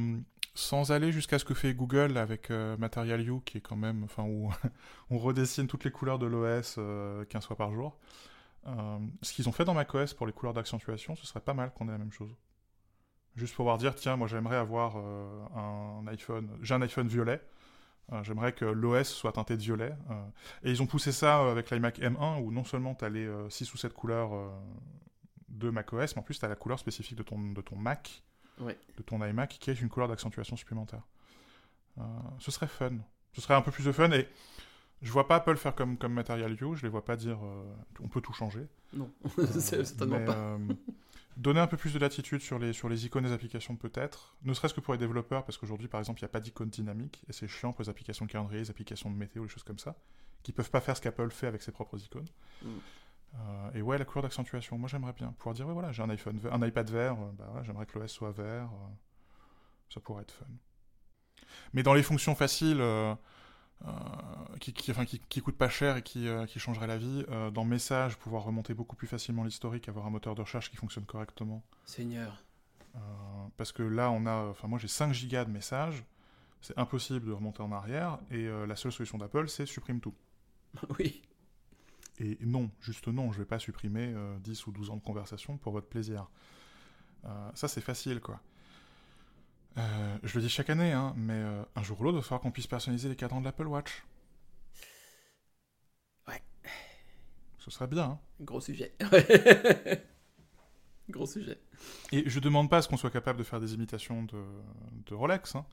sans 0.55 0.92
aller 0.92 1.12
jusqu'à 1.12 1.38
ce 1.38 1.44
que 1.44 1.55
fait 1.55 1.74
Google 1.74 2.16
avec 2.16 2.50
euh, 2.50 2.77
Material 2.77 3.20
You, 3.20 3.42
qui 3.44 3.59
est 3.59 3.61
quand 3.61 3.77
même, 3.77 4.05
enfin 4.05 4.22
où 4.22 4.50
on 5.11 5.18
redessine 5.18 5.66
toutes 5.66 5.85
les 5.85 5.90
couleurs 5.90 6.18
de 6.18 6.27
l'OS 6.27 6.77
euh, 6.79 7.24
15 7.27 7.46
fois 7.46 7.57
par 7.57 7.72
jour. 7.72 7.98
Euh, 8.66 8.98
ce 9.22 9.33
qu'ils 9.33 9.48
ont 9.48 9.53
fait 9.53 9.64
dans 9.64 9.74
macOS 9.74 10.14
pour 10.14 10.27
les 10.27 10.33
couleurs 10.33 10.55
d'accentuation, 10.55 11.16
ce 11.16 11.27
serait 11.27 11.40
pas 11.40 11.55
mal 11.55 11.72
qu'on 11.72 11.88
ait 11.88 11.92
la 11.92 11.98
même 11.98 12.12
chose. 12.12 12.35
Juste 13.36 13.54
pouvoir 13.56 13.78
dire, 13.78 13.94
tiens, 13.94 14.16
moi 14.16 14.28
j'aimerais 14.28 14.56
avoir 14.56 14.94
euh, 14.96 15.44
un 15.56 16.06
iPhone, 16.08 16.48
j'ai 16.62 16.74
un 16.74 16.82
iPhone 16.82 17.08
violet, 17.08 17.40
Euh, 18.12 18.22
J'aimerais 18.22 18.52
que 18.52 18.66
l'OS 18.66 19.08
soit 19.08 19.32
teinté 19.32 19.56
de 19.56 19.62
violet. 19.62 19.94
euh, 20.10 20.14
et 20.62 20.70
ils 20.70 20.82
ont 20.82 20.86
poussé 20.86 21.10
ça 21.10 21.40
avec 21.50 21.70
l'iMac 21.70 21.98
M1, 22.00 22.40
où 22.42 22.52
non 22.52 22.62
seulement 22.64 22.94
tu 22.94 23.04
as 23.04 23.08
les 23.08 23.28
6 23.48 23.72
ou 23.74 23.76
7 23.78 23.92
couleurs 23.94 24.30
de 25.48 25.70
macOS, 25.70 26.14
mais 26.14 26.20
en 26.20 26.22
plus 26.22 26.38
tu 26.38 26.44
as 26.44 26.48
la 26.48 26.54
couleur 26.56 26.78
spécifique 26.78 27.16
de 27.16 27.22
ton, 27.22 27.38
de 27.52 27.60
ton 27.62 27.76
Mac, 27.76 28.22
Ouais. 28.60 28.78
de 28.98 29.02
ton 29.02 29.24
iMac, 29.24 29.56
qui 29.58 29.70
est 29.70 29.80
une 29.80 29.88
couleur 29.88 30.08
d'accentuation 30.08 30.54
supplémentaire. 30.56 31.02
Euh, 31.98 32.02
ce 32.38 32.50
serait 32.52 32.68
fun. 32.68 32.92
Ce 33.32 33.40
serait 33.40 33.54
un 33.54 33.62
peu 33.62 33.70
plus 33.72 33.84
de 33.86 33.90
fun. 33.92 34.10
Et 34.12 34.28
je 35.02 35.10
vois 35.10 35.26
pas 35.26 35.36
Apple 35.36 35.56
faire 35.56 35.74
comme, 35.74 35.96
comme 35.96 36.12
Material 36.12 36.52
View, 36.54 36.74
je 36.76 36.82
les 36.82 36.88
vois 36.90 37.04
pas 37.04 37.16
dire 37.16 37.38
euh, 37.42 37.64
on 38.00 38.08
peut 38.08 38.20
tout 38.20 38.32
changer. 38.34 38.66
Non, 38.92 39.10
Euh, 39.38 39.46
certainement 39.60 40.18
mais, 40.18 40.24
pas. 40.26 40.58
Donner 41.36 41.60
un 41.60 41.66
peu 41.66 41.76
plus 41.76 41.92
de 41.92 41.98
latitude 41.98 42.40
sur 42.40 42.58
les, 42.58 42.72
sur 42.72 42.88
les 42.88 43.06
icônes 43.06 43.24
des 43.24 43.32
applications 43.32 43.76
peut-être, 43.76 44.36
ne 44.42 44.54
serait-ce 44.54 44.74
que 44.74 44.80
pour 44.80 44.94
les 44.94 44.98
développeurs, 44.98 45.44
parce 45.44 45.58
qu'aujourd'hui 45.58 45.88
par 45.88 46.00
exemple 46.00 46.20
il 46.20 46.24
n'y 46.24 46.28
a 46.28 46.30
pas 46.30 46.40
d'icône 46.40 46.68
dynamique, 46.68 47.24
et 47.28 47.32
c'est 47.32 47.48
chiant 47.48 47.72
pour 47.72 47.82
les 47.82 47.88
applications 47.88 48.26
de 48.26 48.30
calendrier, 48.30 48.60
les 48.60 48.70
applications 48.70 49.10
de 49.10 49.16
météo, 49.16 49.42
les 49.42 49.48
choses 49.48 49.64
comme 49.64 49.78
ça, 49.78 49.96
qui 50.42 50.52
peuvent 50.52 50.70
pas 50.70 50.80
faire 50.80 50.96
ce 50.96 51.02
qu'Apple 51.02 51.30
fait 51.30 51.46
avec 51.46 51.62
ses 51.62 51.72
propres 51.72 51.98
icônes. 51.98 52.28
Mm. 52.62 52.68
Euh, 53.36 53.70
et 53.74 53.82
ouais, 53.82 53.98
la 53.98 54.04
couleur 54.04 54.22
d'accentuation, 54.22 54.78
moi 54.78 54.88
j'aimerais 54.88 55.12
bien 55.12 55.32
pouvoir 55.32 55.54
dire, 55.54 55.66
ouais, 55.66 55.72
voilà, 55.72 55.90
j'ai 55.90 56.02
un 56.02 56.10
iPhone, 56.10 56.38
un 56.50 56.66
iPad 56.66 56.88
vert, 56.88 57.14
euh, 57.14 57.32
bah, 57.32 57.52
ouais, 57.56 57.64
j'aimerais 57.64 57.86
que 57.86 57.98
l'OS 57.98 58.12
soit 58.12 58.30
vert, 58.30 58.70
euh, 58.72 58.94
ça 59.92 60.00
pourrait 60.00 60.22
être 60.22 60.32
fun. 60.32 60.46
Mais 61.72 61.82
dans 61.82 61.94
les 61.94 62.02
fonctions 62.02 62.34
faciles, 62.34 62.80
euh, 62.80 63.14
qui, 64.60 64.72
qui, 64.72 64.90
enfin, 64.90 65.04
qui, 65.04 65.20
qui 65.28 65.40
coûtent 65.40 65.58
pas 65.58 65.68
cher 65.68 65.96
et 65.96 66.02
qui, 66.02 66.26
euh, 66.28 66.46
qui 66.46 66.58
changeraient 66.58 66.87
la 66.87 66.96
vie, 66.96 67.24
euh, 67.28 67.50
dans 67.50 67.64
Message, 67.64 68.16
pouvoir 68.16 68.44
remonter 68.44 68.74
beaucoup 68.74 68.96
plus 68.96 69.06
facilement 69.06 69.44
l'historique, 69.44 69.88
avoir 69.88 70.06
un 70.06 70.10
moteur 70.10 70.34
de 70.34 70.40
recherche 70.40 70.70
qui 70.70 70.76
fonctionne 70.76 71.04
correctement. 71.04 71.62
Seigneur. 71.84 72.42
Euh, 72.94 72.98
parce 73.56 73.72
que 73.72 73.82
là, 73.82 74.10
on 74.10 74.26
a, 74.26 74.46
enfin 74.50 74.68
moi 74.68 74.78
j'ai 74.78 74.88
5 74.88 75.12
gigas 75.12 75.44
de 75.44 75.50
messages, 75.50 76.04
c'est 76.60 76.78
impossible 76.78 77.26
de 77.26 77.32
remonter 77.32 77.62
en 77.62 77.72
arrière, 77.72 78.18
et 78.30 78.46
euh, 78.46 78.66
la 78.66 78.76
seule 78.76 78.92
solution 78.92 79.18
d'Apple, 79.18 79.48
c'est 79.48 79.66
supprime 79.66 80.00
tout. 80.00 80.14
oui. 80.98 81.22
Et 82.18 82.38
non, 82.40 82.70
juste 82.80 83.08
non, 83.08 83.32
je 83.32 83.38
vais 83.38 83.44
pas 83.44 83.58
supprimer 83.58 84.12
euh, 84.14 84.38
10 84.38 84.66
ou 84.68 84.72
12 84.72 84.90
ans 84.90 84.96
de 84.96 85.02
conversation 85.02 85.56
pour 85.58 85.72
votre 85.72 85.88
plaisir. 85.88 86.28
Euh, 87.24 87.50
ça, 87.54 87.68
c'est 87.68 87.80
facile, 87.80 88.20
quoi. 88.20 88.40
Euh, 89.76 90.18
je 90.22 90.37
le 90.38 90.42
dis 90.44 90.48
chaque 90.48 90.70
année, 90.70 90.92
hein, 90.92 91.14
mais 91.16 91.34
euh, 91.34 91.62
un 91.74 91.82
jour 91.82 92.00
ou 92.00 92.04
l'autre, 92.04 92.16
il 92.18 92.20
va 92.20 92.22
falloir 92.22 92.40
qu'on 92.40 92.52
puisse 92.52 92.66
personnaliser 92.68 93.08
les 93.08 93.16
cadrans 93.16 93.40
de 93.40 93.44
l'Apple 93.44 93.66
Watch. 93.66 94.04
Ouais. 96.28 96.40
Ce 97.58 97.70
serait 97.70 97.88
bien. 97.88 98.04
hein. 98.04 98.18
Gros 98.40 98.60
sujet. 98.60 98.94
Gros 101.10 101.26
sujet. 101.26 101.58
Et 102.12 102.28
je 102.28 102.40
demande 102.40 102.70
pas 102.70 102.78
à 102.78 102.82
ce 102.82 102.88
qu'on 102.88 102.96
soit 102.96 103.10
capable 103.10 103.38
de 103.38 103.44
faire 103.44 103.60
des 103.60 103.74
imitations 103.74 104.22
de, 104.22 104.42
de 105.06 105.14
Rolex. 105.14 105.54
Hein. 105.56 105.66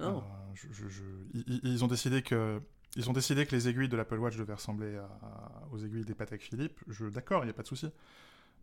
Non. 0.00 0.18
Euh, 0.18 0.20
je- 0.54 0.72
je- 0.72 0.88
je- 0.88 1.02
ils, 1.34 1.60
ils 1.62 1.84
ont 1.84 1.88
décidé 1.88 2.22
que 2.22 2.60
ils 2.96 3.10
ont 3.10 3.12
décidé 3.12 3.44
que 3.46 3.54
les 3.54 3.68
aiguilles 3.68 3.88
de 3.88 3.96
l'Apple 3.96 4.18
Watch 4.18 4.36
devaient 4.36 4.54
ressembler 4.54 4.96
à- 4.96 5.04
à- 5.22 5.62
aux 5.72 5.78
aiguilles 5.78 6.04
des 6.04 6.14
Patek 6.14 6.40
Philippe. 6.42 6.80
Je 6.88 7.06
d'accord, 7.06 7.42
il 7.42 7.46
n'y 7.46 7.50
a 7.50 7.54
pas 7.54 7.62
de 7.62 7.68
souci. 7.68 7.88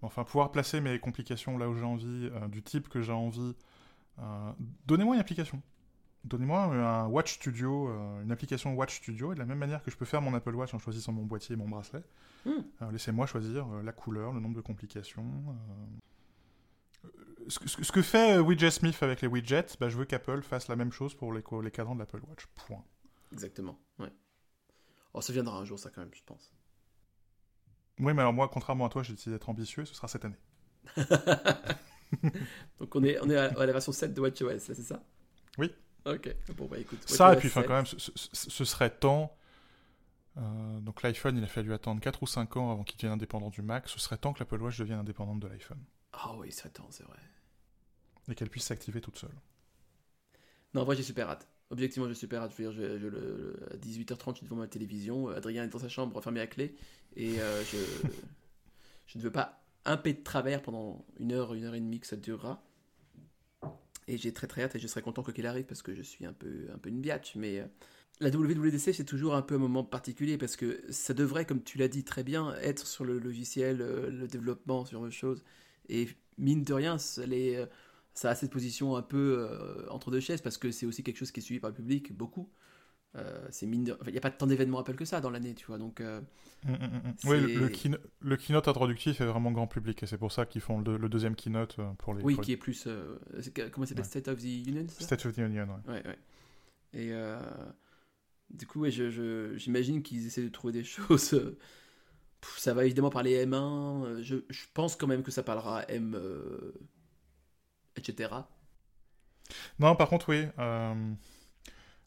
Enfin, 0.01 0.23
pouvoir 0.23 0.51
placer 0.51 0.82
mes 0.82 0.99
complications 0.99 1.58
là 1.58 1.69
où 1.69 1.75
j'ai 1.75 1.84
envie, 1.84 2.30
euh, 2.34 2.47
du 2.47 2.63
type 2.63 2.89
que 2.89 3.01
j'ai 3.01 3.12
envie. 3.13 3.56
Euh, 4.19 4.52
Donnez-moi 4.86 5.15
une 5.15 5.21
application. 5.21 5.62
Donnez-moi 6.24 6.62
un 6.65 7.08
Watch 7.08 7.34
Studio, 7.36 7.88
euh, 7.89 8.21
une 8.24 8.32
application 8.32 8.74
Watch 8.76 8.97
Studio, 8.97 9.32
et 9.32 9.36
de 9.36 9.39
la 9.39 9.45
même 9.45 9.58
manière 9.58 9.82
que 9.84 9.89
je 9.89 9.97
peux 9.97 10.06
faire 10.06 10.21
mon 10.21 10.34
Apple 10.36 10.54
Watch 10.54 10.74
en 10.74 10.80
choisissant 10.80 11.12
mon 11.12 11.24
boîtier 11.26 11.54
et 11.54 11.58
mon 11.58 11.67
bracelet. 11.67 12.04
Hmm. 12.45 12.52
euh, 12.84 12.91
Laissez-moi 12.91 13.26
choisir 13.26 13.67
euh, 13.74 13.82
la 13.82 13.91
couleur, 13.91 14.32
le 14.34 14.39
nombre 14.39 14.56
de 14.56 14.62
complications. 14.62 15.26
euh, 15.50 17.08
ce, 17.47 17.58
que- 17.60 17.84
ce 17.84 18.02
fait 18.04 18.38
euh, 18.38 18.41
Widget 18.41 18.69
Smith 18.69 19.02
avec 19.02 19.21
les 19.21 19.28
widgets, 19.28 19.65
bah, 19.80 19.89
je 19.89 19.97
veux 19.97 20.06
qu'Apple 20.06 20.43
fasse 20.43 20.67
la 20.67 20.76
même 20.76 20.91
chose 20.91 21.15
pour 21.15 21.34
les 21.34 21.71
cadrans 21.71 21.95
de 21.95 22.00
l'Apple 22.00 22.21
Watch. 22.30 22.45
Point. 22.67 22.84
Exactement. 23.32 23.80
Ouais. 23.97 24.13
Oh, 25.15 25.21
ça 25.21 25.34
viendra 25.34 25.58
un 25.60 25.65
jour, 25.65 25.80
ça, 25.80 25.89
quand 25.89 26.02
même, 26.02 26.13
je 26.13 26.21
pense. 26.24 26.54
Oui, 28.00 28.13
mais 28.13 28.21
alors 28.21 28.34
moi, 28.34 28.47
contrairement 28.47 28.86
à 28.86 28.89
toi, 28.89 29.02
j'ai 29.04 29.13
décidé 29.13 29.32
d'être 29.36 29.50
ambitieux, 29.50 29.86
ce 29.86 29.95
sera 29.95 30.08
cette 30.08 30.24
année. 30.26 30.38
Donc, 32.80 32.95
on 32.95 33.04
est, 33.04 33.19
on 33.21 33.30
est 33.30 33.38
à, 33.38 33.45
à 33.60 33.65
la 33.65 33.74
version 33.74 33.91
7 33.91 34.13
de 34.13 34.21
WatchOS, 34.21 34.60
c'est 34.60 34.76
ça? 34.76 35.04
Oui. 35.58 35.71
Ok. 36.06 36.36
Bon, 36.56 36.65
bah 36.67 36.80
écoute. 36.80 37.06
Ça, 37.06 37.34
et 37.34 37.38
puis 37.38 37.47
enfin, 37.47 37.62
7. 37.62 37.67
quand 37.67 37.76
même, 37.76 37.86
ce, 37.86 37.97
ce- 38.00 38.12
ce- 38.15 38.50
ce 38.50 38.65
serait 38.65 38.89
temps. 38.89 39.36
euh, 40.38 40.80
donc 40.82 41.02
l'iPhone, 41.04 41.38
il 41.38 41.43
a 41.43 41.47
fallu 41.47 41.74
attendre 41.74 42.02
4 42.02 42.24
ou 42.24 42.28
5 42.28 42.58
ans 42.58 42.71
avant 42.71 42.84
qu'il 42.84 42.97
devienne 42.97 43.13
indépendant 43.13 43.50
du 43.50 43.62
Mac. 43.62 43.88
Ce 43.89 44.00
serait 44.00 44.17
temps 44.17 44.34
que 44.34 44.39
l'Apple 44.39 44.62
Watch 44.62 44.78
devienne 44.78 45.00
indépendante 45.00 45.39
de 45.39 45.47
l'iPhone. 45.47 45.80
Ah 46.13 46.36
oui, 46.38 46.52
c'est 46.54 46.71
temps, 46.71 46.88
c'est 46.89 47.04
vrai. 47.04 47.19
Et 48.28 48.34
qu'elle 48.34 48.50
puisse 48.50 48.65
s'activer 48.65 49.00
toute 49.00 49.19
seule. 49.19 49.36
Non, 50.74 50.82
en 50.82 50.86
vrai, 50.86 50.95
j'ai 50.95 51.04
super 51.04 51.30
hâte. 51.30 51.47
Objectivement, 51.69 52.08
j'ai 52.08 52.15
super 52.15 52.41
hâte. 52.41 52.54
Je 52.58 52.63
veux 52.63 52.71
dire, 52.71 52.82
je- 52.82 52.97
je 53.00 53.08
le- 53.08 53.56
le- 53.60 53.74
à 53.74 53.78
18h30, 53.78 54.36
je 54.36 54.39
suis 54.39 54.45
devant 54.45 54.58
ma 54.58 54.67
télévision. 54.67 55.30
euh, 55.30 55.36
Adrien 55.38 55.63
est 55.63 55.67
dans 55.67 55.80
sa 55.80 55.89
chambre, 55.89 56.19
fermé 56.21 56.39
à 56.41 56.47
clé. 56.47 56.76
Et 57.15 57.41
euh, 57.41 57.63
je, 57.63 57.78
je 59.08 59.17
ne 59.17 59.24
veux 59.24 59.32
pas 59.32 59.61
un 59.86 59.98
P 59.98 60.13
de 60.13 60.24
travers 60.24 60.62
pendant 60.62 61.06
une 61.20 61.32
heure, 61.32 61.54
une 61.54 61.65
heure 61.65 61.76
et 61.76 61.80
demie 61.80 62.00
que 62.00 62.08
ça 62.08 62.15
durera. 62.15 62.63
Et 64.08 64.17
j'ai 64.17 64.34
très 64.34 64.48
très 64.48 64.63
hâte 64.63 64.76
et 64.76 64.80
je 64.80 64.88
serais 64.88 65.02
content 65.02 65.24
que 65.24 65.32
qu'il 65.32 65.46
arrive 65.46 65.65
parce 65.65 65.82
que 65.82 65.94
je 65.96 66.02
suis 66.02 66.26
un 66.26 66.34
peu, 66.34 66.67
un 66.74 66.78
peu 66.78 66.89
une 66.89 67.02
biatch. 67.02 67.36
Mais 67.36 67.60
euh, 67.60 67.65
la 68.20 68.30
WWDC, 68.30 68.94
c'est 68.94 69.06
toujours 69.06 69.36
un 69.36 69.41
peu 69.41 69.56
un 69.56 69.60
moment 69.60 69.84
particulier 69.84 70.38
parce 70.38 70.56
que 70.56 70.84
ça 70.89 71.13
devrait, 71.13 71.46
comme 71.46 71.63
tu 71.63 71.78
l'as 71.78 71.88
dit 71.88 72.04
très 72.04 72.24
bien, 72.24 72.56
être 72.62 72.86
sur 72.86 73.06
le 73.06 73.20
logiciel, 73.20 73.82
euh, 73.82 74.10
le 74.10 74.28
développement, 74.28 74.86
sur 74.86 75.06
les 75.06 75.12
choses. 75.12 75.44
Et 75.88 76.10
mine 76.38 76.63
de 76.63 76.74
rien, 76.74 76.98
ça, 76.98 77.22
euh, 77.22 77.65
ça 78.13 78.32
a 78.32 78.36
cette 78.36 78.52
position 78.52 78.96
un 78.96 79.02
peu 79.02 79.48
entre 79.89 80.12
deux 80.12 80.20
chaises 80.20 80.41
parce 80.41 80.58
que 80.58 80.72
c'est 80.72 80.86
aussi 80.86 81.04
quelque 81.04 81.17
chose 81.17 81.32
qui 81.32 81.39
est 81.39 81.44
suivi 81.44 81.60
par 81.60 81.70
le 81.70 81.76
public 81.76 82.15
beaucoup. 82.15 82.50
Euh, 83.15 83.47
c'est 83.52 83.67
mine 83.67 83.84
de... 83.84 83.93
enfin, 83.93 84.06
il 84.08 84.12
n'y 84.13 84.17
a 84.17 84.21
pas 84.21 84.32
tant 84.32 84.47
d'événements 84.47 84.80
Apple 84.80 84.95
que 84.95 85.06
ça 85.06 85.21
dans 85.21 85.30
l'année, 85.30 85.54
tu 85.54 85.65
vois. 85.65 85.78
Donc, 85.78 86.02
euh, 86.02 86.21
Mm, 86.63 86.74
mm, 86.74 86.76
mm. 86.76 87.13
Oui, 87.24 87.39
le, 87.41 87.47
le 87.60 87.69
keyno- 87.69 87.97
le 88.19 88.38
keynote 88.38 88.67
introductif 88.67 89.19
est 89.21 89.26
vraiment 89.26 89.52
grand 89.52 89.65
public 89.67 90.04
et 90.04 90.06
c'est 90.06 90.17
pour 90.19 90.32
ça 90.32 90.45
qu'ils 90.45 90.62
font 90.62 90.80
le, 90.82 90.97
le 90.97 91.10
deuxième 91.10 91.36
keynote 91.36 91.78
euh, 91.80 91.91
pour 91.97 92.13
les 92.13 92.24
oui, 92.24 92.36
pour 92.36 92.43
qui 92.43 92.52
est 92.52 92.58
plus. 92.58 92.86
euh, 92.88 93.17
comment 93.71 93.88
s'appelle? 93.88 94.04
Ouais. 94.04 94.10
State 94.10 94.28
of 94.28 94.39
the 94.39 94.45
Union 94.67 94.86
State 94.88 95.26
of 95.26 95.34
the 95.34 95.39
Union. 95.39 95.67
ouais. 95.88 95.93
Ouais, 95.93 96.04
ouais. 96.06 96.17
Et 96.93 97.12
du 98.50 98.67
coup, 98.67 98.82
ouais, 98.82 98.91
je, 98.91 99.10
je- 99.10 99.56
j'imagine 99.58 100.04
qu'ils 100.04 100.26
essaient 100.28 100.43
de 100.43 100.50
trouver 100.50 100.74
des 100.74 100.84
choses. 100.84 101.32
pff, 102.41 102.58
ça 102.60 102.74
va 102.74 102.86
évidemment 102.86 103.10
parler 103.10 103.34
M1. 103.36 104.04
euh, 104.06 104.24
Je, 104.24 104.38
je 104.50 104.65
pense 104.74 104.95
quand 104.95 105.08
même 105.08 105.24
que 105.24 105.32
ça 105.32 105.43
parlera 105.43 105.84
M. 105.89 106.15
etc. 107.95 108.47
Non, 109.80 109.95
par 109.95 110.10
contre, 110.10 110.30
oui. 110.30 110.45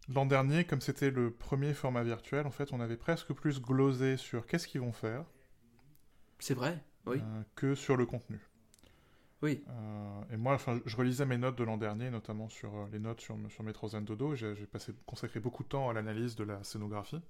L'an 0.09 0.27
dernier, 0.27 0.65
comme 0.65 0.81
c'était 0.81 1.11
le 1.11 1.31
premier 1.31 1.73
format 1.73 2.03
virtuel, 2.03 2.47
en 2.47 2.51
fait, 2.51 2.73
on 2.73 2.81
avait 2.81 2.97
presque 2.97 3.33
plus 3.33 3.61
glosé 3.61 4.17
sur 4.17 4.47
qu'est-ce 4.47 4.69
qu'ils 4.69 4.81
vont 4.83 4.93
faire 4.93 5.25
C'est 6.39 6.55
vrai 6.55 6.79
Oui. 7.07 7.19
euh, 7.21 7.43
que 7.55 7.75
sur 7.75 7.97
le 7.97 8.05
contenu. 8.05 8.39
Oui. 9.43 9.63
Euh, 9.69 10.23
et 10.31 10.37
moi, 10.37 10.55
enfin, 10.55 10.81
je 10.85 10.97
relisais 10.97 11.27
mes 11.27 11.39
notes 11.39 11.57
de 11.57 11.65
l'an 11.65 11.77
dernier, 11.79 12.11
notamment 12.11 12.49
sur 12.49 12.75
euh, 12.75 12.87
les 12.93 12.99
notes 12.99 13.21
sur, 13.21 13.37
sur 13.49 13.63
Metro 13.63 13.89
Zen 13.89 14.05
Dodo. 14.05 14.35
J'ai 14.35 14.55
passé, 14.67 14.93
consacré 15.07 15.41
beaucoup 15.41 15.63
de 15.63 15.69
temps 15.69 15.89
à 15.89 15.93
l'analyse 15.93 16.37
de 16.37 16.45
la 16.45 16.63
scénographie. 16.65 17.21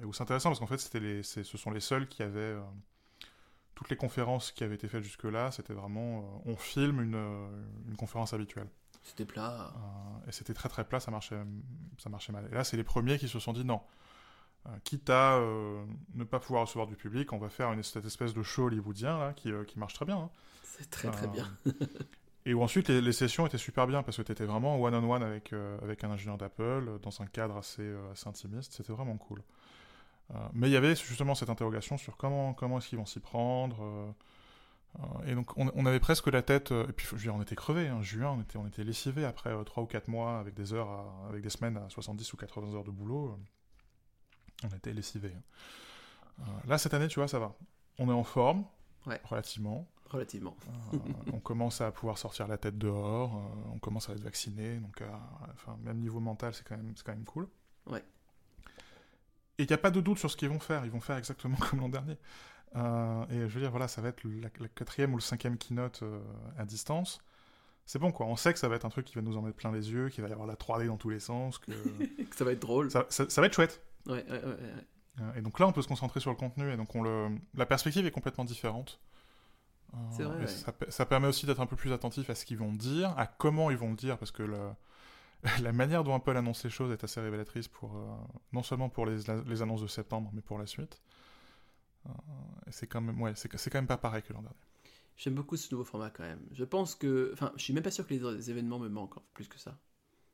Et 0.00 0.04
où 0.06 0.12
c'est 0.14 0.22
intéressant 0.22 0.48
parce 0.50 0.60
qu'en 0.60 0.66
fait, 0.66 0.78
c'était 0.78 1.00
les, 1.00 1.22
ce 1.22 1.42
sont 1.42 1.70
les 1.70 1.80
seuls 1.80 2.08
qui 2.08 2.22
avaient 2.22 2.56
toutes 3.74 3.90
les 3.90 3.96
conférences 3.96 4.52
qui 4.52 4.64
avaient 4.64 4.76
été 4.76 4.88
faites 4.88 5.02
jusque-là. 5.02 5.50
C'était 5.50 5.74
vraiment, 5.74 6.42
on 6.46 6.56
filme 6.56 7.02
une, 7.02 7.16
une 7.88 7.96
conférence 7.96 8.32
habituelle. 8.32 8.68
C'était 9.02 9.24
plat. 9.24 9.72
Euh, 9.74 10.28
et 10.28 10.32
c'était 10.32 10.54
très 10.54 10.68
très 10.68 10.84
plat, 10.84 11.00
ça 11.00 11.10
marchait, 11.10 11.40
ça 11.98 12.10
marchait 12.10 12.32
mal. 12.32 12.48
Et 12.50 12.54
là, 12.54 12.64
c'est 12.64 12.76
les 12.76 12.84
premiers 12.84 13.18
qui 13.18 13.28
se 13.28 13.38
sont 13.38 13.52
dit 13.52 13.64
non. 13.64 13.80
Euh, 14.66 14.70
quitte 14.84 15.08
à 15.08 15.36
euh, 15.36 15.82
ne 16.14 16.24
pas 16.24 16.38
pouvoir 16.38 16.62
recevoir 16.62 16.86
du 16.86 16.94
public, 16.94 17.32
on 17.32 17.38
va 17.38 17.48
faire 17.48 17.72
une, 17.72 17.82
cette 17.82 18.04
espèce 18.04 18.34
de 18.34 18.42
show 18.42 18.66
hollywoodien 18.66 19.18
là, 19.18 19.32
qui, 19.32 19.50
qui 19.66 19.78
marche 19.78 19.94
très 19.94 20.04
bien. 20.04 20.18
hein. 20.18 20.30
C'est 20.64 20.90
très 20.90 21.10
très 21.10 21.28
bien. 21.28 21.48
Et 22.46 22.52
où 22.52 22.62
ensuite 22.62 22.88
les, 22.88 23.00
les 23.00 23.12
sessions 23.12 23.46
étaient 23.46 23.58
super 23.58 23.86
bien 23.86 24.02
parce 24.02 24.18
que 24.18 24.22
tu 24.22 24.32
étais 24.32 24.44
vraiment 24.44 24.78
one-on-one 24.80 25.22
avec, 25.22 25.52
euh, 25.52 25.78
avec 25.82 26.04
un 26.04 26.10
ingénieur 26.10 26.36
d'Apple 26.36 26.98
dans 27.02 27.22
un 27.22 27.26
cadre 27.26 27.56
assez, 27.56 27.90
assez 28.12 28.28
intimiste. 28.28 28.74
C'était 28.74 28.92
vraiment 28.92 29.16
cool. 29.16 29.42
Mais 30.52 30.68
il 30.68 30.72
y 30.72 30.76
avait 30.76 30.94
justement 30.94 31.34
cette 31.34 31.50
interrogation 31.50 31.98
sur 31.98 32.16
comment, 32.16 32.54
comment 32.54 32.78
est-ce 32.78 32.88
qu'ils 32.88 32.98
vont 32.98 33.04
s'y 33.06 33.18
prendre. 33.18 34.14
Euh, 34.98 35.02
euh, 35.02 35.26
et 35.26 35.34
donc 35.34 35.56
on, 35.56 35.70
on 35.74 35.86
avait 35.86 36.00
presque 36.00 36.26
la 36.28 36.42
tête. 36.42 36.72
euh, 36.72 36.86
et 36.88 36.92
puis 36.92 37.06
je 37.06 37.14
veux 37.14 37.20
dire, 37.20 37.34
on 37.34 37.42
était 37.42 37.56
crevés. 37.56 37.88
Hein, 37.88 38.02
juin, 38.02 38.30
on 38.36 38.40
était, 38.40 38.56
on 38.56 38.66
était 38.66 38.84
lessivés 38.84 39.24
après 39.24 39.52
3 39.64 39.82
ou 39.82 39.86
4 39.86 40.08
mois 40.08 40.38
avec 40.40 40.54
des 40.54 40.72
heures, 40.72 40.88
à- 40.88 41.28
avec 41.28 41.42
des 41.42 41.50
semaines 41.50 41.76
à 41.76 41.88
70 41.88 42.32
ou 42.32 42.36
80 42.36 42.74
heures 42.74 42.84
de 42.84 42.90
boulot. 42.90 43.30
euh, 44.64 44.66
on 44.72 44.76
était 44.76 44.92
lessivés. 44.92 45.34
hein. 45.36 45.42
Euh, 46.40 46.68
là, 46.68 46.78
cette 46.78 46.94
année, 46.94 47.08
tu 47.08 47.18
vois, 47.20 47.28
ça 47.28 47.38
va. 47.38 47.54
On 47.98 48.08
est 48.08 48.12
en 48.14 48.24
forme, 48.24 48.64
Ouais. 49.06 49.20
relativement. 49.24 49.86
Relativement. 50.10 50.56
Euh, 50.92 50.98
on 51.32 51.38
commence 51.38 51.80
à 51.80 51.92
pouvoir 51.92 52.18
sortir 52.18 52.48
la 52.48 52.58
tête 52.58 52.76
dehors, 52.76 53.36
euh, 53.36 53.70
on 53.74 53.78
commence 53.78 54.08
à 54.10 54.12
être 54.12 54.20
vacciné, 54.22 54.78
donc 54.78 55.00
euh, 55.02 55.08
enfin, 55.52 55.78
même 55.82 55.98
niveau 55.98 56.18
mental, 56.18 56.52
c'est 56.52 56.66
quand, 56.66 56.76
même- 56.76 56.94
quand 57.04 57.12
même 57.12 57.24
cool. 57.24 57.46
Ouais. 57.86 58.02
Et 59.58 59.62
il 59.64 59.66
n'y 59.66 59.72
a 59.72 59.78
pas 59.78 59.90
de 59.90 60.00
doute 60.00 60.18
sur 60.18 60.30
ce 60.30 60.36
qu'ils 60.36 60.48
vont 60.48 60.58
faire, 60.58 60.84
ils 60.84 60.90
vont 60.90 61.00
faire 61.00 61.16
exactement 61.16 61.56
comme 61.70 61.80
l'an 61.80 61.88
dernier. 61.88 62.16
Euh, 62.76 63.26
et 63.30 63.48
je 63.48 63.54
veux 63.54 63.60
dire, 63.60 63.70
voilà, 63.70 63.88
ça 63.88 64.00
va 64.00 64.08
être 64.10 64.22
la, 64.24 64.48
la 64.60 64.68
quatrième 64.68 65.12
ou 65.12 65.16
le 65.16 65.22
cinquième 65.22 65.58
keynote 65.58 66.00
euh, 66.02 66.20
à 66.56 66.64
distance. 66.64 67.18
c'est 67.86 67.98
bon 67.98 68.12
quoi. 68.12 68.26
On 68.26 68.36
sait 68.36 68.52
que 68.52 68.58
ça 68.60 68.68
va 68.68 68.76
être 68.76 68.84
un 68.84 68.90
truc 68.90 69.06
qui 69.06 69.14
va 69.16 69.22
nous 69.22 69.36
en 69.36 69.42
mettre 69.42 69.56
plein 69.56 69.72
les 69.72 69.90
yeux, 69.90 70.08
qu'il 70.08 70.22
va 70.22 70.28
y 70.28 70.32
avoir 70.32 70.46
la 70.46 70.54
3D 70.54 70.86
dans 70.86 70.96
tous 70.96 71.10
les 71.10 71.20
sens, 71.20 71.58
que, 71.58 71.72
Que 72.30 72.36
ça 72.36 72.44
va 72.44 72.52
être 72.52 72.60
drôle. 72.62 72.90
ça, 72.90 73.06
ça- 73.08 73.28
ça 73.28 73.40
va 73.40 73.48
être 73.48 73.54
chouette. 73.54 73.82
Ouais, 74.06 74.12
ouais, 74.14 74.30
ouais, 74.30 74.44
ouais. 74.44 74.58
Euh, 75.20 75.34
Et 75.34 75.42
donc 75.42 75.58
là, 75.58 75.66
on 75.66 75.72
peut 75.72 75.82
se 75.82 75.88
concentrer 75.88 76.20
sur 76.20 76.30
le 76.30 76.36
contenu, 76.36 76.72
et 76.72 76.76
donc 76.76 76.94
on 76.94 77.02
le... 77.02 77.30
la 77.54 77.66
perspective 77.66 78.06
est 78.06 78.10
complètement 78.12 78.44
différente. 78.44 79.00
Euh, 79.94 79.96
C'est 80.16 80.22
vrai, 80.22 80.46
ça, 80.46 80.70
pe- 80.72 80.88
ça 80.90 81.04
permet 81.06 81.26
aussi 81.26 81.46
d'être 81.46 81.60
un 81.60 81.66
peu 81.66 81.74
plus 81.76 81.92
attentif 81.92 82.30
à 82.30 82.36
ce 82.36 82.44
qu'ils 82.44 82.58
vont 82.58 82.72
dire, 82.72 83.12
à 83.18 83.26
comment 83.26 83.70
ils 83.72 83.76
vont 83.76 83.90
le 83.90 83.96
dire, 83.96 84.16
parce 84.18 84.30
que 84.30 84.44
le- 84.44 84.70
la 85.62 85.72
manière 85.72 86.04
dont 86.04 86.14
Apple 86.14 86.36
annonce 86.36 86.62
les 86.64 86.70
choses 86.70 86.92
est 86.92 87.02
assez 87.02 87.20
révélatrice 87.20 87.66
pour 87.66 87.92
non 88.52 88.62
seulement 88.62 88.88
pour 88.88 89.06
les, 89.06 89.18
les 89.46 89.62
annonces 89.62 89.82
de 89.82 89.86
septembre, 89.88 90.30
mais 90.34 90.42
pour 90.42 90.58
la 90.58 90.66
suite. 90.66 91.00
Euh, 92.06 92.10
c'est 92.70 92.86
quand 92.86 93.00
même, 93.00 93.20
ouais, 93.20 93.32
c'est 93.34 93.54
c'est 93.56 93.70
quand 93.70 93.78
même 93.78 93.86
pas 93.86 93.98
pareil 93.98 94.22
que 94.22 94.32
l'an 94.32 94.42
dernier. 94.42 94.56
J'aime 95.16 95.34
beaucoup 95.34 95.56
ce 95.56 95.72
nouveau 95.72 95.84
format 95.84 96.10
quand 96.10 96.22
même. 96.22 96.40
Je 96.52 96.64
pense 96.64 96.94
que. 96.94 97.30
Enfin, 97.32 97.52
je 97.56 97.62
suis 97.62 97.72
même 97.72 97.82
pas 97.82 97.90
sûr 97.90 98.06
que 98.06 98.14
les, 98.14 98.50
événements 98.50 98.78
me 98.78 98.88
manquent 98.88 99.18
hein, 99.18 99.22
plus 99.34 99.48
que 99.48 99.58
ça. 99.58 99.78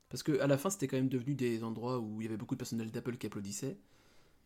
Parce 0.08 0.22
que 0.22 0.38
à 0.40 0.46
la 0.46 0.56
fin, 0.58 0.70
c'était 0.70 0.86
quand 0.86 0.96
même 0.96 1.08
devenu 1.08 1.34
des 1.34 1.64
endroits 1.64 1.98
où 1.98 2.20
il 2.20 2.24
y 2.24 2.28
avait 2.28 2.36
beaucoup 2.36 2.54
de 2.54 2.58
personnels 2.58 2.92
d'Apple 2.92 3.16
qui 3.16 3.26
applaudissaient. 3.26 3.78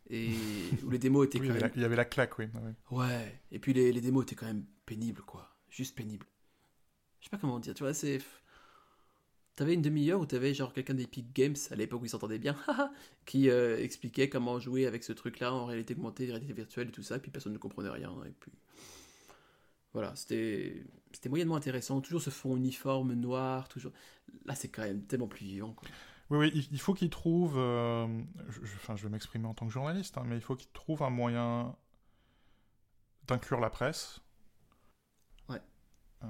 Et 0.08 0.30
où 0.84 0.90
les 0.90 0.98
démos 0.98 1.26
étaient 1.26 1.38
Oui, 1.38 1.48
il, 1.48 1.50
y 1.50 1.52
quand 1.52 1.60
la, 1.60 1.66
même. 1.66 1.72
il 1.76 1.82
y 1.82 1.84
avait 1.84 1.96
la 1.96 2.06
claque, 2.06 2.38
oui. 2.38 2.46
oui. 2.54 2.98
Ouais. 2.98 3.40
Et 3.52 3.58
puis 3.58 3.74
les, 3.74 3.92
les 3.92 4.00
démos 4.00 4.22
étaient 4.22 4.34
quand 4.34 4.46
même 4.46 4.64
pénibles, 4.86 5.22
quoi. 5.22 5.54
Juste 5.68 5.94
pénibles. 5.94 6.26
Je 7.20 7.26
sais 7.26 7.30
pas 7.30 7.38
comment 7.38 7.60
dire. 7.60 7.74
Tu 7.74 7.82
vois, 7.82 7.92
c'est. 7.92 8.18
T'avais 9.60 9.74
une 9.74 9.82
demi-heure 9.82 10.18
où 10.18 10.24
t'avais 10.24 10.54
genre 10.54 10.72
quelqu'un 10.72 10.94
d'Epic 10.94 11.34
Games, 11.34 11.54
à 11.70 11.74
l'époque 11.74 12.00
où 12.00 12.06
ils 12.06 12.08
s'entendaient 12.08 12.38
bien, 12.38 12.56
qui 13.26 13.50
euh, 13.50 13.76
expliquait 13.78 14.30
comment 14.30 14.58
jouer 14.58 14.86
avec 14.86 15.04
ce 15.04 15.12
truc-là 15.12 15.52
en 15.52 15.66
réalité 15.66 15.92
augmentée, 15.92 16.24
réalité 16.24 16.54
virtuelle 16.54 16.88
et 16.88 16.92
tout 16.92 17.02
ça, 17.02 17.16
et 17.16 17.18
puis 17.18 17.30
personne 17.30 17.52
ne 17.52 17.58
comprenait 17.58 17.90
rien. 17.90 18.10
Et 18.24 18.30
puis. 18.40 18.52
Voilà, 19.92 20.16
c'était 20.16 20.82
moyennement 21.28 21.56
intéressant. 21.56 22.00
Toujours 22.00 22.22
ce 22.22 22.30
fond 22.30 22.56
uniforme 22.56 23.12
noir, 23.12 23.68
toujours. 23.68 23.92
Là, 24.46 24.54
c'est 24.54 24.68
quand 24.68 24.80
même 24.80 25.02
tellement 25.02 25.28
plus 25.28 25.44
vivant. 25.44 25.76
Oui, 26.30 26.38
oui, 26.38 26.68
il, 26.72 26.80
faut 26.80 26.94
qu'ils 26.94 27.10
trouvent. 27.10 27.58
euh, 27.58 28.06
enfin, 28.76 28.96
je 28.96 29.02
vais 29.02 29.10
m'exprimer 29.10 29.44
en 29.44 29.52
tant 29.52 29.66
que 29.66 29.72
journaliste, 29.74 30.16
hein, 30.16 30.22
mais 30.24 30.36
il 30.36 30.42
faut 30.42 30.56
qu'ils 30.56 30.72
trouvent 30.72 31.02
un 31.02 31.10
moyen 31.10 31.76
d'inclure 33.26 33.60
la 33.60 33.68
presse. 33.68 34.22
Euh, 36.22 36.26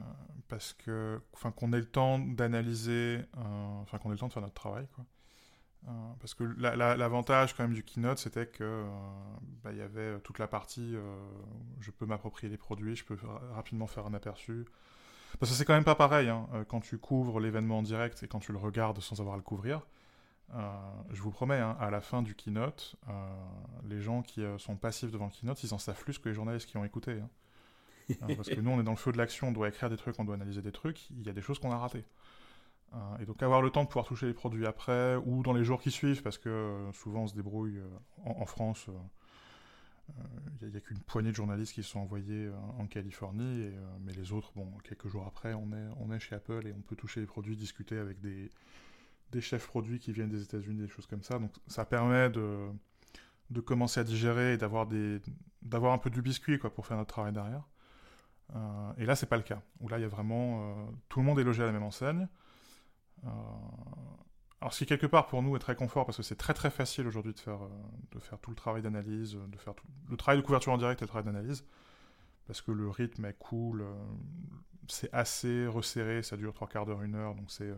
parce 0.48 0.72
que, 0.72 1.20
enfin, 1.32 1.50
qu'on 1.52 1.72
ait 1.72 1.78
le 1.78 1.90
temps 1.90 2.18
d'analyser, 2.18 3.20
euh, 3.36 3.80
enfin, 3.82 3.98
qu'on 3.98 4.10
ait 4.10 4.12
le 4.14 4.18
temps 4.18 4.28
de 4.28 4.32
faire 4.32 4.42
notre 4.42 4.54
travail, 4.54 4.86
quoi. 4.94 5.04
Euh, 5.88 5.90
parce 6.20 6.34
que 6.34 6.44
la- 6.44 6.76
la- 6.76 6.96
l'avantage 6.96 7.56
quand 7.56 7.62
même 7.64 7.72
du 7.72 7.82
keynote, 7.82 8.18
c'était 8.18 8.46
que 8.46 8.84
bah, 9.64 9.72
il 9.72 9.78
y 9.78 9.82
avait 9.82 10.20
toute 10.20 10.38
la 10.38 10.46
partie, 10.46 10.94
je 11.80 11.90
peux 11.90 12.04
m'approprier 12.06 12.50
les 12.50 12.58
produits, 12.58 12.94
je 12.96 13.04
peux 13.04 13.16
ra- 13.22 13.40
rapidement 13.54 13.86
faire 13.86 14.06
un 14.06 14.12
aperçu. 14.14 14.66
Parce 15.38 15.50
que 15.52 15.56
c'est 15.56 15.64
quand 15.64 15.74
même 15.74 15.84
pas 15.84 15.94
pareil 15.94 16.28
hein, 16.28 16.46
quand 16.68 16.80
tu 16.80 16.98
couvres 16.98 17.40
l'événement 17.40 17.78
en 17.78 17.82
direct 17.82 18.22
et 18.22 18.28
quand 18.28 18.40
tu 18.40 18.52
le 18.52 18.58
regardes 18.58 19.00
sans 19.00 19.20
avoir 19.20 19.34
à 19.34 19.38
le 19.38 19.42
couvrir. 19.42 19.86
Je 21.10 21.22
vous 21.22 21.30
promets, 21.30 21.58
hein, 21.60 21.76
à 21.80 21.90
la 21.90 22.00
fin 22.00 22.20
du 22.22 22.34
keynote, 22.34 22.96
les 23.84 24.00
gens 24.00 24.22
qui 24.22 24.42
sont 24.58 24.76
passifs 24.76 25.10
devant 25.10 25.26
le 25.26 25.30
keynote, 25.30 25.62
ils 25.64 25.72
en 25.72 25.78
savent 25.78 26.02
plus 26.02 26.18
que 26.18 26.28
les 26.28 26.34
journalistes 26.34 26.68
qui 26.68 26.76
ont 26.76 26.84
écouté. 26.84 27.12
hein. 27.12 27.28
Euh, 28.22 28.34
parce 28.36 28.48
que 28.48 28.60
nous, 28.60 28.70
on 28.70 28.80
est 28.80 28.84
dans 28.84 28.90
le 28.92 28.96
feu 28.96 29.12
de 29.12 29.18
l'action, 29.18 29.48
on 29.48 29.52
doit 29.52 29.68
écrire 29.68 29.90
des 29.90 29.96
trucs, 29.96 30.18
on 30.18 30.24
doit 30.24 30.34
analyser 30.34 30.62
des 30.62 30.72
trucs, 30.72 31.10
il 31.10 31.26
y 31.26 31.28
a 31.28 31.32
des 31.32 31.42
choses 31.42 31.58
qu'on 31.58 31.70
a 31.70 31.78
ratées. 31.78 32.04
Euh, 32.92 33.18
et 33.20 33.26
donc 33.26 33.42
avoir 33.42 33.62
le 33.62 33.70
temps 33.70 33.84
de 33.84 33.88
pouvoir 33.88 34.06
toucher 34.06 34.26
les 34.26 34.34
produits 34.34 34.66
après, 34.66 35.16
ou 35.24 35.42
dans 35.42 35.52
les 35.52 35.64
jours 35.64 35.80
qui 35.80 35.90
suivent, 35.90 36.22
parce 36.22 36.38
que 36.38 36.48
euh, 36.48 36.92
souvent 36.92 37.22
on 37.22 37.26
se 37.28 37.34
débrouille 37.34 37.78
euh, 37.78 37.88
en, 38.24 38.46
France. 38.46 38.86
euh, 38.88 40.22
il 40.62 40.68
n'y 40.68 40.76
a, 40.76 40.80
qu'une 40.80 40.98
poignée 40.98 41.30
de 41.30 41.36
journalistes 41.36 41.72
qui 41.72 41.84
sont 41.84 42.00
envoyés 42.00 42.50
en 42.78 42.86
Californie, 42.86 43.70
mais 44.00 44.12
les 44.12 44.32
autres, 44.32 44.50
bon, 44.56 44.66
quelques 44.82 45.06
jours 45.06 45.24
après, 45.24 45.54
on 45.54 45.72
est, 45.72 45.88
on 46.00 46.12
est 46.12 46.18
chez 46.18 46.34
Apple 46.34 46.66
et 46.66 46.72
on 46.72 46.80
peut 46.80 46.96
toucher 46.96 47.20
les 47.20 47.26
produits, 47.26 47.56
discuter 47.56 47.96
avec 47.96 48.20
des, 48.20 48.50
chefs 49.40 49.68
produits 49.68 50.00
qui 50.00 50.12
viennent 50.12 50.28
des 50.28 50.42
États-Unis, 50.42 50.82
des 50.82 50.88
choses 50.88 51.06
comme 51.06 51.22
ça. 51.22 51.38
Donc 51.38 51.52
ça 51.68 51.84
permet 51.84 52.28
de, 52.28 52.70
de 53.50 53.60
commencer 53.60 54.00
à 54.00 54.04
digérer 54.04 54.54
et 54.54 54.56
d'avoir 54.56 54.88
d'avoir 55.62 55.92
un 55.92 55.98
peu 55.98 56.10
du 56.10 56.22
biscuit 56.22 56.58
quoi 56.58 56.74
pour 56.74 56.86
faire 56.86 56.96
notre 56.96 57.12
travail 57.12 57.32
derrière. 57.32 57.62
Euh, 58.54 58.92
et 58.98 59.06
là 59.06 59.16
c'est 59.16 59.26
pas 59.26 59.36
le 59.36 59.42
cas. 59.42 59.62
Où 59.80 59.88
là 59.88 59.98
il 59.98 60.02
y 60.02 60.04
a 60.04 60.08
vraiment 60.08 60.72
euh, 60.72 60.86
tout 61.08 61.20
le 61.20 61.26
monde 61.26 61.38
est 61.38 61.44
logé 61.44 61.62
à 61.62 61.66
la 61.66 61.72
même 61.72 61.82
enseigne. 61.82 62.28
Euh, 63.24 63.28
alors 64.60 64.72
ce 64.72 64.78
qui 64.78 64.86
quelque 64.86 65.06
part 65.06 65.26
pour 65.26 65.42
nous 65.42 65.56
est 65.56 65.60
très 65.60 65.76
confort 65.76 66.04
parce 66.04 66.16
que 66.16 66.22
c'est 66.22 66.36
très 66.36 66.54
très 66.54 66.70
facile 66.70 67.06
aujourd'hui 67.06 67.32
de 67.32 67.38
faire 67.38 67.60
de 68.10 68.18
faire 68.18 68.38
tout 68.38 68.50
le 68.50 68.56
travail 68.56 68.82
d'analyse, 68.82 69.38
de 69.48 69.56
faire 69.56 69.74
le 70.08 70.16
travail 70.16 70.40
de 70.40 70.44
couverture 70.44 70.72
en 70.72 70.78
direct 70.78 71.00
et 71.00 71.04
le 71.04 71.08
travail 71.08 71.24
d'analyse 71.24 71.64
parce 72.46 72.60
que 72.62 72.72
le 72.72 72.88
rythme 72.90 73.24
est 73.26 73.38
cool, 73.38 73.84
c'est 74.88 75.12
assez 75.14 75.66
resserré, 75.68 76.22
ça 76.22 76.36
dure 76.36 76.52
trois 76.52 76.66
quarts 76.66 76.84
d'heure, 76.84 77.02
une 77.02 77.14
heure, 77.14 77.34
donc 77.36 77.50
c'est 77.50 77.72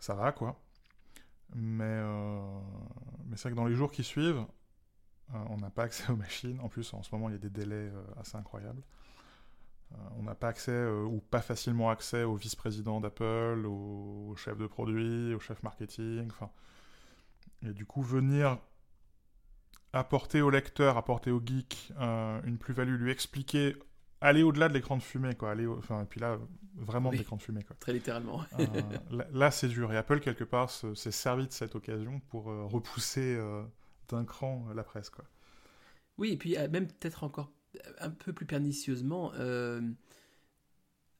ça 0.00 0.14
va 0.14 0.32
quoi. 0.32 0.60
Mais, 1.54 2.02
c'est 3.36 3.42
vrai 3.42 3.50
que 3.52 3.56
dans 3.56 3.66
les 3.66 3.74
jours 3.74 3.92
qui 3.92 4.02
suivent, 4.02 4.44
on 5.32 5.56
n'a 5.58 5.70
pas 5.70 5.84
accès 5.84 6.10
aux 6.10 6.16
machines. 6.16 6.58
En 6.60 6.68
plus, 6.68 6.92
en 6.94 7.02
ce 7.02 7.14
moment, 7.14 7.28
il 7.28 7.32
y 7.32 7.36
a 7.36 7.38
des 7.38 7.50
délais 7.50 7.92
assez 8.18 8.36
incroyables. 8.36 8.82
Euh, 9.92 9.96
on 10.18 10.22
n'a 10.24 10.34
pas 10.34 10.48
accès 10.48 10.70
euh, 10.70 11.04
ou 11.04 11.20
pas 11.20 11.40
facilement 11.40 11.88
accès 11.90 12.22
au 12.24 12.34
vice-président 12.34 13.00
d'Apple, 13.00 13.64
au, 13.66 14.34
chef 14.36 14.58
de 14.58 14.66
produit, 14.66 15.34
au 15.34 15.40
chef 15.40 15.62
marketing. 15.62 16.28
Enfin, 16.30 16.50
et 17.62 17.72
du 17.72 17.86
coup, 17.86 18.02
venir 18.02 18.58
apporter 19.92 20.42
au 20.42 20.50
lecteur, 20.50 20.96
apporter 20.96 21.30
au 21.30 21.40
geek 21.44 21.92
euh, 22.00 22.40
une 22.44 22.58
plus-value, 22.58 22.96
lui 22.96 23.10
expliquer, 23.10 23.76
aller 24.20 24.42
au-delà 24.42 24.68
de 24.68 24.74
l'écran 24.74 24.96
de 24.96 25.02
fumée, 25.02 25.34
quoi. 25.34 25.50
Aller 25.50 25.64
au- 25.66 25.78
enfin, 25.78 26.02
et 26.02 26.04
puis 26.06 26.20
là, 26.20 26.38
vraiment 26.76 27.08
Oui. 27.08 27.16
de 27.16 27.20
l'écran 27.22 27.36
de 27.36 27.42
fumée, 27.42 27.62
quoi. 27.64 27.74
Très 27.80 27.92
littéralement. 27.94 28.42
Euh, 28.60 28.66
là, 29.10 29.26
là, 29.32 29.50
c'est 29.50 29.68
dur. 29.68 29.92
Et 29.92 29.96
Apple, 29.96 30.20
quelque 30.20 30.44
part, 30.44 30.68
se- 30.70 30.94
s'est 30.94 31.10
servi 31.10 31.46
de 31.46 31.52
cette 31.52 31.74
occasion 31.74 32.20
pour 32.28 32.50
euh, 32.50 32.64
repousser 32.66 33.38
d'un 34.10 34.24
cran 34.24 34.66
la 34.74 34.84
presse. 34.84 35.08
Quoi. 35.08 35.24
Oui, 36.18 36.32
et 36.32 36.36
puis 36.36 36.56
même 36.70 36.86
peut-être 36.88 37.24
encore 37.24 37.50
un 38.00 38.10
peu 38.10 38.32
plus 38.32 38.46
pernicieusement, 38.46 39.32
euh, 39.34 39.80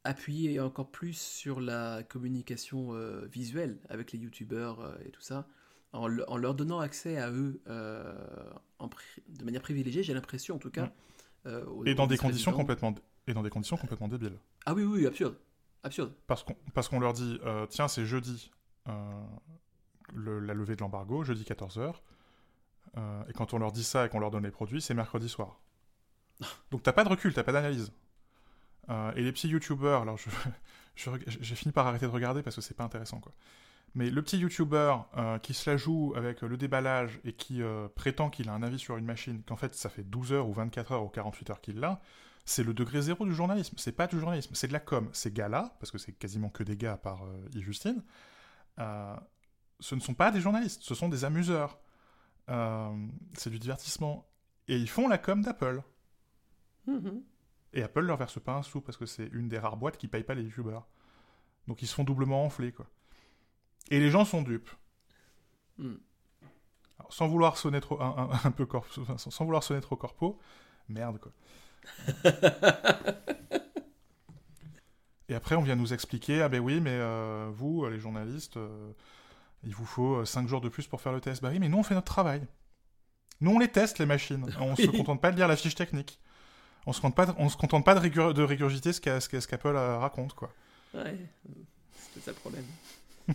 appuyer 0.05 0.61
encore 0.61 0.91
plus 0.91 1.15
sur 1.19 1.61
la 1.61 2.03
communication 2.03 2.95
euh, 2.95 3.27
visuelle 3.27 3.79
avec 3.89 4.13
les 4.13 4.19
youtubeurs 4.19 4.81
euh, 4.81 4.95
et 5.05 5.11
tout 5.11 5.21
ça, 5.21 5.47
en, 5.93 6.07
le- 6.07 6.29
en 6.31 6.37
leur 6.37 6.55
donnant 6.55 6.81
accès 6.81 7.19
à 7.19 7.31
eux 7.31 7.61
en 8.79 8.89
de 9.29 9.45
manière 9.45 9.63
privilégiée, 9.63 10.03
j'ai 10.03 10.15
l'impression 10.15 10.55
en 10.57 10.59
tout 10.59 10.71
cas. 10.71 10.87
Mm. 11.45 11.51
aux- 11.67 11.85
Et 11.85 11.95
dans 11.95 12.07
des 12.07 12.17
conditions 12.19 12.53
complètement 12.53 12.95
et 13.27 13.35
dans 13.35 13.43
des 13.43 13.51
conditions 13.51 13.77
complètement 13.77 14.09
débiles. 14.09 14.39
Ah 14.67 14.75
oui, 14.75 14.85
oui, 14.85 15.01
oui, 15.01 15.07
absurde. 15.07 15.37
Absurde. 15.83 16.13
Parce 16.27 16.43
qu'on 16.43 16.57
parce 16.75 16.89
qu'on 16.89 17.01
leur 17.01 17.13
dit 17.13 17.39
tiens 17.71 17.89
c'est 17.89 18.05
jeudi 18.07 18.51
le- 20.15 20.41
la 20.41 20.55
levée 20.55 20.75
de 20.77 20.81
l'embargo 20.81 21.23
jeudi 21.25 21.45
14h 21.45 21.95
et 23.29 23.33
quand 23.35 23.53
on 23.55 23.59
leur 23.59 23.73
dit 23.73 23.85
ça 23.85 24.07
et 24.07 24.09
qu'on 24.09 24.19
leur 24.21 24.31
donne 24.31 24.45
les 24.45 24.51
produits 24.51 24.81
c'est 24.81 24.95
mercredi 24.95 25.29
soir. 25.29 25.61
Donc 26.71 26.83
t'as 26.83 26.93
pas 26.93 27.05
de 27.05 27.09
recul, 27.09 27.33
t'as 27.33 27.43
pas 27.43 27.53
d'analyse. 27.53 27.93
Euh, 28.91 29.13
et 29.17 29.23
les 29.23 29.33
petits 29.33 29.49
youtubeurs, 29.49 30.03
alors 30.03 30.19
j'ai 30.97 31.55
fini 31.55 31.73
par 31.73 31.87
arrêter 31.87 32.07
de 32.07 32.11
regarder 32.11 32.43
parce 32.43 32.57
que 32.57 32.63
c'est 32.63 32.77
pas 32.77 32.85
intéressant 32.85 33.21
quoi. 33.21 33.33
Mais 33.95 34.11
le 34.11 34.23
petit 34.23 34.39
youtubeur 34.39 35.09
euh, 35.17 35.39
qui 35.39 35.55
se 35.55 35.69
la 35.69 35.77
joue 35.77 36.13
avec 36.15 36.43
le 36.43 36.57
déballage 36.57 37.21
et 37.25 37.33
qui 37.33 37.63
euh, 37.63 37.89
prétend 37.89 38.29
qu'il 38.29 38.49
a 38.49 38.53
un 38.53 38.63
avis 38.63 38.79
sur 38.79 38.97
une 38.97 39.05
machine, 39.05 39.43
qu'en 39.43 39.57
fait 39.57 39.75
ça 39.75 39.89
fait 39.89 40.05
12 40.05 40.33
heures 40.33 40.49
ou 40.49 40.53
24 40.53 40.93
heures 40.93 41.05
ou 41.05 41.09
48 41.09 41.51
heures 41.51 41.61
qu'il 41.61 41.81
l'a, 41.81 42.01
c'est 42.45 42.63
le 42.63 42.75
degré 42.75 43.03
zéro 43.03 43.25
du 43.25 43.35
journalisme. 43.35 43.77
C'est 43.79 43.93
pas 43.93 44.07
du 44.07 44.19
journalisme, 44.21 44.55
c'est 44.55 44.69
de 44.69 44.73
la 44.73 44.81
com. 44.81 45.09
Ces 45.13 45.33
gars-là, 45.33 45.77
parce 45.81 45.91
que 45.91 45.99
c'est 45.99 46.13
quasiment 46.13 46.49
que 46.49 46.63
des 46.63 46.77
gars 46.77 46.95
à 46.95 46.97
part 46.97 47.25
ce 49.81 49.95
ne 49.95 50.01
sont 50.01 50.15
pas 50.15 50.31
des 50.31 50.41
journalistes, 50.41 50.83
ce 50.83 50.95
sont 50.95 51.09
des 51.09 51.25
amuseurs. 51.25 51.79
C'est 53.35 53.51
du 53.51 53.59
divertissement. 53.59 54.29
Et 54.69 54.77
ils 54.77 54.89
font 54.89 55.09
la 55.09 55.19
com 55.19 55.43
d'Apple. 55.43 55.83
Mhm. 56.89 57.23
Et 57.75 57.83
Apple 57.83 58.01
leur 58.01 58.17
verse 58.17 58.41
pas 58.41 58.55
un 58.55 58.63
sou 58.63 58.81
parce 58.81 58.97
que 58.97 59.07
c'est 59.07 59.27
une 59.33 59.49
des 59.49 59.59
rares 59.59 59.77
boîtes 59.77 59.99
qui 59.99 60.09
paye 60.09 60.25
pas 60.25 60.35
les 60.35 60.43
youtubeurs. 60.43 60.87
Donc 61.67 61.83
ils 61.83 61.87
se 61.87 61.95
font 61.95 62.05
doublement 62.05 62.45
enfler, 62.45 62.73
quoi. 62.73 62.87
Et 63.91 64.01
les 64.01 64.11
gens 64.11 64.25
sont 64.25 64.43
dupes. 64.43 64.71
Mm. 65.79 65.95
Alors, 66.99 67.13
sans 67.13 67.29
vouloir 67.29 67.57
sonner 67.59 67.81
trop 67.81 68.01
un, 68.01 68.31
un- 68.33 68.41
un 68.49 68.51
peu 68.51 68.65
corp- 68.65 68.99
enfin, 69.01 69.19
sans, 69.19 69.31
sans 69.31 69.45
vouloir 69.45 69.63
sonner 69.63 69.81
trop 69.83 69.97
corpo, 69.97 70.39
merde 70.89 71.21
quoi. 71.21 71.33
Et 75.29 75.35
après 75.35 75.55
on 75.57 75.63
vient 75.63 75.77
nous 75.77 75.93
expliquer 75.93 76.41
ah 76.43 76.49
ben 76.49 76.61
oui 76.61 76.81
mais 76.81 76.91
euh, 76.95 77.51
vous 77.53 77.85
euh, 77.85 77.91
les 77.91 77.99
journalistes 78.01 78.57
euh, 78.57 78.93
il 79.63 79.75
vous 79.75 79.85
faut 79.85 80.25
5 80.25 80.49
jours 80.49 80.61
de 80.63 80.69
plus 80.71 80.87
pour 80.87 81.01
faire 81.03 81.13
le 81.13 81.21
test. 81.21 81.43
Bah 81.43 81.51
oui 81.53 81.59
mais 81.59 81.69
nous 81.69 81.79
on 81.79 81.83
fait 81.83 81.95
notre 81.95 82.07
travail. 82.11 82.47
Nous 83.41 83.51
on 83.51 83.59
les 83.59 83.69
teste 83.69 83.99
les 83.99 84.07
machines. 84.07 84.47
On 84.61 84.75
se 84.75 84.83
Oui. 84.83 84.97
contente 84.97 85.21
pas 85.21 85.31
de 85.31 85.37
lire 85.37 85.47
la 85.49 85.57
fiche 85.57 85.75
technique. 85.75 86.19
On 86.89 86.93
se 86.95 87.03
contente 87.03 87.17
pas 87.17 87.27
de, 87.27 87.33
on 87.37 87.51
se 87.51 87.57
contente 87.59 87.85
pas 87.85 87.95
de, 87.95 88.01
régur- 88.01 88.33
de 88.33 88.43
régurgiter 88.43 88.95
ce 88.95 89.01
qu'a- 89.03 89.21
ce 89.21 89.29
qu'a- 89.29 89.43
ce 89.43 89.47
qu'Apple 89.47 89.77
euh, 89.77 89.99
raconte 89.99 90.33
quoi. 90.33 90.51
Ouais, 90.95 91.19
c'est 92.15 92.21
ça 92.21 92.31
le 92.31 92.37
problème. 92.37 92.65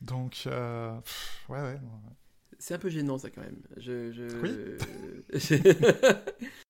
Donc 0.00 0.44
euh, 0.46 0.96
pff, 1.00 1.44
ouais 1.48 1.60
ouais. 1.60 1.80
C'est 2.60 2.74
un 2.74 2.78
peu 2.78 2.90
gênant 2.90 3.18
ça 3.18 3.30
quand 3.30 3.40
même. 3.40 3.60
Je, 3.76 4.12
je... 4.12 4.22
Oui. 4.40 4.54